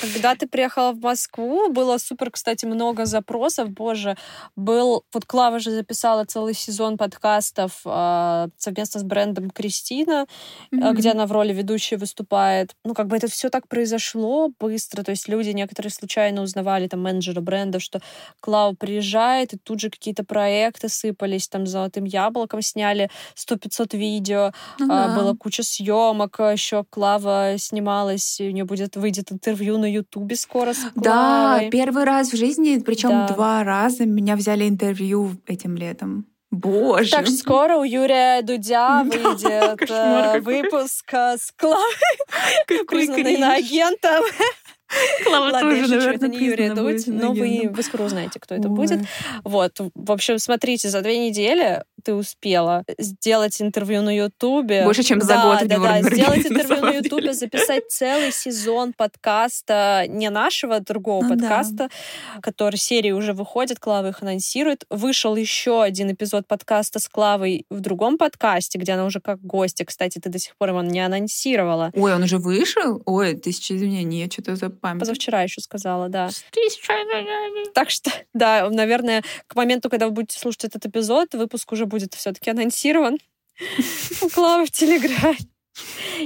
Когда 0.01 0.35
ты 0.35 0.47
приехала 0.47 0.91
в 0.91 0.99
Москву, 0.99 1.71
было 1.71 1.97
супер, 1.97 2.31
кстати, 2.31 2.65
много 2.65 3.05
запросов. 3.05 3.69
Боже, 3.69 4.17
был... 4.55 5.03
Вот 5.13 5.25
Клава 5.25 5.59
же 5.59 5.71
записала 5.71 6.25
целый 6.25 6.53
сезон 6.53 6.97
подкастов 6.97 7.81
э, 7.85 8.47
совместно 8.57 8.99
с 8.99 9.03
брендом 9.03 9.49
Кристина, 9.49 10.25
mm-hmm. 10.73 10.93
где 10.93 11.11
она 11.11 11.25
в 11.25 11.31
роли 11.31 11.53
ведущей 11.53 11.95
выступает. 11.95 12.75
Ну, 12.83 12.93
как 12.93 13.07
бы 13.07 13.15
это 13.15 13.27
все 13.27 13.49
так 13.49 13.67
произошло 13.67 14.51
быстро. 14.59 15.03
То 15.03 15.11
есть 15.11 15.27
люди 15.27 15.49
некоторые 15.49 15.91
случайно 15.91 16.41
узнавали, 16.41 16.87
там, 16.87 17.01
менеджеры 17.01 17.41
брендов, 17.41 17.81
что 17.81 18.01
Клава 18.39 18.75
приезжает, 18.75 19.53
и 19.53 19.57
тут 19.57 19.79
же 19.79 19.89
какие-то 19.89 20.23
проекты 20.23 20.89
сыпались, 20.89 21.47
там, 21.47 21.65
золотым 21.65 22.05
яблоком 22.05 22.61
сняли 22.61 23.09
100-500 23.35 23.97
видео, 23.97 24.51
mm-hmm. 24.79 25.11
э, 25.11 25.15
было 25.15 25.35
куча 25.35 25.63
съемок, 25.63 26.39
еще 26.39 26.83
Клава 26.89 27.55
снималась, 27.57 28.39
у 28.41 28.49
нее 28.49 28.65
будет 28.65 28.95
выйдет 28.95 29.31
интервью 29.31 29.60
интервью 29.61 29.77
на 29.77 29.91
Ютубе 29.91 30.35
скоро 30.35 30.73
с 30.73 30.91
Да, 30.95 31.61
первый 31.71 32.03
раз 32.03 32.33
в 32.33 32.37
жизни, 32.37 32.81
причем 32.83 33.09
да. 33.09 33.27
два 33.27 33.63
раза 33.63 34.05
меня 34.05 34.35
взяли 34.35 34.67
интервью 34.67 35.31
этим 35.45 35.75
летом. 35.75 36.25
Боже. 36.49 37.11
Так 37.11 37.27
скоро 37.27 37.77
у 37.77 37.83
Юрия 37.83 38.41
Дудя 38.41 39.03
выйдет 39.05 39.89
э, 39.89 40.39
выпуск 40.41 41.13
с 41.13 41.51
Клавой, 41.55 41.93
признанной 42.87 43.37
на 43.37 43.53
агентом. 43.53 44.23
Клава 45.23 45.51
Ладно, 45.51 45.59
тоже, 45.61 45.87
наверное, 45.87 46.15
это 46.15 46.27
не 46.27 46.37
Юрий 46.37 46.69
Дудь, 46.71 47.07
но 47.07 47.31
вы, 47.31 47.69
вы 47.71 47.83
скоро 47.83 48.03
узнаете, 48.03 48.39
кто 48.41 48.55
это 48.55 48.67
Ой. 48.67 48.75
будет. 48.75 48.99
Вот, 49.45 49.79
в 49.95 50.11
общем, 50.11 50.37
смотрите, 50.39 50.89
за 50.89 51.01
две 51.01 51.29
недели 51.29 51.83
ты 52.01 52.13
успела 52.13 52.83
сделать 52.97 53.61
интервью 53.61 54.01
на 54.01 54.15
Ютубе. 54.15 54.83
Больше, 54.83 55.03
чем 55.03 55.21
за 55.21 55.37
год 55.41 55.67
да, 55.67 55.77
да, 55.77 56.01
сделать 56.01 56.45
интервью 56.45 56.81
на 56.81 56.91
Ютубе, 56.91 57.33
записать 57.33 57.89
целый 57.89 58.31
сезон 58.31 58.93
подкаста, 58.93 60.05
не 60.07 60.29
нашего, 60.29 60.75
а 60.75 60.79
другого 60.79 61.23
ну, 61.23 61.29
подкаста, 61.29 61.89
да. 62.35 62.41
который 62.41 62.77
серии 62.77 63.11
уже 63.11 63.33
выходит, 63.33 63.79
Клава 63.79 64.09
их 64.09 64.21
анонсирует. 64.21 64.85
Вышел 64.89 65.35
еще 65.35 65.81
один 65.81 66.11
эпизод 66.11 66.47
подкаста 66.47 66.99
с 66.99 67.07
Клавой 67.07 67.65
в 67.69 67.79
другом 67.79 68.17
подкасте, 68.17 68.77
где 68.77 68.93
она 68.93 69.05
уже 69.05 69.19
как 69.21 69.41
гостья. 69.41 69.85
Кстати, 69.85 70.19
ты 70.19 70.29
до 70.29 70.39
сих 70.39 70.55
пор 70.55 70.69
его 70.69 70.81
не 70.81 70.99
анонсировала. 70.99 71.91
Ой, 71.93 72.13
он 72.13 72.23
уже 72.23 72.37
вышел? 72.37 73.01
Ой, 73.05 73.35
тысяча 73.35 73.75
извинений, 73.75 74.23
я 74.23 74.29
что-то 74.29 74.55
за 74.55 74.69
память. 74.69 75.01
Позавчера 75.01 75.43
еще 75.43 75.61
сказала, 75.61 76.09
да. 76.09 76.29
Так 77.73 77.89
что, 77.89 78.11
да, 78.33 78.69
наверное, 78.69 79.23
к 79.47 79.55
моменту, 79.55 79.89
когда 79.89 80.07
вы 80.07 80.11
будете 80.11 80.39
слушать 80.39 80.65
этот 80.65 80.85
эпизод, 80.85 81.33
выпуск 81.33 81.71
уже 81.71 81.85
будет 81.91 82.15
все-таки 82.15 82.49
анонсирован 82.49 83.19
у 84.21 84.29
Клавы 84.29 84.65
в 84.65 84.71
Телеграме. 84.71 85.37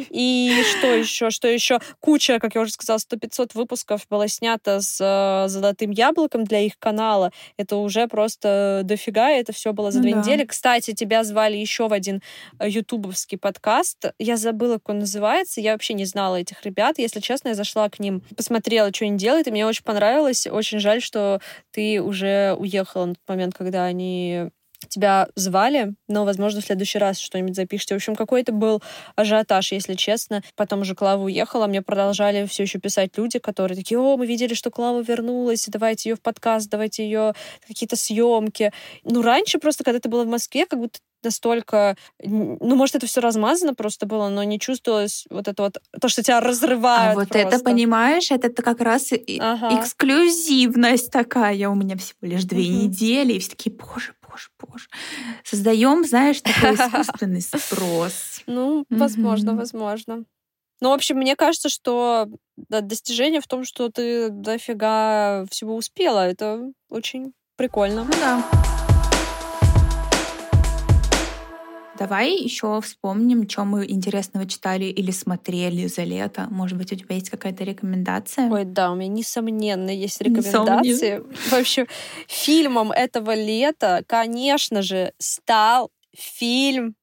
И 0.10 0.64
что 0.72 0.88
еще? 0.88 1.30
Что 1.30 1.48
еще? 1.48 1.80
Куча, 2.00 2.40
как 2.40 2.56
я 2.56 2.62
уже 2.62 2.72
сказала, 2.72 2.98
100-500 2.98 3.52
выпусков 3.54 4.06
было 4.10 4.28
снято 4.28 4.82
с 4.82 5.00
э, 5.00 5.48
«Золотым 5.48 5.92
яблоком» 5.92 6.44
для 6.44 6.60
их 6.60 6.78
канала. 6.80 7.32
Это 7.58 7.78
уже 7.78 8.08
просто 8.08 8.82
дофига, 8.84 9.30
это 9.30 9.54
все 9.54 9.74
было 9.74 9.92
за 9.92 10.00
ну, 10.00 10.04
две 10.04 10.14
да. 10.14 10.22
недели. 10.22 10.46
Кстати, 10.46 10.94
тебя 10.94 11.24
звали 11.24 11.58
еще 11.58 11.88
в 11.88 11.94
один 11.94 12.22
э, 12.60 12.70
ютубовский 12.70 13.38
подкаст. 13.38 14.14
Я 14.20 14.38
забыла, 14.38 14.74
как 14.76 14.90
он 14.90 15.00
называется. 15.00 15.62
Я 15.62 15.74
вообще 15.74 15.94
не 15.94 16.06
знала 16.06 16.38
этих 16.38 16.64
ребят. 16.66 16.98
Если 16.98 17.20
честно, 17.20 17.50
я 17.50 17.56
зашла 17.56 17.90
к 17.90 18.00
ним, 18.00 18.22
посмотрела, 18.36 18.92
что 18.94 19.06
они 19.06 19.18
делают, 19.18 19.48
и 19.48 19.52
мне 19.52 19.66
очень 19.66 19.84
понравилось. 19.84 20.48
Очень 20.48 20.80
жаль, 20.80 21.02
что 21.02 21.40
ты 21.72 22.02
уже 22.02 22.56
уехала 22.58 23.06
на 23.06 23.16
тот 23.16 23.24
момент, 23.28 23.56
когда 23.56 23.86
они 23.86 24.50
тебя 24.88 25.28
звали, 25.36 25.94
но, 26.08 26.26
возможно, 26.26 26.62
в 26.62 26.66
следующий 26.66 26.98
раз 26.98 27.20
что-нибудь 27.20 27.56
запишите. 27.56 27.96
В 27.96 27.98
общем, 27.98 28.16
какой-то 28.16 28.52
был 28.52 28.82
ажиотаж, 29.16 29.72
если 29.72 29.94
честно. 29.96 30.44
Потом 30.56 30.82
уже 30.82 30.96
Клава 30.96 31.24
уехала, 31.24 31.68
мне 31.68 31.82
продолжали 31.82 32.46
все 32.46 32.64
еще 32.64 32.80
писать 32.80 33.18
люди, 33.18 33.40
которые 33.40 33.78
такие, 33.78 34.00
о, 34.00 34.18
мы 34.18 34.26
видели, 34.26 34.54
что 34.54 34.72
Клава 34.72 35.02
вернулась, 35.02 35.66
давайте 35.68 36.10
ее 36.10 36.16
в 36.16 36.22
подкаст, 36.22 36.70
давайте 36.70 37.04
ее 37.04 37.34
какие-то 37.68 37.96
съемки. 37.96 38.72
Ну, 39.04 39.22
раньше 39.22 39.60
просто, 39.60 39.84
когда 39.84 40.00
ты 40.00 40.10
была 40.10 40.24
в 40.24 40.28
Москве, 40.28 40.66
как 40.66 40.80
будто 40.80 41.00
настолько, 41.26 41.98
ну, 42.24 42.76
может, 42.76 42.96
это 42.96 43.08
все 43.08 43.20
размазано 43.20 43.74
просто 43.74 44.06
было, 44.06 44.30
но 44.30 44.44
не 44.44 44.60
чувствовалось 44.60 45.26
вот 45.30 45.48
это 45.50 45.64
вот, 45.64 45.78
то, 46.00 46.08
что 46.08 46.24
тебя 46.24 46.40
разрывает. 46.40 47.12
А 47.12 47.16
вот 47.16 47.30
просто. 47.30 47.48
это, 47.48 47.64
понимаешь, 47.64 48.32
это 48.32 48.50
как 48.62 48.80
раз 48.80 49.12
ага. 49.40 49.80
эксклюзивность 49.80 51.12
такая. 51.12 51.68
У 51.68 51.76
меня 51.76 51.98
всего 51.98 52.18
лишь 52.22 52.46
две 52.46 52.64
угу. 52.64 52.84
недели, 52.84 53.34
и 53.34 53.40
все 53.40 53.50
такие, 53.50 53.76
боже, 53.76 54.14
боже, 54.36 54.50
боже. 54.60 54.88
Создаем, 55.44 56.06
знаешь, 56.06 56.42
такой 56.42 56.76
искусственный 56.76 57.42
спрос. 57.42 58.42
Ну, 58.48 58.86
возможно, 58.90 59.56
возможно. 59.56 60.26
Ну, 60.82 60.90
в 60.90 60.94
общем, 60.94 61.18
мне 61.18 61.36
кажется, 61.36 61.70
что 61.70 62.28
достижение 62.58 63.40
в 63.40 63.48
том, 63.48 63.64
что 63.64 63.90
ты 63.90 64.30
дофига 64.30 65.46
всего 65.50 65.76
успела. 65.76 66.28
Это 66.28 66.72
очень 66.90 67.34
прикольно. 67.56 68.04
Ну 68.04 68.12
да. 68.12 68.75
Давай 71.98 72.36
еще 72.36 72.82
вспомним, 72.82 73.50
что 73.50 73.64
мы 73.64 73.86
интересного 73.90 74.46
читали 74.46 74.86
или 74.86 75.12
смотрели 75.12 75.88
за 75.88 76.04
лето. 76.04 76.48
Может 76.52 76.78
быть, 76.78 76.92
у 76.92 76.96
тебя 76.96 77.16
есть 77.16 77.30
какая-то 77.30 77.64
рекомендация? 77.64 78.50
Ой, 78.50 78.66
да, 78.66 78.92
у 78.92 78.96
меня 78.96 79.08
несомненно 79.08 79.90
есть 79.90 80.20
рекомендации. 80.22 80.90
Несомненно. 80.90 81.34
В 81.34 81.54
общем, 81.54 81.88
фильмом 82.28 82.92
этого 82.92 83.34
лета, 83.34 84.04
конечно 84.08 84.82
же, 84.82 85.14
стал 85.20 85.92
фильм 86.14 86.96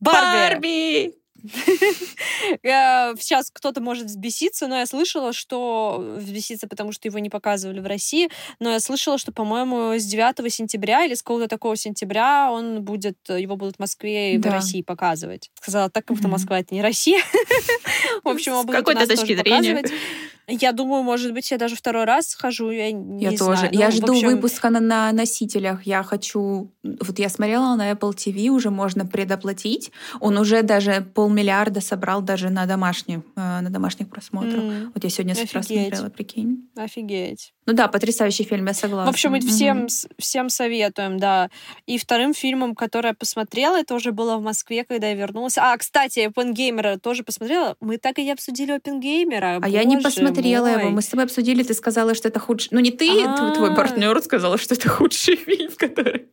Барби. 0.00 0.54
Барби! 0.54 1.19
Сейчас 2.62 3.50
кто-то 3.50 3.80
может 3.80 4.06
взбеситься, 4.06 4.66
но 4.66 4.78
я 4.78 4.86
слышала, 4.86 5.32
что 5.32 6.14
взбеситься, 6.16 6.68
потому 6.68 6.92
что 6.92 7.08
его 7.08 7.18
не 7.18 7.30
показывали 7.30 7.80
в 7.80 7.86
России, 7.86 8.28
но 8.58 8.70
я 8.70 8.80
слышала, 8.80 9.18
что, 9.18 9.32
по-моему, 9.32 9.98
с 9.98 10.04
9 10.04 10.52
сентября 10.52 11.04
или 11.04 11.14
с 11.14 11.22
какого-то 11.22 11.48
такого 11.48 11.76
сентября 11.76 12.50
он 12.50 12.82
будет, 12.82 13.16
его 13.28 13.56
будут 13.56 13.76
в 13.76 13.78
Москве 13.78 14.34
и 14.34 14.38
в 14.38 14.46
России 14.46 14.82
показывать. 14.82 15.50
Сказала 15.60 15.90
так, 15.90 16.04
как 16.04 16.16
будто 16.16 16.28
Москва— 16.28 16.58
это 16.60 16.74
не 16.74 16.82
Россия. 16.82 17.22
В 18.24 18.28
общем, 18.28 18.52
его 18.52 18.64
будут 18.64 18.86
нас 18.86 19.08
тоже 19.08 19.36
показывать. 19.36 19.92
Я 20.50 20.72
думаю, 20.72 21.02
может 21.02 21.32
быть, 21.32 21.50
я 21.50 21.58
даже 21.58 21.76
второй 21.76 22.04
раз 22.04 22.28
схожу. 22.28 22.70
Я, 22.70 22.92
не 22.92 23.24
я 23.24 23.36
тоже. 23.36 23.68
Ну, 23.72 23.78
я 23.78 23.90
жду 23.90 24.12
общем... 24.12 24.28
выпуска 24.28 24.70
на, 24.70 24.80
на 24.80 25.12
носителях. 25.12 25.86
Я 25.86 26.02
хочу... 26.02 26.70
Вот 26.82 27.18
я 27.18 27.28
смотрела 27.28 27.74
на 27.76 27.92
Apple 27.92 28.14
TV, 28.14 28.48
уже 28.48 28.70
можно 28.70 29.06
предоплатить. 29.06 29.92
Он 30.20 30.38
уже 30.38 30.62
даже 30.62 31.06
полмиллиарда 31.14 31.80
собрал 31.80 32.22
даже 32.22 32.50
на 32.50 32.66
домашних, 32.66 33.20
э, 33.36 33.60
на 33.60 33.70
домашних 33.70 34.08
просмотрах. 34.08 34.62
Mm. 34.62 34.90
Вот 34.94 35.04
я 35.04 35.10
сегодня 35.10 35.34
с 35.34 35.42
утра 35.42 35.62
смотрела, 35.62 36.08
прикинь. 36.08 36.68
Офигеть. 36.76 37.52
Ну 37.70 37.76
да, 37.76 37.86
потрясающий 37.86 38.42
фильм, 38.42 38.66
я 38.66 38.74
согласна. 38.74 39.06
В 39.06 39.14
общем, 39.14 39.30
мы 39.30 39.40
всем, 39.40 39.86
всем 40.18 40.48
советуем, 40.48 41.20
да. 41.20 41.50
И 41.86 41.98
вторым 41.98 42.34
фильмом, 42.34 42.74
который 42.74 43.08
я 43.08 43.14
посмотрела, 43.14 43.76
это 43.76 43.94
уже 43.94 44.10
было 44.10 44.38
в 44.38 44.42
Москве, 44.42 44.84
когда 44.84 45.06
я 45.06 45.14
вернулась. 45.14 45.56
А, 45.56 45.76
кстати, 45.76 46.18
Опенгеймера 46.18 46.98
тоже 46.98 47.22
посмотрела. 47.22 47.76
Мы 47.80 47.98
так 47.98 48.18
и 48.18 48.24
не 48.24 48.32
обсудили 48.32 48.72
Опенгеймера. 48.72 49.56
А 49.56 49.60
Боже 49.60 49.72
я 49.72 49.84
не 49.84 49.98
посмотрела 49.98 50.66
мой. 50.66 50.80
его. 50.80 50.90
Мы 50.90 51.00
с 51.00 51.06
тобой 51.06 51.26
обсудили, 51.26 51.62
ты 51.62 51.74
сказала, 51.74 52.16
что 52.16 52.26
это 52.26 52.40
худший... 52.40 52.70
Ну 52.72 52.80
не 52.80 52.90
ты, 52.90 53.08
А-а-а. 53.08 53.54
твой 53.54 53.76
партнер 53.76 54.20
сказала, 54.20 54.58
что 54.58 54.74
это 54.74 54.88
худший 54.88 55.36
фильм, 55.36 55.70
который... 55.76 56.26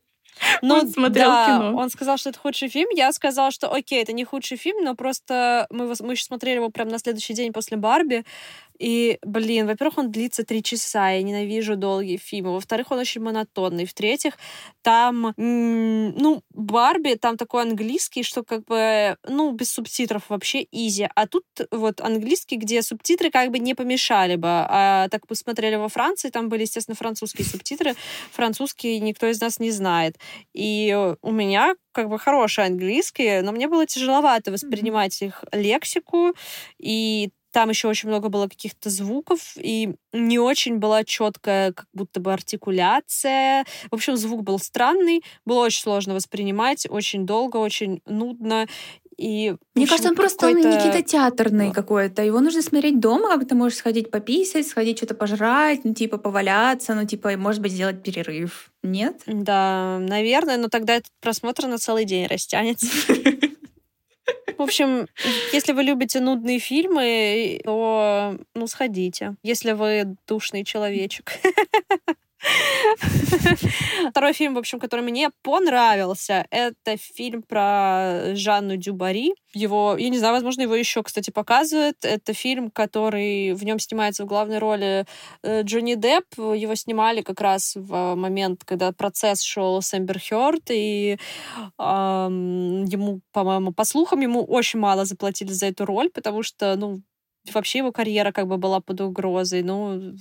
Ну, 0.61 0.75
он 0.75 0.89
смотрел 0.89 1.29
да, 1.29 1.45
кино. 1.45 1.77
Он 1.77 1.89
сказал, 1.89 2.17
что 2.17 2.29
это 2.29 2.39
худший 2.39 2.69
фильм. 2.69 2.89
Я 2.95 3.11
сказала, 3.11 3.51
что 3.51 3.71
окей, 3.73 4.01
это 4.01 4.13
не 4.13 4.23
худший 4.23 4.57
фильм, 4.57 4.83
но 4.83 4.95
просто 4.95 5.67
мы, 5.69 5.93
мы 5.99 6.13
еще 6.13 6.23
смотрели 6.23 6.55
его 6.55 6.69
прямо 6.69 6.91
на 6.91 6.99
следующий 6.99 7.33
день 7.33 7.53
после 7.53 7.77
Барби. 7.77 8.23
И, 8.79 9.17
блин, 9.23 9.67
во-первых, 9.67 9.97
он 9.97 10.11
длится 10.11 10.43
три 10.43 10.63
часа, 10.63 11.09
я 11.09 11.21
ненавижу 11.21 11.75
долгие 11.75 12.17
фильмы. 12.17 12.53
Во-вторых, 12.53 12.91
он 12.91 12.99
очень 12.99 13.21
монотонный. 13.21 13.85
В-третьих, 13.85 14.33
там, 14.81 15.33
ну, 15.37 16.41
Барби, 16.53 17.15
там 17.15 17.37
такой 17.37 17.63
английский, 17.63 18.23
что 18.23 18.43
как 18.43 18.65
бы, 18.65 19.17
ну, 19.27 19.51
без 19.51 19.71
субтитров 19.71 20.29
вообще 20.29 20.65
изи. 20.71 21.09
А 21.15 21.27
тут 21.27 21.43
вот 21.71 22.01
английский, 22.01 22.57
где 22.57 22.81
субтитры 22.81 23.31
как 23.31 23.51
бы 23.51 23.59
не 23.59 23.73
помешали 23.73 24.35
бы. 24.35 24.47
А 24.49 25.07
так 25.09 25.27
посмотрели 25.27 25.75
во 25.75 25.89
Франции, 25.89 26.29
там 26.29 26.49
были, 26.49 26.61
естественно, 26.61 26.95
французские 26.95 27.45
субтитры. 27.45 27.95
Французский 28.31 28.99
никто 28.99 29.27
из 29.27 29.41
нас 29.41 29.59
не 29.59 29.71
знает. 29.71 30.17
И 30.53 30.95
у 31.21 31.31
меня 31.31 31.75
как 31.91 32.09
бы 32.09 32.19
хороший 32.19 32.65
английский, 32.65 33.41
но 33.41 33.51
мне 33.51 33.67
было 33.67 33.85
тяжеловато 33.87 34.51
воспринимать 34.51 35.19
их 35.21 35.43
лексику, 35.51 36.33
и 36.77 37.31
там 37.57 37.69
еще 37.69 37.87
очень 37.87 38.09
много 38.09 38.29
было 38.29 38.47
каких-то 38.47 38.91
звуков, 38.91 39.53
и 39.55 39.95
не 40.13 40.37
очень 40.37 40.77
была 40.77 41.03
четкая 41.03 41.73
как 41.73 41.87
будто 41.91 42.19
бы 42.19 42.31
артикуляция. 42.31 43.65
В 43.89 43.95
общем, 43.95 44.15
звук 44.15 44.43
был 44.43 44.59
странный, 44.59 45.23
было 45.43 45.65
очень 45.65 45.81
сложно 45.81 46.13
воспринимать, 46.13 46.85
очень 46.87 47.25
долго, 47.25 47.57
очень 47.57 48.03
нудно. 48.05 48.67
И, 49.17 49.55
Мне 49.73 49.85
общем, 49.85 49.87
кажется, 49.87 50.09
он 50.09 50.15
просто 50.15 50.51
не 50.53 50.61
какие-то 50.61 51.01
театрный 51.01 51.73
какой-то. 51.73 52.21
Его 52.21 52.41
нужно 52.41 52.61
смотреть 52.61 52.99
дома, 52.99 53.29
как 53.29 53.47
ты 53.47 53.55
можешь 53.55 53.79
сходить 53.79 54.11
пописать, 54.11 54.67
сходить 54.67 54.97
что-то 54.97 55.15
пожрать, 55.15 55.79
ну, 55.83 55.95
типа, 55.95 56.19
поваляться, 56.19 56.93
ну, 56.93 57.07
типа, 57.07 57.37
может 57.37 57.63
быть, 57.63 57.71
сделать 57.71 58.03
перерыв. 58.03 58.71
Нет? 58.83 59.23
Да, 59.25 59.97
наверное, 59.99 60.57
но 60.57 60.67
тогда 60.67 60.97
этот 60.97 61.09
просмотр 61.21 61.65
на 61.65 61.79
целый 61.79 62.05
день 62.05 62.27
растянется. 62.27 62.85
В 64.57 64.61
общем, 64.61 65.07
если 65.53 65.71
вы 65.71 65.83
любите 65.83 66.19
нудные 66.19 66.59
фильмы, 66.59 67.61
то 67.63 68.37
ну 68.53 68.67
сходите. 68.67 69.35
Если 69.43 69.71
вы 69.71 70.15
душный 70.27 70.63
человечек. 70.63 71.31
Второй 74.11 74.33
фильм, 74.33 74.53
в 74.55 74.57
общем, 74.57 74.79
который 74.79 75.01
мне 75.01 75.29
понравился, 75.43 76.45
это 76.51 76.97
фильм 76.97 77.41
про 77.43 78.35
Жанну 78.35 78.77
Дюбари. 78.77 79.33
Его, 79.53 79.95
я 79.97 80.09
не 80.09 80.19
знаю, 80.19 80.33
возможно, 80.35 80.61
его 80.61 80.75
еще, 80.75 81.01
кстати, 81.03 81.31
показывают. 81.31 81.97
Это 82.03 82.33
фильм, 82.33 82.69
который 82.69 83.53
в 83.53 83.63
нем 83.63 83.79
снимается 83.79 84.23
в 84.23 84.27
главной 84.27 84.59
роли 84.59 85.05
э, 85.43 85.63
Джонни 85.63 85.95
Депп. 85.95 86.25
Его 86.37 86.75
снимали 86.75 87.21
как 87.21 87.41
раз 87.41 87.73
в 87.75 88.15
момент, 88.15 88.63
когда 88.65 88.91
процесс 88.91 89.41
шел 89.41 89.81
с 89.81 89.93
Эмбер 89.97 90.19
Хёрд, 90.19 90.69
и 90.69 91.17
эм, 91.79 92.85
ему, 92.85 93.21
по-моему, 93.31 93.73
по 93.73 93.83
слухам, 93.85 94.19
ему 94.21 94.43
очень 94.43 94.79
мало 94.79 95.05
заплатили 95.05 95.51
за 95.51 95.67
эту 95.67 95.85
роль, 95.85 96.09
потому 96.09 96.43
что, 96.43 96.75
ну, 96.75 97.01
вообще 97.53 97.79
его 97.79 97.91
карьера 97.91 98.31
как 98.31 98.47
бы 98.47 98.57
была 98.57 98.79
под 98.81 99.01
угрозой. 99.01 99.63
Ну, 99.63 100.13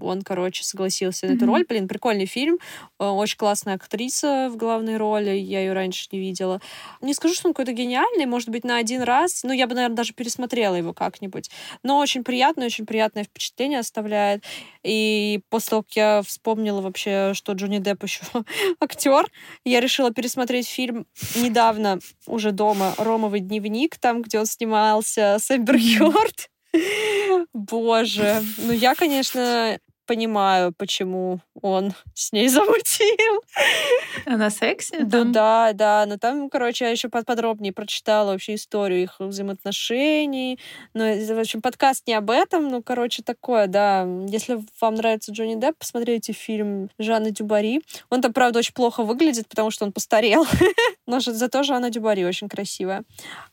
он, 0.00 0.22
короче, 0.22 0.64
согласился 0.64 1.26
на 1.26 1.32
эту 1.32 1.44
mm-hmm. 1.44 1.48
роль. 1.48 1.64
Блин, 1.68 1.88
прикольный 1.88 2.26
фильм. 2.26 2.58
Э, 2.98 3.06
очень 3.06 3.36
классная 3.36 3.74
актриса 3.74 4.48
в 4.50 4.56
главной 4.56 4.96
роли. 4.96 5.30
Я 5.30 5.60
ее 5.60 5.72
раньше 5.72 6.08
не 6.12 6.18
видела. 6.18 6.60
Не 7.00 7.14
скажу, 7.14 7.34
что 7.34 7.48
он 7.48 7.54
какой-то 7.54 7.72
гениальный, 7.72 8.26
может 8.26 8.48
быть, 8.50 8.64
на 8.64 8.76
один 8.76 9.02
раз. 9.02 9.42
Ну, 9.44 9.52
я 9.52 9.66
бы, 9.66 9.74
наверное, 9.74 9.96
даже 9.96 10.12
пересмотрела 10.12 10.74
его 10.74 10.92
как-нибудь. 10.92 11.50
Но 11.82 11.98
очень 11.98 12.24
приятное, 12.24 12.66
очень 12.66 12.86
приятное 12.86 13.24
впечатление 13.24 13.78
оставляет. 13.78 14.44
И 14.82 15.40
после 15.48 15.70
того, 15.70 15.82
как 15.82 15.96
я 15.96 16.22
вспомнила 16.22 16.80
вообще, 16.80 17.32
что 17.34 17.52
Джонни 17.52 17.78
Депп 17.78 18.02
еще 18.04 18.22
актер, 18.80 19.26
я 19.64 19.80
решила 19.80 20.12
пересмотреть 20.12 20.68
фильм 20.68 21.06
недавно 21.36 21.98
уже 22.26 22.52
дома 22.52 22.94
«Ромовый 22.98 23.40
дневник», 23.40 23.98
там, 23.98 24.22
где 24.22 24.38
он 24.38 24.46
снимался 24.46 25.36
с 25.38 25.50
Эмбер 25.50 25.78
Хёрд. 25.78 26.49
Боже. 27.52 28.42
Ну, 28.58 28.72
я, 28.72 28.94
конечно, 28.94 29.78
понимаю, 30.10 30.72
почему 30.76 31.38
он 31.62 31.92
с 32.14 32.32
ней 32.32 32.48
замутил. 32.48 33.44
Она 34.26 34.50
секси? 34.50 35.04
Да, 35.04 35.22
да, 35.22 35.72
да. 35.72 36.04
Но 36.04 36.18
там, 36.18 36.50
короче, 36.50 36.86
я 36.86 36.90
еще 36.90 37.08
подробнее 37.08 37.72
прочитала 37.72 38.32
вообще 38.32 38.56
историю 38.56 39.04
их 39.04 39.14
взаимоотношений. 39.20 40.58
Но, 40.94 41.04
в 41.04 41.38
общем, 41.38 41.62
подкаст 41.62 42.08
не 42.08 42.14
об 42.14 42.28
этом, 42.28 42.66
ну, 42.70 42.82
короче, 42.82 43.22
такое, 43.22 43.68
да. 43.68 44.04
Если 44.26 44.58
вам 44.80 44.96
нравится 44.96 45.30
Джонни 45.30 45.54
Депп, 45.54 45.76
посмотрите 45.78 46.32
фильм 46.32 46.90
Жанны 46.98 47.30
Дюбари. 47.30 47.80
Он 48.10 48.20
там, 48.20 48.32
правда, 48.32 48.58
очень 48.58 48.74
плохо 48.74 49.04
выглядит, 49.04 49.48
потому 49.48 49.70
что 49.70 49.84
он 49.84 49.92
постарел. 49.92 50.44
Но 51.06 51.20
зато 51.20 51.62
Жанна 51.62 51.88
Дюбари 51.88 52.24
очень 52.24 52.48
красивая. 52.48 53.04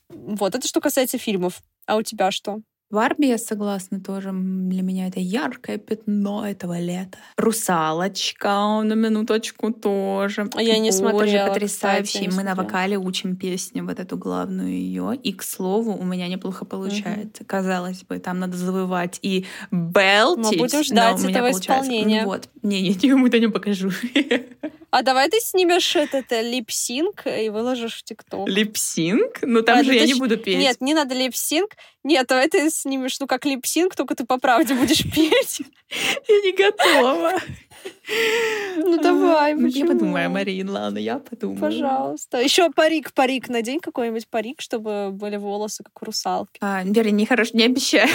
Вот, 0.10 0.56
это 0.56 0.68
что 0.68 0.82
касается 0.82 1.20
фильмов. 1.20 1.62
А 1.86 1.98
у 1.98 2.02
тебя 2.02 2.32
что? 2.32 2.62
Барби, 2.90 3.26
я 3.26 3.38
согласна, 3.38 4.00
тоже 4.00 4.32
для 4.32 4.82
меня 4.82 5.08
это 5.08 5.20
яркое 5.20 5.78
пятно 5.78 6.48
этого 6.48 6.80
лета. 6.80 7.18
Русалочка, 7.36 8.82
на 8.82 8.94
минуточку 8.94 9.74
тоже. 9.74 10.50
Я 10.56 10.80
не 10.80 10.92
Боже, 10.92 10.98
смотрела, 10.98 11.48
потрясающе. 11.48 12.04
Кстати, 12.04 12.30
Мы 12.34 12.44
на 12.44 12.56
вокале 12.56 12.98
учим 12.98 13.36
песню, 13.36 13.86
вот 13.86 14.00
эту 14.00 14.18
главную 14.18 14.72
ее. 14.72 15.20
И, 15.22 15.34
к 15.34 15.44
слову, 15.44 15.98
у 15.98 16.06
меня 16.06 16.30
неплохо 16.30 16.64
получается. 16.64 17.44
Угу. 17.44 17.48
Казалось 17.48 18.04
бы, 18.04 18.20
там 18.20 18.40
надо 18.40 18.56
завывать 18.56 19.20
и 19.22 19.46
белтить. 19.70 20.52
Мы 20.54 20.58
будем 20.58 20.84
ждать 20.84 21.24
этого 21.26 21.52
исполнения. 21.52 22.22
Ну, 22.22 22.28
вот. 22.28 22.48
Не, 22.64 22.80
я 22.80 22.94
никому 23.04 23.28
это 23.28 23.40
не 23.40 23.50
покажу. 23.50 23.92
А 24.90 25.02
давай 25.02 25.30
ты 25.30 25.40
снимешь 25.42 25.96
этот 25.96 26.32
э, 26.32 26.42
lip 26.42 26.79
sync 26.79 27.28
и 27.28 27.50
выложишь 27.50 27.96
в 27.96 28.04
TikTok. 28.04 28.48
Lip 28.48 28.82
sync? 28.82 29.40
Ну 29.42 29.62
там 29.62 29.80
а, 29.80 29.84
же 29.84 29.94
я 29.94 30.06
не 30.06 30.14
буду 30.14 30.38
петь. 30.38 30.58
Нет, 30.58 30.80
не 30.80 30.94
надо 30.94 31.14
lip 31.14 31.37
sync. 31.37 31.76
Нет, 32.04 32.26
давай 32.28 32.48
ты 32.48 32.70
снимешь, 32.70 33.20
ну 33.20 33.28
как 33.28 33.46
lip 33.46 33.64
sync, 33.64 33.96
только 33.96 34.16
ты 34.16 34.26
по 34.26 34.38
правде 34.38 34.76
будешь 34.76 35.04
петь. 35.14 35.62
Я 36.28 36.36
не 36.42 36.54
готова. 36.54 37.34
Ну 38.78 39.02
давай, 39.02 39.56
Ну 39.56 39.68
я 39.68 39.86
подумаю, 39.86 40.30
Марин, 40.30 40.70
ладно, 40.70 41.00
я 41.00 41.20
подумаю. 41.20 41.60
Пожалуйста. 41.60 42.40
Еще 42.40 42.70
парик, 42.72 43.14
парик, 43.14 43.50
надень 43.50 43.82
какой-нибудь 43.82 44.28
парик, 44.30 44.62
чтобы 44.62 45.12
были 45.12 45.36
волосы, 45.36 45.84
как 45.84 46.02
у 46.02 46.06
русалки. 46.06 46.58
А, 46.62 46.84
Вера, 46.86 47.10
не 47.10 47.26
хорошо, 47.26 47.52
не 47.54 47.66
обещаю. 47.66 48.08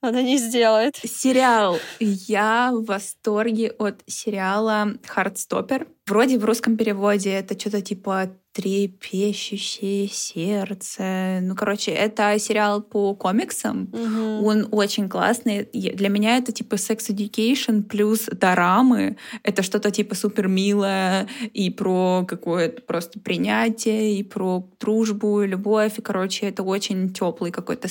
Она 0.00 0.22
не 0.22 0.38
сделает. 0.38 0.96
Сериал. 0.96 1.78
Я 1.98 2.70
в 2.72 2.84
восторге 2.84 3.70
от 3.78 4.02
сериала 4.06 4.94
«Хардстоппер». 5.06 5.88
Вроде 6.10 6.38
в 6.38 6.44
русском 6.44 6.76
переводе 6.76 7.30
это 7.30 7.56
что-то 7.56 7.80
типа 7.80 8.32
трепещущее 8.52 10.08
сердце. 10.08 11.38
Ну, 11.40 11.54
короче, 11.54 11.92
это 11.92 12.36
сериал 12.38 12.82
по 12.82 13.14
комиксам. 13.14 13.88
Угу. 13.92 14.44
Он 14.44 14.68
очень 14.72 15.08
классный. 15.08 15.68
Для 15.72 16.08
меня 16.08 16.36
это 16.36 16.50
типа 16.50 16.74
Sex 16.74 17.10
Education 17.10 17.84
плюс 17.84 18.26
дорамы. 18.26 19.18
Это 19.44 19.62
что-то 19.62 19.92
типа 19.92 20.16
супер 20.16 20.48
милое 20.48 21.28
и 21.52 21.70
про 21.70 22.24
какое-то 22.26 22.82
просто 22.82 23.20
принятие, 23.20 24.16
и 24.16 24.24
про 24.24 24.68
дружбу, 24.80 25.42
и 25.42 25.46
любовь. 25.46 25.98
И, 25.98 26.02
короче, 26.02 26.46
это 26.46 26.64
очень 26.64 27.12
теплый 27.12 27.52
какой-то... 27.52 27.88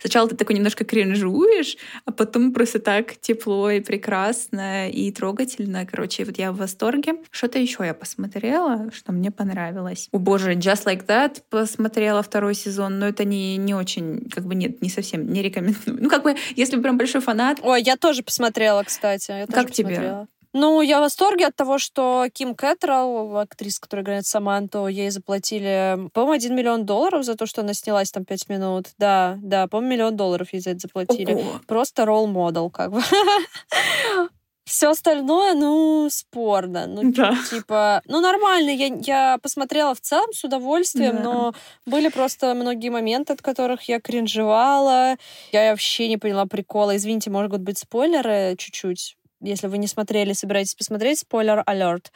Сначала 0.00 0.26
ты 0.26 0.36
такой 0.36 0.56
немножко 0.56 0.84
кринжуешь, 0.84 1.76
а 2.06 2.12
потом 2.12 2.54
просто 2.54 2.78
так 2.78 3.18
тепло 3.18 3.70
и 3.70 3.80
прекрасно 3.80 4.88
и 4.88 5.12
трогательно. 5.12 5.84
Короче, 5.84 6.24
вот 6.24 6.38
я 6.38 6.50
в 6.50 6.56
восторге. 6.56 7.16
Что-то 7.58 7.60
еще 7.60 7.86
я 7.86 7.94
посмотрела, 7.94 8.90
что 8.92 9.10
мне 9.10 9.32
понравилось. 9.32 10.08
О 10.12 10.18
боже, 10.18 10.54
Just 10.54 10.84
Like 10.84 11.06
That 11.06 11.42
посмотрела 11.50 12.22
второй 12.22 12.54
сезон, 12.54 13.00
но 13.00 13.08
это 13.08 13.24
не, 13.24 13.56
не 13.56 13.74
очень, 13.74 14.28
как 14.30 14.44
бы 14.44 14.54
нет, 14.54 14.80
не 14.80 14.88
совсем, 14.88 15.32
не 15.32 15.42
рекомендую. 15.42 15.98
Ну, 16.00 16.08
как 16.08 16.22
бы, 16.22 16.36
если 16.54 16.80
прям 16.80 16.96
большой 16.98 17.20
фанат... 17.20 17.58
Ой, 17.62 17.82
я 17.82 17.96
тоже 17.96 18.22
посмотрела, 18.22 18.84
кстати. 18.84 19.30
Я 19.32 19.46
как 19.46 19.72
тебе? 19.72 20.28
Ну, 20.52 20.80
я 20.82 20.98
в 20.98 21.00
восторге 21.02 21.46
от 21.46 21.56
того, 21.56 21.78
что 21.78 22.26
Ким 22.32 22.54
Кэтрелл, 22.54 23.38
актриса, 23.38 23.80
которая 23.80 24.04
играет 24.04 24.26
Саманту, 24.26 24.86
ей 24.86 25.10
заплатили, 25.10 26.08
по-моему, 26.12 26.32
1 26.34 26.54
миллион 26.54 26.86
долларов 26.86 27.24
за 27.24 27.34
то, 27.34 27.46
что 27.46 27.62
она 27.62 27.74
снялась 27.74 28.12
там 28.12 28.24
5 28.24 28.48
минут. 28.48 28.86
Да, 28.98 29.36
да, 29.42 29.66
по-моему, 29.66 29.94
миллион 29.94 30.16
долларов 30.16 30.52
ей 30.52 30.60
за 30.60 30.70
это 30.70 30.80
заплатили. 30.80 31.32
Ого. 31.32 31.60
Просто 31.66 32.04
ролл-модел, 32.04 32.70
как 32.70 32.92
бы. 32.92 33.02
Все 34.68 34.90
остальное, 34.90 35.54
ну, 35.54 36.08
спорно. 36.10 36.86
Ну, 36.86 37.10
да. 37.10 37.34
типа, 37.50 38.02
ну, 38.04 38.20
нормально. 38.20 38.68
Я, 38.68 38.88
я 39.00 39.38
посмотрела 39.38 39.94
в 39.94 40.00
целом 40.02 40.30
с 40.34 40.44
удовольствием, 40.44 41.16
да. 41.16 41.22
но 41.22 41.54
были 41.86 42.08
просто 42.08 42.54
многие 42.54 42.90
моменты, 42.90 43.32
от 43.32 43.40
которых 43.40 43.84
я 43.84 43.98
кринжевала. 43.98 45.16
Я 45.52 45.70
вообще 45.70 46.06
не 46.08 46.18
поняла 46.18 46.44
прикола. 46.44 46.96
Извините, 46.96 47.30
могут 47.30 47.62
быть 47.62 47.78
спойлеры 47.78 48.56
чуть-чуть. 48.58 49.16
Если 49.40 49.68
вы 49.68 49.78
не 49.78 49.86
смотрели, 49.86 50.34
собираетесь 50.34 50.74
посмотреть, 50.74 51.20
спойлер 51.20 51.62
алерт. 51.64 52.12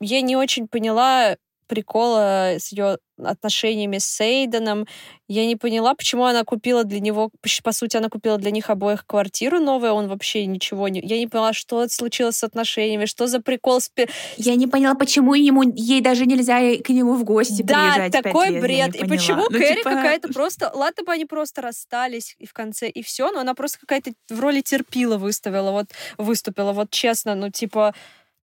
Я 0.00 0.22
не 0.22 0.34
очень 0.34 0.66
поняла 0.66 1.36
прикола 1.72 2.56
с 2.58 2.70
ее 2.70 2.98
отношениями 3.16 3.96
с 3.96 4.04
Сейденом. 4.04 4.86
Я 5.26 5.46
не 5.46 5.56
поняла, 5.56 5.94
почему 5.94 6.26
она 6.26 6.44
купила 6.44 6.84
для 6.84 7.00
него, 7.00 7.30
по 7.62 7.72
сути, 7.72 7.96
она 7.96 8.10
купила 8.10 8.36
для 8.36 8.50
них 8.50 8.68
обоих 8.68 9.06
квартиру 9.06 9.58
новую, 9.58 9.92
он 9.94 10.08
вообще 10.08 10.44
ничего 10.44 10.88
не... 10.88 11.00
Я 11.00 11.18
не 11.18 11.26
поняла, 11.28 11.54
что 11.54 11.88
случилось 11.88 12.36
с 12.36 12.44
отношениями, 12.44 13.06
что 13.06 13.26
за 13.26 13.40
прикол 13.40 13.80
с... 13.80 13.90
Я 14.36 14.54
не 14.56 14.66
поняла, 14.66 14.94
почему 14.94 15.32
ему, 15.32 15.62
ей 15.62 16.02
даже 16.02 16.26
нельзя 16.26 16.58
к 16.82 16.90
нему 16.90 17.14
в 17.14 17.24
гости 17.24 17.62
да, 17.62 17.94
приезжать 17.94 18.12
такой 18.12 18.50
лет, 18.50 18.60
бред. 18.60 18.96
И 18.96 19.06
почему 19.06 19.44
ну, 19.44 19.58
Кэрри 19.58 19.76
типа... 19.76 19.90
какая-то 19.90 20.28
просто... 20.28 20.70
Ладно 20.74 21.04
бы 21.04 21.12
они 21.12 21.24
просто 21.24 21.62
расстались 21.62 22.34
и 22.38 22.46
в 22.46 22.52
конце, 22.52 22.90
и 22.90 23.02
все, 23.02 23.30
но 23.32 23.40
она 23.40 23.54
просто 23.54 23.78
какая-то 23.80 24.12
в 24.28 24.40
роли 24.40 24.60
терпила 24.60 25.16
выставила, 25.16 25.70
вот 25.70 25.86
выступила, 26.18 26.72
вот 26.72 26.90
честно, 26.90 27.34
ну 27.34 27.50
типа 27.50 27.94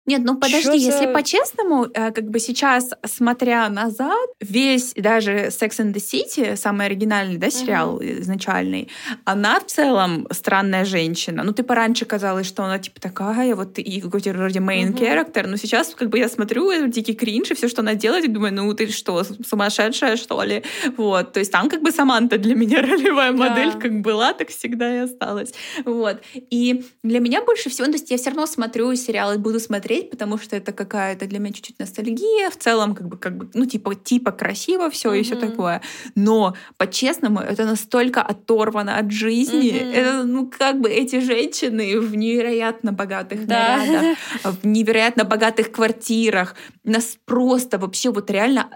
нет, 0.07 0.23
ну 0.23 0.35
подожди, 0.35 0.63
Чё 0.63 0.73
если 0.73 1.05
за... 1.05 1.13
по-честному, 1.13 1.85
э, 1.93 2.11
как 2.11 2.27
бы 2.31 2.39
сейчас, 2.39 2.89
смотря 3.05 3.69
назад, 3.69 4.29
весь 4.39 4.93
даже 4.95 5.49
Sex 5.49 5.79
and 5.79 5.93
the 5.93 6.01
City, 6.01 6.55
самый 6.55 6.87
оригинальный, 6.87 7.37
да, 7.37 7.51
сериал 7.51 8.01
uh-huh. 8.01 8.21
изначальный, 8.21 8.89
она 9.25 9.59
в 9.59 9.67
целом 9.67 10.27
странная 10.31 10.85
женщина. 10.85 11.43
Ну, 11.43 11.53
ты 11.53 11.61
пораньше 11.61 12.05
казалось, 12.05 12.47
что 12.47 12.63
она 12.63 12.79
типа 12.79 12.99
такая, 12.99 13.55
вот 13.55 13.77
и 13.77 14.01
какой-то 14.01 14.31
вроде 14.33 14.59
main 14.59 14.91
uh-huh. 14.91 14.99
character, 14.99 15.45
но 15.45 15.55
сейчас 15.55 15.93
как 15.93 16.09
бы 16.09 16.17
я 16.17 16.29
смотрю 16.29 16.71
этот 16.71 16.89
дикий 16.89 17.13
кринж 17.13 17.51
и 17.51 17.53
все, 17.53 17.67
что 17.67 17.81
она 17.81 17.93
делает, 17.93 18.25
и 18.25 18.27
думаю, 18.27 18.53
ну 18.55 18.73
ты 18.73 18.87
что, 18.87 19.23
сумасшедшая, 19.23 20.17
что 20.17 20.41
ли? 20.41 20.63
Вот, 20.97 21.33
то 21.33 21.39
есть 21.39 21.51
там 21.51 21.69
как 21.69 21.83
бы 21.83 21.91
Саманта 21.91 22.39
для 22.39 22.55
меня 22.55 22.81
ролевая 22.81 23.33
модель, 23.33 23.67
yeah. 23.67 23.79
как 23.79 24.01
была, 24.01 24.33
так 24.33 24.49
всегда 24.49 24.95
и 24.95 24.97
осталась. 24.99 25.53
Вот. 25.85 26.21
И 26.33 26.85
для 27.03 27.19
меня 27.19 27.43
больше 27.43 27.69
всего, 27.69 27.85
ну, 27.85 27.93
то 27.93 27.99
есть 27.99 28.09
я 28.09 28.17
все 28.17 28.31
равно 28.31 28.47
смотрю 28.47 28.95
сериалы, 28.95 29.37
буду 29.37 29.59
смотреть 29.59 29.90
смотреть, 29.91 30.09
потому 30.09 30.37
что 30.37 30.55
это 30.55 30.71
какая-то 30.71 31.27
для 31.27 31.39
меня 31.39 31.53
чуть-чуть 31.53 31.79
ностальгия. 31.79 32.49
В 32.49 32.57
целом, 32.57 32.95
как 32.95 33.07
бы, 33.07 33.17
как 33.17 33.37
бы, 33.37 33.49
ну, 33.53 33.65
типа, 33.65 33.95
типа 33.95 34.31
красиво 34.31 34.89
все 34.89 35.11
mm-hmm. 35.11 35.19
и 35.19 35.23
все 35.23 35.35
такое. 35.35 35.81
Но, 36.15 36.55
по-честному, 36.77 37.39
это 37.39 37.65
настолько 37.65 38.21
оторвано 38.21 38.97
от 38.97 39.11
жизни. 39.11 39.71
Mm-hmm. 39.71 39.93
Это, 39.93 40.23
ну, 40.23 40.51
как 40.57 40.79
бы 40.79 40.89
эти 40.89 41.19
женщины 41.19 41.99
в 41.99 42.15
невероятно 42.15 42.93
богатых 42.93 43.45
да. 43.45 43.77
нарядах, 43.77 44.17
в 44.43 44.65
невероятно 44.65 45.23
богатых 45.23 45.71
квартирах, 45.71 46.55
нас 46.83 47.17
просто 47.25 47.77
вообще 47.77 48.09
вот 48.11 48.31
реально 48.31 48.69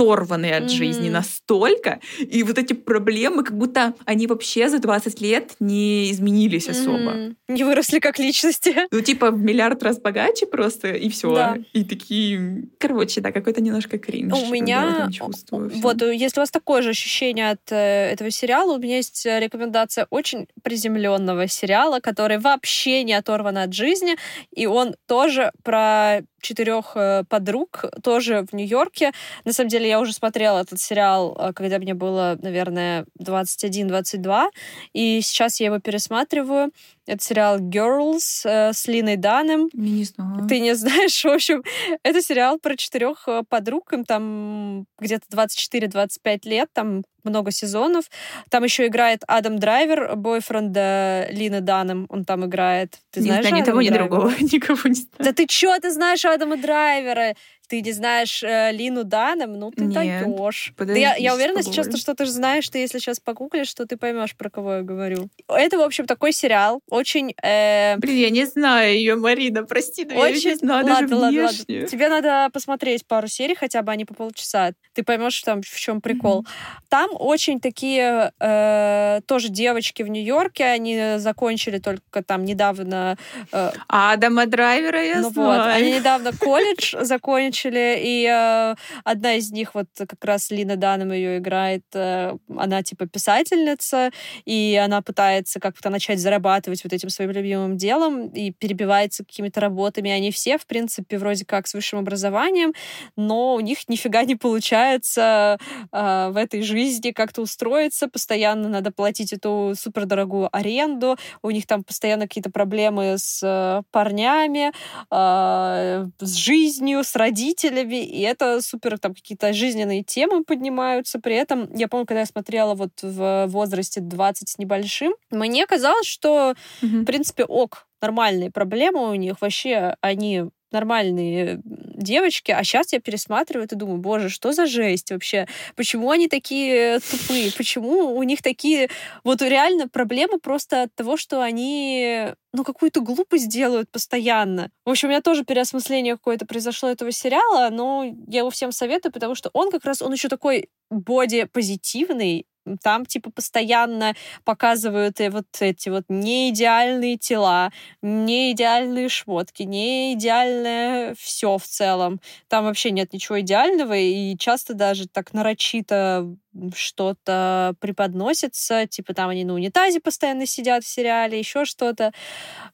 оторванные 0.00 0.56
от 0.56 0.64
mm-hmm. 0.64 0.68
жизни 0.68 1.08
настолько, 1.08 2.00
и 2.18 2.42
вот 2.42 2.58
эти 2.58 2.72
проблемы, 2.72 3.44
как 3.44 3.56
будто 3.56 3.94
они 4.04 4.26
вообще 4.26 4.68
за 4.68 4.78
20 4.78 5.20
лет 5.20 5.52
не 5.60 6.10
изменились 6.10 6.68
mm-hmm. 6.68 6.80
особо. 6.80 7.34
Не 7.48 7.64
выросли 7.64 7.98
как 7.98 8.18
личности. 8.18 8.74
Ну, 8.90 9.00
типа, 9.00 9.30
в 9.30 9.38
миллиард 9.38 9.82
раз 9.82 9.98
богаче 9.98 10.46
просто, 10.46 10.88
и 10.88 11.08
все. 11.08 11.34
Да. 11.34 11.56
И 11.72 11.84
такие... 11.84 12.68
Короче, 12.78 13.20
да, 13.20 13.32
какой-то 13.32 13.60
немножко 13.60 13.98
кринж. 13.98 14.32
У 14.32 14.52
меня... 14.52 15.08
Вот, 15.50 16.02
если 16.02 16.40
у 16.40 16.42
вас 16.42 16.50
такое 16.50 16.82
же 16.82 16.90
ощущение 16.90 17.50
от 17.50 17.70
э, 17.70 18.10
этого 18.12 18.30
сериала, 18.30 18.74
у 18.74 18.78
меня 18.78 18.96
есть 18.96 19.26
э, 19.26 19.40
рекомендация 19.40 20.06
очень 20.10 20.46
приземленного 20.62 21.46
сериала, 21.48 22.00
который 22.00 22.38
вообще 22.38 23.02
не 23.04 23.12
оторван 23.14 23.58
от 23.58 23.74
жизни, 23.74 24.16
и 24.54 24.66
он 24.66 24.94
тоже 25.06 25.50
про 25.62 26.22
четырех 26.40 26.92
э, 26.94 27.24
подруг, 27.28 27.84
тоже 28.02 28.46
в 28.50 28.54
Нью-Йорке. 28.54 29.12
На 29.44 29.52
самом 29.52 29.68
деле, 29.68 29.88
я 29.88 30.00
уже 30.00 30.12
смотрела 30.12 30.60
этот 30.60 30.80
сериал, 30.80 31.36
э, 31.38 31.52
когда 31.52 31.78
мне 31.78 31.94
было, 31.94 32.38
наверное, 32.40 33.06
21-22, 33.20 34.48
и 34.92 35.20
сейчас 35.22 35.60
я 35.60 35.66
его 35.66 35.78
пересматриваю. 35.78 36.72
Это 37.06 37.22
сериал 37.22 37.58
Girls 37.58 38.42
э, 38.44 38.72
с 38.72 38.86
Линой 38.86 39.16
Данем. 39.16 39.68
Не 39.72 40.04
знаю. 40.04 40.46
Ты 40.48 40.60
не 40.60 40.74
знаешь, 40.74 41.20
в 41.24 41.28
общем, 41.28 41.62
это 42.02 42.22
сериал 42.22 42.58
про 42.58 42.76
четырех 42.76 43.28
подруг, 43.48 43.92
им 43.92 44.04
там 44.04 44.86
где-то 44.98 45.24
24-25 45.30 46.48
лет, 46.48 46.68
там 46.72 47.02
много 47.24 47.50
сезонов. 47.50 48.04
Там 48.48 48.64
еще 48.64 48.86
играет 48.86 49.22
Адам 49.26 49.58
Драйвер, 49.58 50.16
бойфренда 50.16 51.28
Лины 51.30 51.60
Данем, 51.60 52.06
он 52.08 52.24
там 52.24 52.44
играет. 52.46 52.98
Ты 53.10 53.22
знаешь 53.22 53.44
не 53.44 53.48
знаю 53.48 53.62
ни 53.62 53.66
того, 53.66 53.82
ни 53.82 53.90
другого, 53.90 54.32
никого 54.40 54.88
не 54.88 54.94
знаю. 54.94 55.16
Да 55.18 55.32
ты 55.32 55.46
чё, 55.46 55.78
ты 55.78 55.90
знаешь 55.90 56.24
Адама 56.24 56.56
Драйвера? 56.56 57.34
Ты 57.70 57.82
не 57.82 57.92
знаешь 57.92 58.42
э, 58.42 58.72
Лину 58.72 59.04
Данем, 59.04 59.52
ну 59.52 59.70
ты 59.70 59.84
даешь. 59.84 60.72
Да 60.76 60.92
я, 60.92 61.14
я 61.14 61.34
уверена 61.36 61.62
сейчас, 61.62 61.86
что, 61.86 61.96
что 61.96 62.14
ты 62.16 62.24
же 62.24 62.32
знаешь, 62.32 62.64
что 62.64 62.78
если 62.78 62.98
сейчас 62.98 63.20
погуглишь, 63.20 63.68
что 63.68 63.86
ты 63.86 63.96
поймешь, 63.96 64.34
про 64.34 64.50
кого 64.50 64.74
я 64.74 64.82
говорю. 64.82 65.28
Это, 65.46 65.78
в 65.78 65.82
общем, 65.82 66.06
такой 66.06 66.32
сериал, 66.32 66.80
очень... 66.90 67.32
Э... 67.42 67.96
Блин, 67.98 68.16
я 68.16 68.30
не 68.30 68.44
знаю 68.44 68.94
ее, 68.94 69.14
Марина, 69.14 69.62
прости, 69.62 70.04
но 70.04 70.18
очень... 70.20 70.40
я 70.40 70.50
не 70.50 70.56
знаю 70.56 70.84
ладно, 70.84 71.00
даже 71.00 71.14
ладно, 71.14 71.42
ладно. 71.42 71.86
Тебе 71.86 72.08
надо 72.08 72.50
посмотреть 72.52 73.06
пару 73.06 73.28
серий, 73.28 73.54
хотя 73.54 73.82
бы 73.82 73.92
они 73.92 74.04
по 74.04 74.14
полчаса. 74.14 74.72
Ты 74.92 75.04
поймешь, 75.04 75.40
там 75.42 75.62
в 75.62 75.76
чем 75.76 76.00
прикол. 76.00 76.40
Mm-hmm. 76.42 76.82
Там 76.88 77.10
очень 77.14 77.60
такие 77.60 78.32
э, 78.40 79.20
тоже 79.26 79.48
девочки 79.48 80.02
в 80.02 80.08
Нью-Йорке, 80.08 80.64
они 80.64 81.18
закончили 81.18 81.78
только 81.78 82.24
там 82.24 82.44
недавно... 82.44 83.16
Э... 83.52 83.70
Адама 83.86 84.46
Драйвера 84.46 85.04
я 85.04 85.20
ну 85.20 85.30
знаю. 85.30 85.62
Вот, 85.62 85.66
они 85.68 85.92
недавно 85.92 86.32
колледж 86.32 86.96
закончили, 87.02 87.59
закончили, 87.60 87.98
и 88.00 88.26
э, 88.26 88.74
одна 89.04 89.34
из 89.34 89.50
них, 89.50 89.74
вот 89.74 89.86
как 89.96 90.24
раз 90.24 90.50
Лина 90.50 90.76
Даном 90.76 91.12
ее 91.12 91.38
играет, 91.38 91.84
э, 91.94 92.36
она 92.56 92.82
типа 92.82 93.06
писательница, 93.06 94.10
и 94.44 94.80
она 94.82 95.02
пытается 95.02 95.60
как-то 95.60 95.90
начать 95.90 96.20
зарабатывать 96.20 96.84
вот 96.84 96.92
этим 96.92 97.10
своим 97.10 97.30
любимым 97.30 97.76
делом 97.76 98.28
и 98.28 98.52
перебивается 98.52 99.24
какими-то 99.24 99.60
работами. 99.60 100.10
Они 100.10 100.30
все, 100.30 100.58
в 100.58 100.66
принципе, 100.66 101.18
вроде 101.18 101.44
как 101.44 101.66
с 101.66 101.74
высшим 101.74 101.98
образованием, 101.98 102.72
но 103.16 103.54
у 103.54 103.60
них 103.60 103.88
нифига 103.88 104.24
не 104.24 104.36
получается 104.36 105.58
э, 105.92 106.30
в 106.30 106.36
этой 106.36 106.62
жизни 106.62 107.10
как-то 107.12 107.42
устроиться, 107.42 108.08
постоянно 108.08 108.68
надо 108.68 108.90
платить 108.90 109.32
эту 109.32 109.74
супердорогую 109.76 110.48
аренду, 110.52 111.16
у 111.42 111.50
них 111.50 111.66
там 111.66 111.84
постоянно 111.84 112.26
какие-то 112.26 112.50
проблемы 112.50 113.16
с 113.18 113.40
э, 113.42 113.82
парнями, 113.90 114.72
э, 115.10 116.06
с 116.20 116.34
жизнью, 116.34 117.04
с 117.04 117.16
родителями, 117.16 117.49
родителями, 117.50 118.04
и 118.04 118.20
это 118.22 118.60
супер 118.60 118.98
там 118.98 119.14
какие-то 119.14 119.52
жизненные 119.52 120.02
темы 120.02 120.44
поднимаются. 120.44 121.20
При 121.20 121.36
этом, 121.36 121.72
я 121.74 121.88
помню, 121.88 122.06
когда 122.06 122.20
я 122.20 122.26
смотрела 122.26 122.74
вот 122.74 122.90
в 123.02 123.46
возрасте 123.48 124.00
20 124.00 124.48
с 124.48 124.58
небольшим, 124.58 125.14
мне 125.30 125.66
казалось, 125.66 126.06
что, 126.06 126.54
mm-hmm. 126.82 127.02
в 127.02 127.04
принципе, 127.04 127.44
ок, 127.44 127.86
нормальные 128.00 128.50
проблемы 128.50 129.10
у 129.10 129.14
них, 129.14 129.40
вообще 129.40 129.96
они 130.00 130.44
нормальные 130.72 131.60
девочки, 131.64 132.50
а 132.50 132.64
сейчас 132.64 132.92
я 132.92 133.00
пересматриваю 133.00 133.68
и 133.70 133.74
думаю, 133.74 133.98
боже, 133.98 134.28
что 134.28 134.52
за 134.52 134.66
жесть 134.66 135.10
вообще? 135.10 135.46
Почему 135.76 136.10
они 136.10 136.28
такие 136.28 137.00
тупые? 137.00 137.52
Почему 137.56 138.16
у 138.16 138.22
них 138.22 138.42
такие 138.42 138.88
вот 139.24 139.42
реально 139.42 139.88
проблемы 139.88 140.38
просто 140.38 140.82
от 140.82 140.94
того, 140.94 141.16
что 141.16 141.42
они 141.42 142.32
ну, 142.52 142.64
какую-то 142.64 143.00
глупость 143.00 143.48
делают 143.48 143.90
постоянно. 143.90 144.70
В 144.84 144.90
общем, 144.90 145.08
у 145.08 145.10
меня 145.10 145.20
тоже 145.20 145.44
переосмысление 145.44 146.14
какое-то 146.14 146.46
произошло 146.46 146.88
этого 146.88 147.12
сериала, 147.12 147.70
но 147.70 148.04
я 148.26 148.40
его 148.40 148.50
всем 148.50 148.72
советую, 148.72 149.12
потому 149.12 149.34
что 149.34 149.50
он 149.52 149.70
как 149.70 149.84
раз, 149.84 150.02
он 150.02 150.12
еще 150.12 150.28
такой 150.28 150.68
боди-позитивный, 150.90 152.46
там, 152.82 153.06
типа, 153.06 153.30
постоянно 153.30 154.14
показывают 154.44 155.20
и 155.20 155.28
вот 155.28 155.46
эти 155.60 155.88
вот 155.88 156.04
неидеальные 156.08 157.16
тела, 157.16 157.72
неидеальные 158.02 159.08
шмотки, 159.08 159.62
неидеальное 159.62 161.14
все 161.18 161.58
в 161.58 161.64
целом. 161.64 162.20
Там 162.48 162.64
вообще 162.64 162.90
нет 162.90 163.12
ничего 163.12 163.40
идеального, 163.40 163.96
и 163.96 164.36
часто 164.36 164.74
даже 164.74 165.08
так 165.08 165.32
нарочито 165.32 166.36
что-то 166.74 167.74
преподносится, 167.80 168.86
типа 168.86 169.14
там 169.14 169.30
они 169.30 169.44
на 169.44 169.54
унитазе 169.54 170.00
постоянно 170.00 170.46
сидят 170.46 170.84
в 170.84 170.88
сериале, 170.88 171.38
еще 171.38 171.64
что-то. 171.64 172.12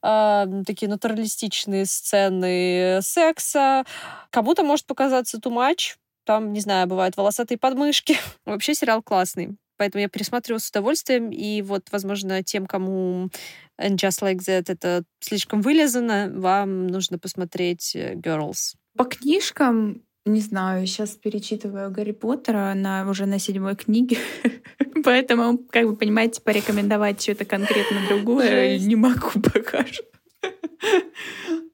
Э, 0.02 0.46
такие 0.66 0.88
натуралистичные 0.88 1.86
сцены 1.86 3.00
секса. 3.02 3.84
Кому-то 4.30 4.62
может 4.62 4.86
показаться 4.86 5.38
too 5.38 5.52
much, 5.52 5.96
там, 6.24 6.52
не 6.52 6.60
знаю, 6.60 6.86
бывают 6.88 7.16
волосатые 7.16 7.58
подмышки. 7.58 8.16
Вообще 8.46 8.74
сериал 8.74 9.02
классный. 9.02 9.56
Поэтому 9.76 10.02
я 10.02 10.08
пересматриваю 10.08 10.60
с 10.60 10.70
удовольствием. 10.70 11.30
И 11.30 11.62
вот, 11.62 11.88
возможно, 11.90 12.42
тем, 12.42 12.66
кому 12.66 13.28
And 13.80 13.96
Just 13.96 14.22
Like 14.22 14.38
That 14.38 14.64
это 14.68 15.04
слишком 15.20 15.60
вылезано, 15.62 16.32
вам 16.34 16.86
нужно 16.86 17.18
посмотреть 17.18 17.94
э, 17.94 18.14
Girls. 18.14 18.74
По 18.96 19.04
книжкам 19.04 20.02
не 20.26 20.40
знаю, 20.40 20.86
сейчас 20.86 21.10
перечитываю 21.10 21.90
Гарри 21.90 22.10
Поттера, 22.10 22.72
она 22.72 23.08
уже 23.08 23.26
на 23.26 23.38
седьмой 23.38 23.76
книге, 23.76 24.18
поэтому, 25.04 25.58
как 25.58 25.84
вы 25.84 25.96
понимаете, 25.96 26.40
порекомендовать 26.42 27.22
что-то 27.22 27.44
конкретно 27.44 27.98
другое 28.08 28.76
не 28.78 28.96
могу 28.96 29.30
пока 29.40 29.86
что. 29.86 30.15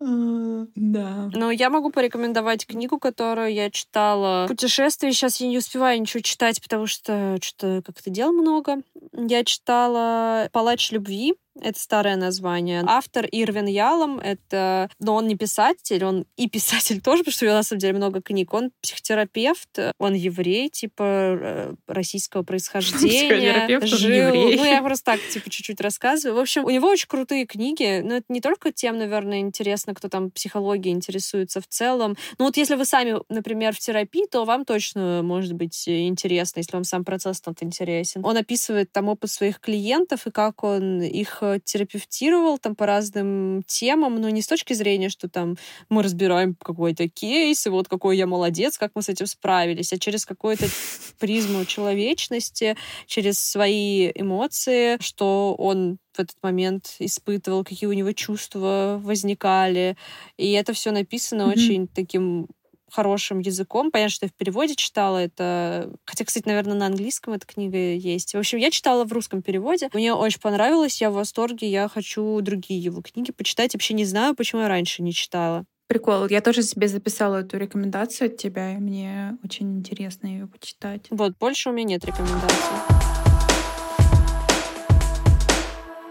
Да. 0.01 1.31
Но 1.33 1.51
я 1.51 1.71
могу 1.71 1.91
порекомендовать 1.91 2.67
книгу, 2.67 2.99
которую 2.99 3.53
я 3.53 3.71
читала. 3.71 4.47
Путешествие. 4.49 5.13
Сейчас 5.13 5.41
я 5.41 5.49
не 5.49 5.59
успеваю 5.59 6.01
ничего 6.01 6.21
читать, 6.21 6.61
потому 6.63 6.87
что 6.87 7.39
что-то 7.41 7.83
как-то 7.83 8.11
дел 8.11 8.33
много. 8.33 8.79
я 9.13 9.45
читала 9.45 10.49
«Палач 10.53 10.91
любви», 10.91 11.35
это 11.61 11.79
старое 11.79 12.17
название. 12.17 12.83
Автор 12.87 13.27
Ирвин 13.31 13.67
Ялом, 13.67 14.19
это, 14.19 14.91
но 14.99 15.15
он 15.15 15.27
не 15.27 15.37
писатель, 15.37 16.05
он 16.05 16.27
и 16.37 16.49
писатель 16.49 17.01
тоже, 17.01 17.23
потому 17.23 17.33
что 17.33 17.45
у 17.45 17.49
него 17.49 17.57
на 17.57 17.63
самом 17.63 17.81
деле 17.81 17.93
много 17.95 18.23
книг. 18.23 18.55
Он 18.55 18.71
психотерапевт, 18.81 19.79
он 19.99 20.15
еврей, 20.15 20.71
типа 20.71 21.03
э, 21.03 21.75
российского 21.87 22.43
происхождения. 22.43 23.81
Жил, 23.81 24.35
ну 24.35 24.65
я 24.65 24.83
просто 24.83 25.13
так, 25.13 25.21
типа, 25.29 25.51
чуть-чуть 25.51 25.81
рассказываю. 25.81 26.37
В 26.37 26.41
общем, 26.41 26.65
у 26.65 26.71
него 26.71 26.89
очень 26.89 27.09
крутые 27.09 27.47
книги, 27.47 28.01
но 28.03 28.17
это 28.17 28.27
не 28.29 28.41
только 28.41 28.73
тем, 28.73 28.99
наверное, 28.99 29.41
интересно, 29.41 29.95
кто 29.95 30.09
там 30.09 30.31
психологией 30.31 30.95
интересуется 30.95 31.61
в 31.61 31.67
целом. 31.69 32.17
Ну 32.39 32.47
вот 32.47 32.57
если 32.57 32.77
вы 32.77 32.85
сами, 32.85 33.17
например, 33.29 33.75
в 33.75 33.79
терапии, 33.79 34.27
то 34.31 34.45
вам 34.45 34.65
точно 34.65 35.23
может 35.23 35.53
быть 35.53 35.89
интересно, 35.89 36.61
если 36.61 36.77
вам 36.77 36.85
сам 36.85 37.05
процесс 37.05 37.41
тот 37.41 37.63
интересен. 37.63 38.25
Он 38.25 38.37
описывает 38.37 38.93
там 38.93 39.09
опыт 39.09 39.31
своих 39.31 39.61
клиентов 39.61 40.27
и 40.27 40.31
как 40.31 40.65
он 40.65 41.03
их 41.03 41.42
Э, 41.43 41.59
терапевтировал 41.65 42.59
там 42.59 42.77
по 42.77 42.87
разным 42.87 43.63
темам, 43.67 44.21
но 44.21 44.31
не 44.31 44.43
с 44.43 44.47
точки 44.47 44.75
зрения, 44.75 45.09
что 45.09 45.29
там 45.29 45.57
мы 45.89 46.03
разбираем 46.03 46.55
какой-то 46.55 47.09
кейс, 47.09 47.67
и 47.67 47.71
вот 47.71 47.89
какой 47.89 48.17
я 48.17 48.27
молодец, 48.27 48.79
как 48.79 48.93
мы 48.95 49.03
с 49.03 49.09
этим 49.09 49.27
справились, 49.27 49.93
а 49.93 49.99
через 49.99 50.25
какую-то 50.25 50.67
призму 51.19 51.65
человечности, 51.65 52.77
через 53.07 53.41
свои 53.41 54.13
эмоции, 54.15 54.97
что 55.01 55.55
он 55.59 55.99
в 56.13 56.21
этот 56.21 56.37
момент 56.43 56.95
испытывал, 57.01 57.65
какие 57.65 57.89
у 57.89 57.93
него 57.93 58.13
чувства 58.13 59.01
возникали. 59.03 59.97
И 60.37 60.53
это 60.53 60.73
все 60.73 60.93
написано 60.93 61.43
mm-hmm. 61.43 61.53
очень 61.53 61.89
таким 61.89 62.47
хорошим 62.93 63.41
языком. 63.41 63.91
Понятно, 63.91 64.15
что 64.15 64.27
я 64.27 64.31
в 64.31 64.35
переводе 64.35 64.75
читала 64.75 65.19
это. 65.19 65.93
Хотя, 66.05 66.25
кстати, 66.25 66.47
наверное, 66.47 66.75
на 66.75 66.87
английском 66.87 67.35
эта 67.35 67.47
книга 67.47 67.77
есть. 67.77 68.35
В 68.35 68.39
общем, 68.39 68.59
я 68.59 68.71
читала 68.71 69.05
в 69.05 69.13
русском 69.13 69.43
переводе. 69.43 69.89
Мне 69.93 70.15
очень 70.15 70.41
понравилось, 70.41 71.01
я 71.01 71.11
в 71.11 71.15
восторге, 71.15 71.71
я 71.71 71.89
хочу 71.89 72.41
другие 72.41 72.81
его 72.81 73.03
книги 73.03 73.33
почитать. 73.33 73.75
Вообще 73.75 73.95
не 73.95 74.05
знаю, 74.05 74.35
почему 74.35 74.63
я 74.63 74.69
раньше 74.69 75.03
не 75.03 75.13
читала. 75.13 75.65
Прикол. 75.89 76.27
Я 76.29 76.41
тоже 76.41 76.63
себе 76.63 76.89
записала 76.89 77.39
эту 77.39 77.59
рекомендацию 77.59 78.31
от 78.31 78.37
тебя, 78.37 78.75
и 78.75 78.79
мне 78.79 79.37
очень 79.45 79.79
интересно 79.79 80.27
ее 80.27 80.47
почитать. 80.47 81.07
Вот, 81.11 81.37
больше 81.39 81.69
у 81.69 81.73
меня 81.73 81.85
нет 81.85 82.05
рекомендаций. 82.05 83.02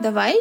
Давай, 0.01 0.35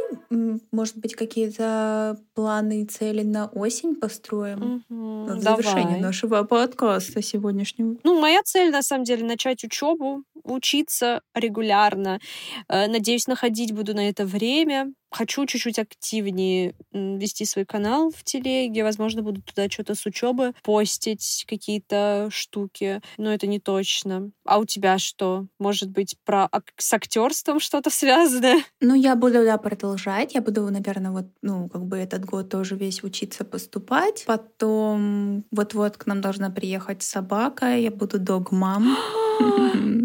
может 0.72 0.96
быть, 0.96 1.14
какие-то 1.14 2.18
планы 2.34 2.82
и 2.82 2.86
цели 2.86 3.22
на 3.22 3.46
осень 3.46 3.94
построим 3.94 4.84
угу, 4.88 5.34
в 5.34 5.40
завершении 5.40 5.84
давай. 5.84 6.00
нашего 6.00 6.42
подкаста 6.44 7.20
сегодняшнего. 7.20 7.96
Ну, 8.02 8.20
моя 8.20 8.42
цель, 8.42 8.70
на 8.70 8.82
самом 8.82 9.04
деле, 9.04 9.24
начать 9.26 9.62
учебу, 9.64 10.22
учиться 10.44 11.20
регулярно. 11.34 12.20
Э, 12.68 12.86
надеюсь, 12.86 13.26
находить 13.26 13.72
буду 13.72 13.94
на 13.94 14.08
это 14.08 14.24
время. 14.24 14.92
Хочу 15.10 15.44
чуть-чуть 15.46 15.78
активнее 15.78 16.74
вести 16.92 17.44
свой 17.44 17.64
канал 17.64 18.10
в 18.10 18.22
телеге. 18.24 18.84
Возможно, 18.84 19.22
буду 19.22 19.42
туда 19.42 19.68
что-то 19.68 19.94
с 19.94 20.06
учебы 20.06 20.54
постить, 20.62 21.44
какие-то 21.48 22.28
штуки. 22.30 23.00
Но 23.16 23.32
это 23.32 23.46
не 23.46 23.58
точно. 23.60 24.30
А 24.44 24.58
у 24.58 24.64
тебя 24.64 24.98
что? 24.98 25.46
Может 25.58 25.90
быть, 25.90 26.16
про 26.24 26.44
ак- 26.50 26.72
с 26.76 26.92
актерством 26.92 27.60
что-то 27.60 27.90
связанное? 27.90 28.62
Ну, 28.82 28.94
я 28.94 29.14
буду, 29.14 29.44
да, 29.44 29.56
продолжать. 29.58 30.34
Я 30.34 30.40
буду, 30.40 30.68
наверное, 30.70 31.10
вот, 31.10 31.26
ну, 31.42 31.68
как 31.68 31.84
бы 31.84 31.96
этот 31.98 32.24
год 32.24 32.48
тоже 32.48 32.76
весь 32.76 33.04
учиться 33.04 33.44
поступать. 33.44 34.24
Потом 34.26 35.44
вот-вот 35.52 35.96
к 35.96 36.06
нам 36.06 36.20
должна 36.20 36.50
приехать 36.50 37.02
собака. 37.02 37.76
Я 37.76 37.90
буду 37.90 38.18
догмам. 38.20 38.96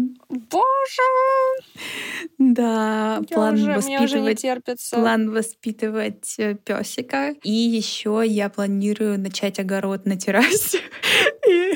Боже! 0.50 1.62
Да, 2.38 3.22
план 3.30 3.54
уже, 3.54 3.72
воспитывать, 3.72 4.04
уже 4.10 4.20
не 4.20 4.34
терпится. 4.34 4.96
план 4.96 5.30
воспитывать 5.30 6.34
э, 6.38 6.54
песика. 6.54 7.34
И 7.42 7.50
еще 7.50 8.22
я 8.26 8.48
планирую 8.48 9.18
начать 9.18 9.58
огород 9.58 10.06
на 10.06 10.16
террасе. 10.16 10.80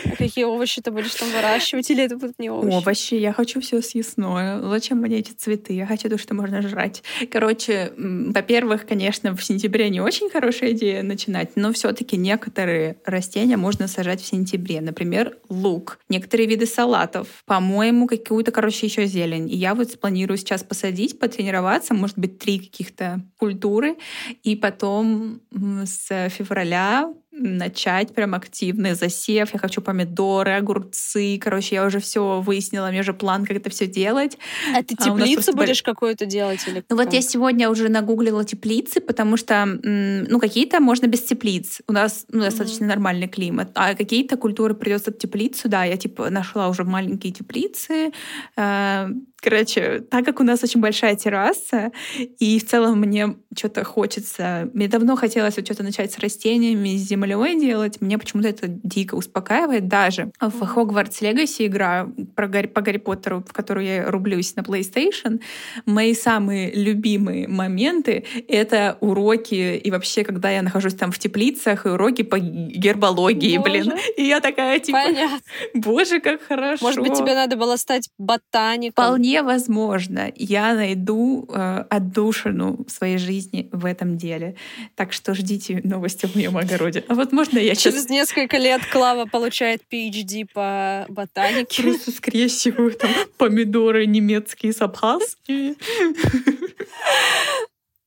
А 0.04 0.16
какие 0.16 0.44
овощи 0.44 0.80
ты 0.80 0.90
будешь 0.90 1.14
там 1.14 1.28
выращивать? 1.30 1.90
Или 1.90 2.04
это 2.04 2.16
будут 2.16 2.38
не 2.38 2.50
овощи? 2.50 2.74
Овощи. 2.74 3.14
Я 3.14 3.32
хочу 3.32 3.60
все 3.60 3.80
съестное. 3.82 4.60
Зачем 4.60 4.98
мне 4.98 5.18
эти 5.18 5.32
цветы? 5.32 5.72
Я 5.72 5.86
хочу 5.86 6.08
то, 6.08 6.18
что 6.18 6.34
можно 6.34 6.62
жрать. 6.62 7.02
Короче, 7.30 7.92
во-первых, 7.96 8.86
конечно, 8.86 9.34
в 9.36 9.44
сентябре 9.44 9.90
не 9.90 10.00
очень 10.00 10.30
хорошая 10.30 10.72
идея 10.72 11.02
начинать, 11.02 11.50
но 11.56 11.72
все-таки 11.72 12.16
некоторые 12.16 12.96
растения 13.04 13.56
можно 13.56 13.88
сажать 13.88 14.20
в 14.20 14.26
сентябре. 14.26 14.80
Например, 14.80 15.36
лук. 15.48 15.98
Некоторые 16.08 16.48
виды 16.48 16.66
салатов. 16.66 17.28
По-моему, 17.46 18.06
какую-то, 18.06 18.52
короче, 18.52 18.86
еще 18.86 19.06
зелень. 19.06 19.50
И 19.50 19.56
я 19.56 19.74
вот 19.74 19.98
планирую 20.00 20.38
сейчас 20.38 20.62
посадить, 20.62 21.18
потренироваться, 21.18 21.94
может 21.94 22.18
быть, 22.18 22.38
три 22.38 22.58
каких-то 22.58 23.20
культуры, 23.38 23.96
и 24.42 24.56
потом 24.56 25.40
с 25.84 26.28
февраля 26.30 27.12
начать 27.40 28.14
прям 28.14 28.34
активный 28.34 28.94
засев. 28.94 29.52
Я 29.52 29.58
хочу 29.58 29.80
помидоры, 29.80 30.52
огурцы. 30.52 31.38
Короче, 31.38 31.76
я 31.76 31.86
уже 31.86 31.98
все 31.98 32.40
выяснила, 32.40 32.88
у 32.88 32.90
меня 32.90 33.00
уже 33.00 33.14
план, 33.14 33.44
как 33.46 33.56
это 33.56 33.70
все 33.70 33.86
делать. 33.86 34.38
А 34.74 34.82
ты 34.82 34.94
теплицу 34.94 35.52
а 35.52 35.56
будешь 35.56 35.82
бол... 35.82 35.94
какую-то 35.94 36.26
делать? 36.26 36.66
Или 36.68 36.84
ну 36.88 36.96
вот 36.96 37.12
я 37.12 37.22
сегодня 37.22 37.70
уже 37.70 37.88
нагуглила 37.88 38.44
теплицы, 38.44 39.00
потому 39.00 39.36
что, 39.36 39.64
ну, 39.66 40.38
какие-то 40.38 40.80
можно 40.80 41.06
без 41.06 41.22
теплиц. 41.22 41.80
У 41.88 41.92
нас 41.92 42.26
ну, 42.28 42.40
достаточно 42.40 42.84
mm-hmm. 42.84 42.88
нормальный 42.88 43.28
климат. 43.28 43.70
А 43.74 43.94
какие-то 43.94 44.36
культуры 44.36 44.74
придется 44.74 45.12
теплицу, 45.12 45.68
да, 45.68 45.84
я 45.84 45.96
типа 45.96 46.30
нашла 46.30 46.68
уже 46.68 46.84
маленькие 46.84 47.32
теплицы, 47.32 48.12
э, 48.56 49.08
Короче, 49.42 50.00
так 50.10 50.24
как 50.24 50.40
у 50.40 50.44
нас 50.44 50.62
очень 50.62 50.80
большая 50.80 51.16
терраса, 51.16 51.92
и 52.38 52.58
в 52.58 52.66
целом 52.66 53.00
мне 53.00 53.36
что-то 53.56 53.84
хочется... 53.84 54.68
Мне 54.74 54.88
давно 54.88 55.16
хотелось 55.16 55.56
вот 55.56 55.64
что-то 55.64 55.82
начать 55.82 56.12
с 56.12 56.18
растениями, 56.18 56.96
с 56.96 57.08
землей 57.08 57.58
делать. 57.58 58.00
Мне 58.00 58.18
почему-то 58.18 58.48
это 58.48 58.66
дико 58.68 59.14
успокаивает. 59.14 59.88
Даже 59.88 60.30
в 60.40 60.62
Hogwarts 60.62 61.20
Legacy 61.22 61.66
игра 61.66 62.08
про 62.36 62.48
Гарри, 62.48 62.66
по 62.66 62.80
Гарри 62.82 62.98
Поттеру, 62.98 63.42
в 63.46 63.52
которую 63.52 63.86
я 63.86 64.10
рублюсь 64.10 64.54
на 64.56 64.60
PlayStation, 64.60 65.40
мои 65.86 66.14
самые 66.14 66.70
любимые 66.72 67.48
моменты— 67.48 68.24
это 68.48 68.98
уроки, 69.00 69.76
и 69.76 69.90
вообще, 69.90 70.24
когда 70.24 70.50
я 70.50 70.62
нахожусь 70.62 70.94
там 70.94 71.12
в 71.12 71.18
теплицах, 71.18 71.86
и 71.86 71.88
уроки 71.88 72.22
по 72.22 72.38
гербологии, 72.38 73.56
Боже. 73.56 73.70
блин. 73.70 73.92
И 74.16 74.24
я 74.24 74.40
такая, 74.40 74.78
типа, 74.80 74.98
Понятно. 75.04 75.38
боже, 75.74 76.20
как 76.20 76.42
хорошо. 76.42 76.84
Может 76.84 77.00
быть, 77.00 77.14
тебе 77.14 77.34
надо 77.34 77.56
было 77.56 77.76
стать 77.76 78.10
ботаником? 78.18 79.04
Вполне 79.04 79.29
вполне 79.30 79.42
возможно, 79.42 80.32
я 80.36 80.74
найду 80.74 81.46
э, 81.48 81.84
отдушину 81.88 82.84
в 82.86 82.90
своей 82.90 83.18
жизни 83.18 83.68
в 83.72 83.84
этом 83.84 84.16
деле. 84.16 84.56
Так 84.96 85.12
что 85.12 85.34
ждите 85.34 85.80
новости 85.84 86.26
в 86.26 86.34
моем 86.34 86.56
огороде. 86.56 87.04
А 87.08 87.14
вот 87.14 87.32
можно 87.32 87.58
я 87.58 87.74
сейчас... 87.74 87.94
Через 87.94 88.08
несколько 88.08 88.58
лет 88.58 88.80
Клава 88.92 89.26
получает 89.26 89.82
PhD 89.90 90.46
по 90.52 91.06
ботанике. 91.08 91.82
Просто 91.82 92.12
скрещиваю 92.12 92.92
там 92.92 93.10
помидоры 93.38 94.06
немецкие 94.06 94.72
с 94.72 94.80
абхазскими. 94.80 95.76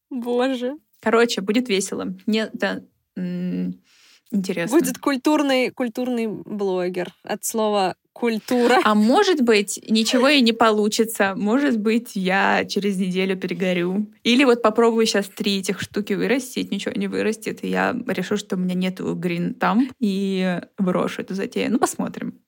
Боже. 0.09 0.76
Короче, 0.99 1.41
будет 1.41 1.69
весело. 1.69 2.15
Мне 2.26 2.49
да, 2.53 2.82
интересно. 4.32 4.78
Будет 4.78 4.97
культурный, 4.97 5.69
культурный 5.69 6.28
блогер. 6.28 7.13
От 7.24 7.43
слова 7.43 7.95
культура. 8.14 8.80
А 8.84 8.95
может 8.95 9.41
быть, 9.41 9.80
ничего 9.89 10.30
и 10.30 10.41
не 10.41 10.53
получится. 10.53 11.34
Может 11.36 11.80
быть, 11.80 12.11
я 12.16 12.64
через 12.66 12.97
неделю 12.97 13.36
перегорю. 13.36 14.07
Или 14.24 14.43
вот 14.43 14.61
попробую 14.61 15.05
сейчас 15.05 15.28
три 15.28 15.59
этих 15.59 15.82
штуки 15.82 16.14
вырастить, 16.14 16.72
ничего 16.72 16.93
не 16.95 17.07
вырастет, 17.07 17.64
и 17.64 17.68
я 17.68 17.95
решу, 18.07 18.38
что 18.38 18.55
у 18.55 18.59
меня 18.59 18.76
нету 18.76 19.16
green 19.16 19.53
там 19.53 19.89
и 19.99 20.61
брошу 20.78 21.22
эту 21.22 21.34
затею. 21.34 21.72
Ну, 21.72 21.80
посмотрим. 21.80 22.39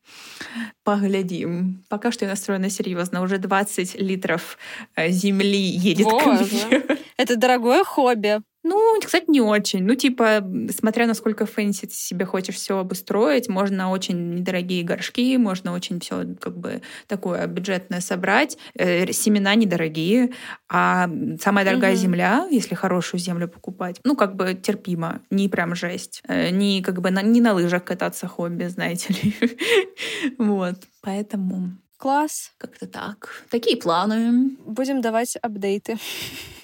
Поглядим. 0.83 1.83
Пока 1.89 2.11
что 2.11 2.25
я 2.25 2.31
настроена 2.31 2.69
серьезно. 2.69 3.21
Уже 3.21 3.37
20 3.39 3.99
литров 3.99 4.57
э, 4.95 5.09
земли 5.09 5.57
едет 5.57 6.05
Боже. 6.05 6.23
ко 6.23 6.31
мне. 6.31 6.83
Это 7.17 7.35
дорогое 7.35 7.83
хобби. 7.83 8.41
Ну, 8.67 8.99
кстати, 8.99 9.25
не 9.27 9.41
очень. 9.41 9.83
Ну, 9.83 9.93
типа, 9.93 10.43
смотря 10.75 11.05
насколько 11.05 11.45
fancy 11.45 11.85
ты 11.85 11.93
себе 11.93 12.25
хочешь 12.25 12.55
все 12.55 12.79
обустроить, 12.79 13.47
можно 13.47 13.91
очень 13.91 14.33
недорогие 14.33 14.83
горшки, 14.83 15.37
можно 15.37 15.71
очень 15.71 15.99
все 15.99 16.25
как 16.41 16.57
бы 16.57 16.81
такое 17.05 17.45
бюджетное 17.45 18.01
собрать. 18.01 18.57
Э, 18.73 19.11
семена 19.11 19.53
недорогие, 19.53 20.31
а 20.67 21.07
самая 21.39 21.63
дорогая 21.63 21.93
угу. 21.93 21.99
земля, 21.99 22.47
если 22.49 22.73
хорошую 22.73 23.21
землю 23.21 23.47
покупать, 23.47 23.99
ну, 24.03 24.15
как 24.15 24.35
бы 24.35 24.55
терпимо, 24.55 25.21
не 25.29 25.47
прям 25.47 25.75
жесть. 25.75 26.23
Э, 26.27 26.49
не 26.49 26.81
как 26.81 27.01
бы 27.01 27.11
на, 27.11 27.21
не 27.21 27.41
на 27.41 27.53
лыжах 27.53 27.83
кататься 27.83 28.27
хобби, 28.27 28.63
знаете 28.63 29.13
ли. 29.13 29.35
Вот, 30.39 30.77
поэтому... 31.01 31.77
Класс. 32.05 32.51
Как-то 32.59 32.85
так. 32.85 33.43
Такие 33.49 33.77
планы. 33.77 34.55
Будем 34.63 35.01
давать 35.01 35.37
апдейты. 35.37 35.97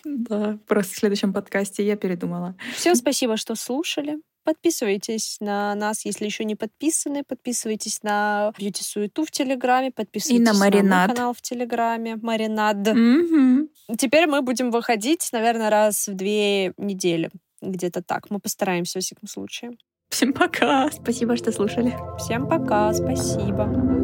Да, 0.04 0.58
просто 0.68 0.94
в 0.96 0.98
следующем 0.98 1.32
подкасте 1.32 1.86
я 1.86 1.96
передумала. 1.96 2.56
Всем 2.76 2.96
спасибо, 2.96 3.38
что 3.38 3.54
слушали. 3.56 4.18
Подписывайтесь 4.44 5.38
на 5.40 5.76
нас, 5.76 6.06
если 6.06 6.26
еще 6.26 6.44
не 6.44 6.56
подписаны. 6.56 7.24
Подписывайтесь 7.24 8.02
на 8.02 8.52
Beauty 8.60 8.82
Суету 8.82 9.26
в 9.26 9.32
Телеграме. 9.32 9.92
Подписывайтесь 9.92 10.42
И 10.42 10.44
на 10.44 10.54
Маринад. 10.54 11.10
на 11.10 11.16
канал 11.16 11.34
в 11.34 11.42
Телеграме. 11.42 12.18
Маринад. 12.22 12.78
Мгм. 12.78 13.70
Теперь 13.98 14.28
мы 14.28 14.42
будем 14.42 14.72
выходить, 14.72 15.28
наверное, 15.32 15.70
раз 15.70 16.08
в 16.08 16.16
две 16.16 16.74
недели. 16.78 17.30
Где-то 17.62 18.02
так. 18.02 18.32
Мы 18.32 18.40
постараемся, 18.40 18.98
во 18.98 19.02
всяком 19.02 19.28
случае. 19.28 19.72
Всем 20.10 20.34
пока. 20.34 20.90
Спасибо, 20.92 21.36
что 21.38 21.52
слушали. 21.52 21.96
Всем 22.20 22.48
пока. 22.48 22.92
Спасибо. 22.94 24.01